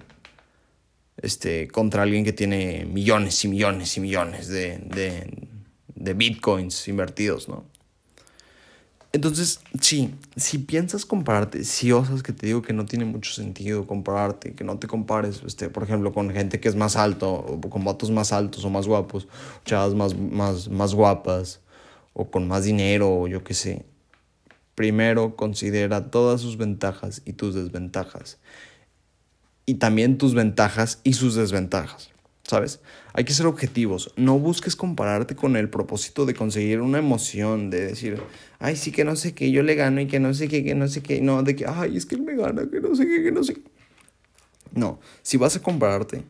[1.22, 5.48] este, contra alguien que tiene millones y millones y millones de, de,
[5.96, 7.66] de bitcoins invertidos, ¿no?
[9.12, 13.88] Entonces, sí, si piensas compararte, si osas que te digo que no tiene mucho sentido
[13.88, 17.60] compararte, que no te compares, este, por ejemplo, con gente que es más alto, o
[17.60, 19.28] con vatos más altos o más guapos,
[19.66, 21.60] chavas más, más, más guapas,
[22.20, 23.86] o con más dinero o yo qué sé.
[24.76, 28.40] Primero considera todas sus ventajas y tus desventajas.
[29.66, 32.10] Y también tus ventajas y sus desventajas.
[32.44, 32.82] ¿Sabes?
[33.14, 34.12] Hay que ser objetivos.
[34.18, 38.22] No busques compararte con el propósito de conseguir una emoción, de decir,
[38.58, 40.76] ay, sí que no sé qué, yo le gano y que no sé qué, que
[40.76, 41.22] no sé qué.
[41.22, 43.46] No, de que, ay, es que él me gana, que no sé qué, que no
[43.46, 43.62] sé qué.
[44.74, 46.26] No, si vas a compararte,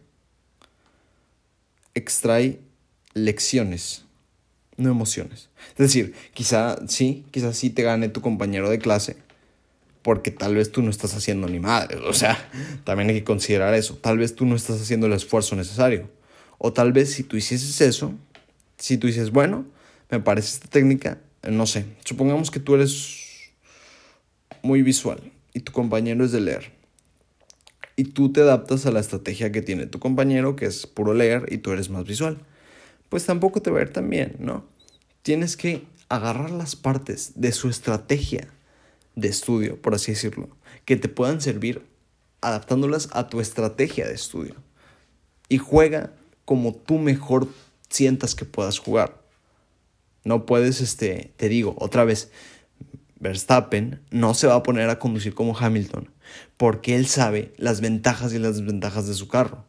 [1.95, 2.59] extrae
[3.15, 4.05] lecciones
[4.79, 5.49] no emociones.
[5.71, 9.17] Es decir, quizá sí, quizá sí te gane tu compañero de clase,
[10.01, 11.97] porque tal vez tú no estás haciendo ni madre.
[11.97, 12.49] O sea,
[12.85, 13.95] también hay que considerar eso.
[13.97, 16.09] Tal vez tú no estás haciendo el esfuerzo necesario.
[16.57, 18.13] O tal vez si tú hicieses eso,
[18.77, 19.65] si tú dices, bueno,
[20.09, 23.51] me parece esta técnica, no sé, supongamos que tú eres
[24.61, 26.71] muy visual y tu compañero es de leer.
[27.95, 31.45] Y tú te adaptas a la estrategia que tiene tu compañero, que es puro leer,
[31.51, 32.39] y tú eres más visual
[33.09, 34.65] pues tampoco te va a ir tan bien, ¿no?
[35.21, 38.47] Tienes que agarrar las partes de su estrategia
[39.15, 40.49] de estudio, por así decirlo,
[40.85, 41.85] que te puedan servir
[42.41, 44.55] adaptándolas a tu estrategia de estudio.
[45.49, 46.13] Y juega
[46.45, 47.47] como tú mejor
[47.89, 49.21] sientas que puedas jugar.
[50.23, 52.31] No puedes, este, te digo, otra vez,
[53.19, 56.09] Verstappen no se va a poner a conducir como Hamilton,
[56.57, 59.65] porque él sabe las ventajas y las desventajas de su carro.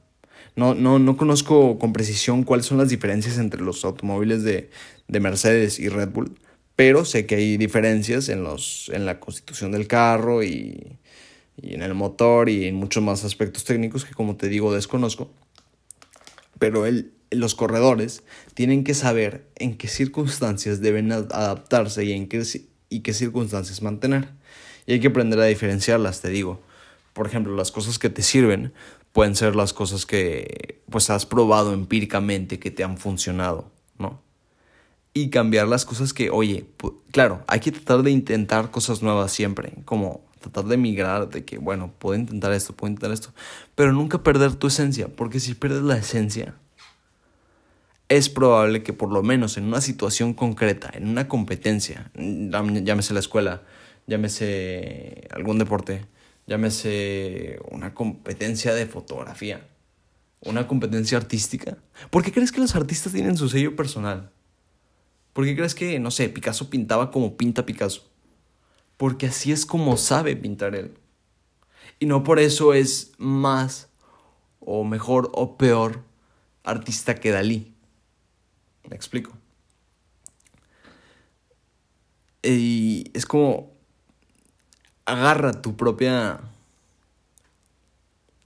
[0.57, 4.71] No, no, no conozco con precisión cuáles son las diferencias entre los automóviles de,
[5.09, 6.39] de Mercedes y Red Bull,
[6.77, 10.99] pero sé que hay diferencias en, los, en la constitución del carro y,
[11.61, 15.31] y en el motor y en muchos más aspectos técnicos que como te digo desconozco.
[16.59, 18.23] Pero el, los corredores
[18.55, 22.43] tienen que saber en qué circunstancias deben adaptarse y en qué,
[22.89, 24.29] y qué circunstancias mantener.
[24.87, 26.61] Y hay que aprender a diferenciarlas, te digo.
[27.13, 28.73] Por ejemplo, las cosas que te sirven
[29.13, 34.21] pueden ser las cosas que pues has probado empíricamente que te han funcionado, ¿no?
[35.13, 36.67] Y cambiar las cosas que, oye,
[37.11, 41.59] claro, hay que tratar de intentar cosas nuevas siempre, como tratar de migrar, de que,
[41.59, 43.33] bueno, puedo intentar esto, puedo intentar esto,
[43.75, 46.55] pero nunca perder tu esencia, porque si pierdes la esencia,
[48.09, 53.21] es probable que por lo menos en una situación concreta, en una competencia, llámese la
[53.21, 53.63] escuela,
[54.07, 56.07] llámese algún deporte,
[56.47, 59.69] llámese una competencia de fotografía,
[60.41, 61.79] una competencia artística,
[62.11, 64.31] ¿por qué crees que los artistas tienen su sello personal?
[65.33, 68.11] ¿Por qué crees que, no sé, Picasso pintaba como pinta Picasso?
[68.97, 70.95] Porque así es como sabe pintar él.
[71.99, 73.89] Y no por eso es más
[74.59, 76.05] o mejor o peor
[76.65, 77.75] artista que Dalí.
[78.89, 79.33] Me explico.
[82.43, 83.70] Y es como
[85.11, 86.41] agarra tu propia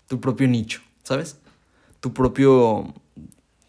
[0.08, 1.38] tu propio nicho, ¿sabes?
[2.00, 2.94] Tu propio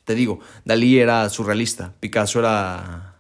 [0.06, 3.16] te digo, Dalí era surrealista, Picasso era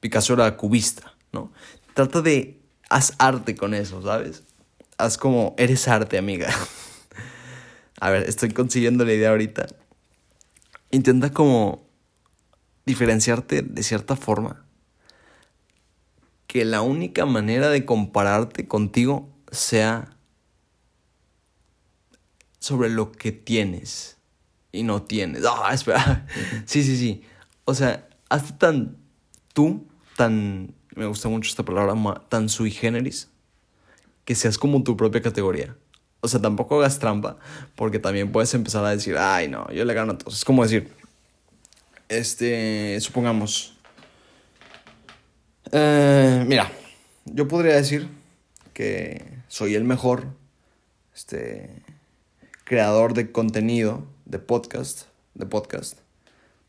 [0.00, 1.52] Picasso era cubista, ¿no?
[1.94, 4.42] Trata de haz arte con eso, ¿sabes?
[4.98, 6.48] Haz como eres arte, amiga.
[8.00, 9.66] A ver, estoy consiguiendo la idea ahorita.
[10.90, 11.86] Intenta como
[12.84, 14.64] diferenciarte de cierta forma.
[16.52, 20.18] Que la única manera de compararte contigo sea
[22.58, 24.18] sobre lo que tienes
[24.70, 25.44] y no tienes.
[25.46, 26.26] Ah, espera.
[26.66, 27.22] Sí, sí, sí.
[27.64, 28.98] O sea, hazte tan
[29.54, 29.86] tú,
[30.18, 31.94] tan, me gusta mucho esta palabra,
[32.28, 33.30] tan sui generis,
[34.26, 35.74] que seas como tu propia categoría.
[36.20, 37.38] O sea, tampoco hagas trampa,
[37.76, 40.36] porque también puedes empezar a decir, ay, no, yo le gano a todos.
[40.36, 40.92] Es como decir,
[42.08, 43.71] este, supongamos,
[45.72, 46.70] eh, mira,
[47.24, 48.08] yo podría decir
[48.74, 50.26] que soy el mejor,
[51.14, 51.70] este,
[52.64, 55.98] creador de contenido, de podcast, de podcast,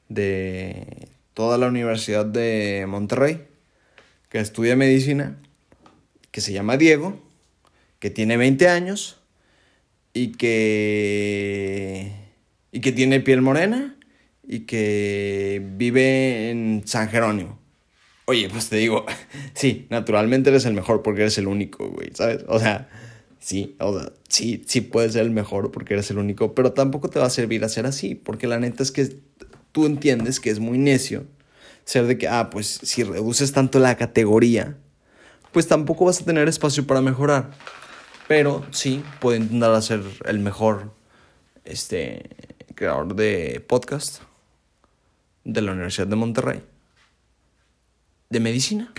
[0.10, 3.46] de toda la Universidad de Monterrey,
[4.30, 5.38] que estudia medicina,
[6.32, 7.20] que se llama Diego,
[8.00, 9.20] que tiene 20 años
[10.14, 12.12] y que,
[12.72, 13.96] y que tiene piel morena
[14.46, 17.62] y que vive en San Jerónimo.
[18.26, 19.06] Oye, pues te digo,
[19.54, 22.45] sí, naturalmente eres el mejor porque eres el único, güey, ¿sabes?
[22.48, 22.90] O sea,
[23.40, 27.10] sí, o sea, sí, sí puedes ser el mejor porque eres el único, pero tampoco
[27.10, 29.18] te va a servir a ser así, porque la neta es que
[29.72, 31.26] tú entiendes que es muy necio
[31.84, 34.78] ser de que, ah, pues si reduces tanto la categoría,
[35.52, 37.52] pues tampoco vas a tener espacio para mejorar.
[38.28, 40.94] Pero sí, puedo intentar ser el mejor
[41.66, 42.30] este,
[42.74, 44.22] creador de podcast
[45.44, 46.73] de la Universidad de Monterrey.
[48.34, 48.91] De medicina.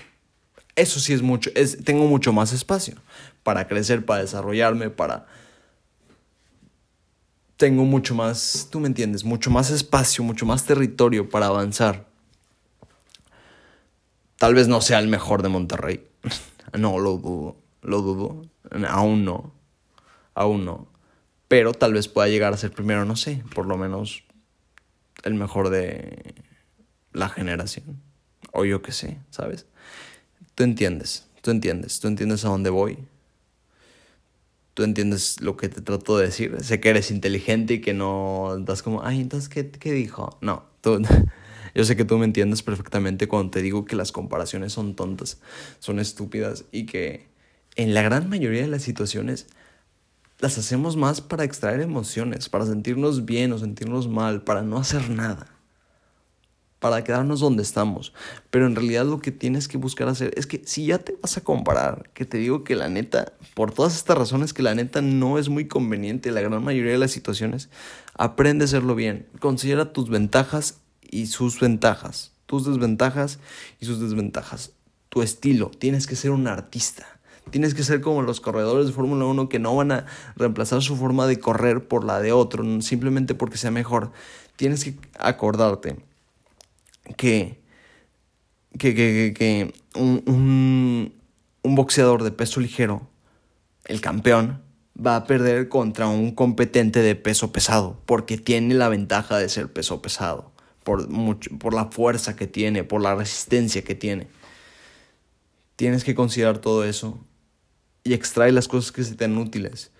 [0.76, 2.94] Eso sí es mucho, es, tengo mucho más espacio
[3.42, 5.26] para crecer, para desarrollarme, para
[7.56, 12.06] tengo mucho más, tú me entiendes, mucho más espacio, mucho más territorio para avanzar.
[14.36, 16.06] Tal vez no sea el mejor de Monterrey.
[16.78, 18.42] no, lo dudo, lo dudo.
[18.88, 19.52] Aún no,
[20.34, 20.86] aún no.
[21.48, 24.22] Pero tal vez pueda llegar a ser primero, no sé, por lo menos
[25.24, 26.34] el mejor de
[27.12, 28.00] la generación.
[28.54, 29.66] O yo qué sé, ¿sabes?
[30.54, 32.98] Tú entiendes, tú entiendes, tú entiendes a dónde voy
[34.74, 36.56] tú entiendes lo que te trato de decir.
[36.60, 40.36] Sé que eres inteligente y que no das como, ay, entonces, ¿qué, qué dijo?
[40.42, 41.00] No, tú,
[41.74, 45.40] yo sé que tú me entiendes perfectamente cuando te digo que las comparaciones son tontas,
[45.78, 47.28] son estúpidas y que
[47.76, 49.46] en la gran mayoría de las situaciones
[50.40, 55.08] las hacemos más para extraer emociones, para sentirnos bien o sentirnos mal, para no hacer
[55.08, 55.53] nada
[56.84, 58.12] para quedarnos donde estamos.
[58.50, 61.38] Pero en realidad lo que tienes que buscar hacer es que si ya te vas
[61.38, 65.00] a comparar, que te digo que la neta, por todas estas razones que la neta
[65.00, 67.70] no es muy conveniente en la gran mayoría de las situaciones,
[68.12, 69.26] aprende a hacerlo bien.
[69.40, 73.38] Considera tus ventajas y sus ventajas, tus desventajas
[73.80, 74.72] y sus desventajas.
[75.08, 77.06] Tu estilo, tienes que ser un artista.
[77.48, 80.04] Tienes que ser como los corredores de Fórmula 1 que no van a
[80.36, 84.12] reemplazar su forma de correr por la de otro, simplemente porque sea mejor.
[84.56, 85.96] Tienes que acordarte
[87.16, 87.60] que,
[88.78, 91.14] que, que, que un, un,
[91.62, 93.08] un boxeador de peso ligero,
[93.84, 94.62] el campeón,
[94.94, 99.72] va a perder contra un competente de peso pesado, porque tiene la ventaja de ser
[99.72, 100.52] peso pesado,
[100.82, 104.28] por, mucho, por la fuerza que tiene, por la resistencia que tiene.
[105.76, 107.18] Tienes que considerar todo eso
[108.04, 109.90] y extrae las cosas que se te den útiles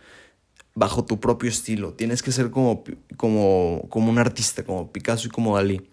[0.75, 1.95] bajo tu propio estilo.
[1.95, 2.85] Tienes que ser como,
[3.17, 5.89] como, como un artista, como Picasso y como Dalí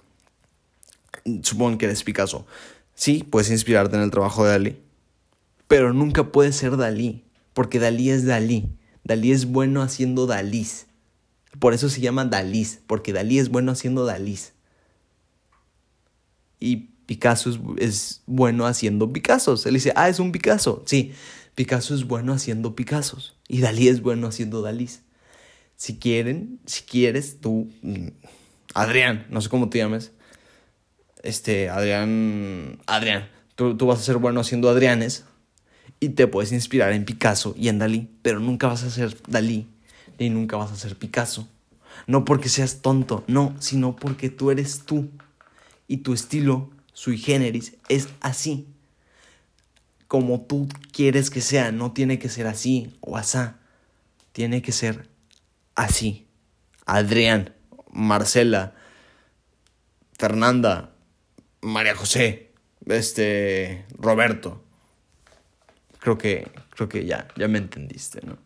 [1.41, 2.45] supongo que eres Picasso.
[2.95, 4.77] Sí, puedes inspirarte en el trabajo de Dalí,
[5.67, 7.23] pero nunca puedes ser Dalí,
[7.53, 8.69] porque Dalí es Dalí.
[9.03, 10.87] Dalí es bueno haciendo Dalís.
[11.59, 14.53] Por eso se llama Dalís, porque Dalí es bueno haciendo Dalís.
[16.59, 19.65] Y Picasso es, es bueno haciendo Picassos.
[19.65, 20.83] Él dice, ah, es un Picasso.
[20.85, 21.13] Sí,
[21.55, 25.01] Picasso es bueno haciendo Picassos y Dalí es bueno haciendo Dalís.
[25.75, 28.07] Si quieren, si quieres, tú, mm,
[28.73, 30.11] Adrián, no sé cómo te llames,
[31.23, 35.25] este, Adrián, Adrián, tú, tú vas a ser bueno haciendo Adrianes
[35.99, 39.67] y te puedes inspirar en Picasso y en Dalí, pero nunca vas a ser Dalí
[40.21, 41.47] ni nunca vas a ser Picasso.
[42.07, 45.09] No porque seas tonto, no, sino porque tú eres tú
[45.87, 48.67] y tu estilo, sui generis, es así
[50.07, 53.59] como tú quieres que sea, no tiene que ser así o asá,
[54.31, 55.09] tiene que ser
[55.75, 56.27] así.
[56.85, 57.53] Adrián,
[57.91, 58.75] Marcela,
[60.17, 60.90] Fernanda,
[61.61, 62.51] María José,
[62.85, 64.63] este, Roberto.
[65.99, 68.37] Creo que, creo que ya, ya me entendiste, ¿no?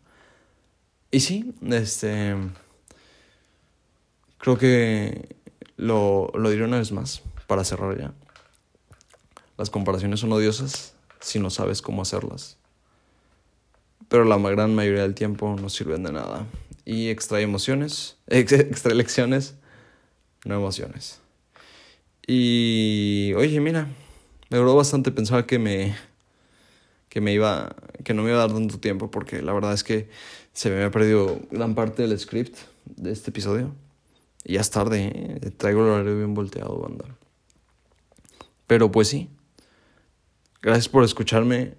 [1.12, 2.36] Y sí, este,
[4.38, 5.36] creo que
[5.78, 8.14] lo, lo diré una vez más, para cerrar ya.
[9.58, 12.58] Las comparaciones son odiosas si no sabes cómo hacerlas.
[14.10, 16.46] Pero la gran mayoría del tiempo no sirven de nada.
[16.84, 19.56] Y extrae emociones, extrae lecciones,
[20.44, 21.22] no emociones.
[22.28, 23.88] Y oye, mira,
[24.50, 25.96] me duró bastante pensar que me
[27.10, 29.84] que me iba que no me iba a dar tanto tiempo porque la verdad es
[29.84, 30.10] que
[30.54, 33.74] se me había perdido gran parte del script de este episodio.
[34.44, 35.52] Y ya es tarde, ¿eh?
[35.58, 37.06] traigo el horario bien volteado, banda.
[38.68, 39.30] Pero pues sí,
[40.66, 41.76] Gracias por escucharme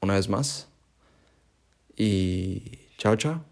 [0.00, 0.68] una vez más.
[1.94, 3.47] Y chao, chao.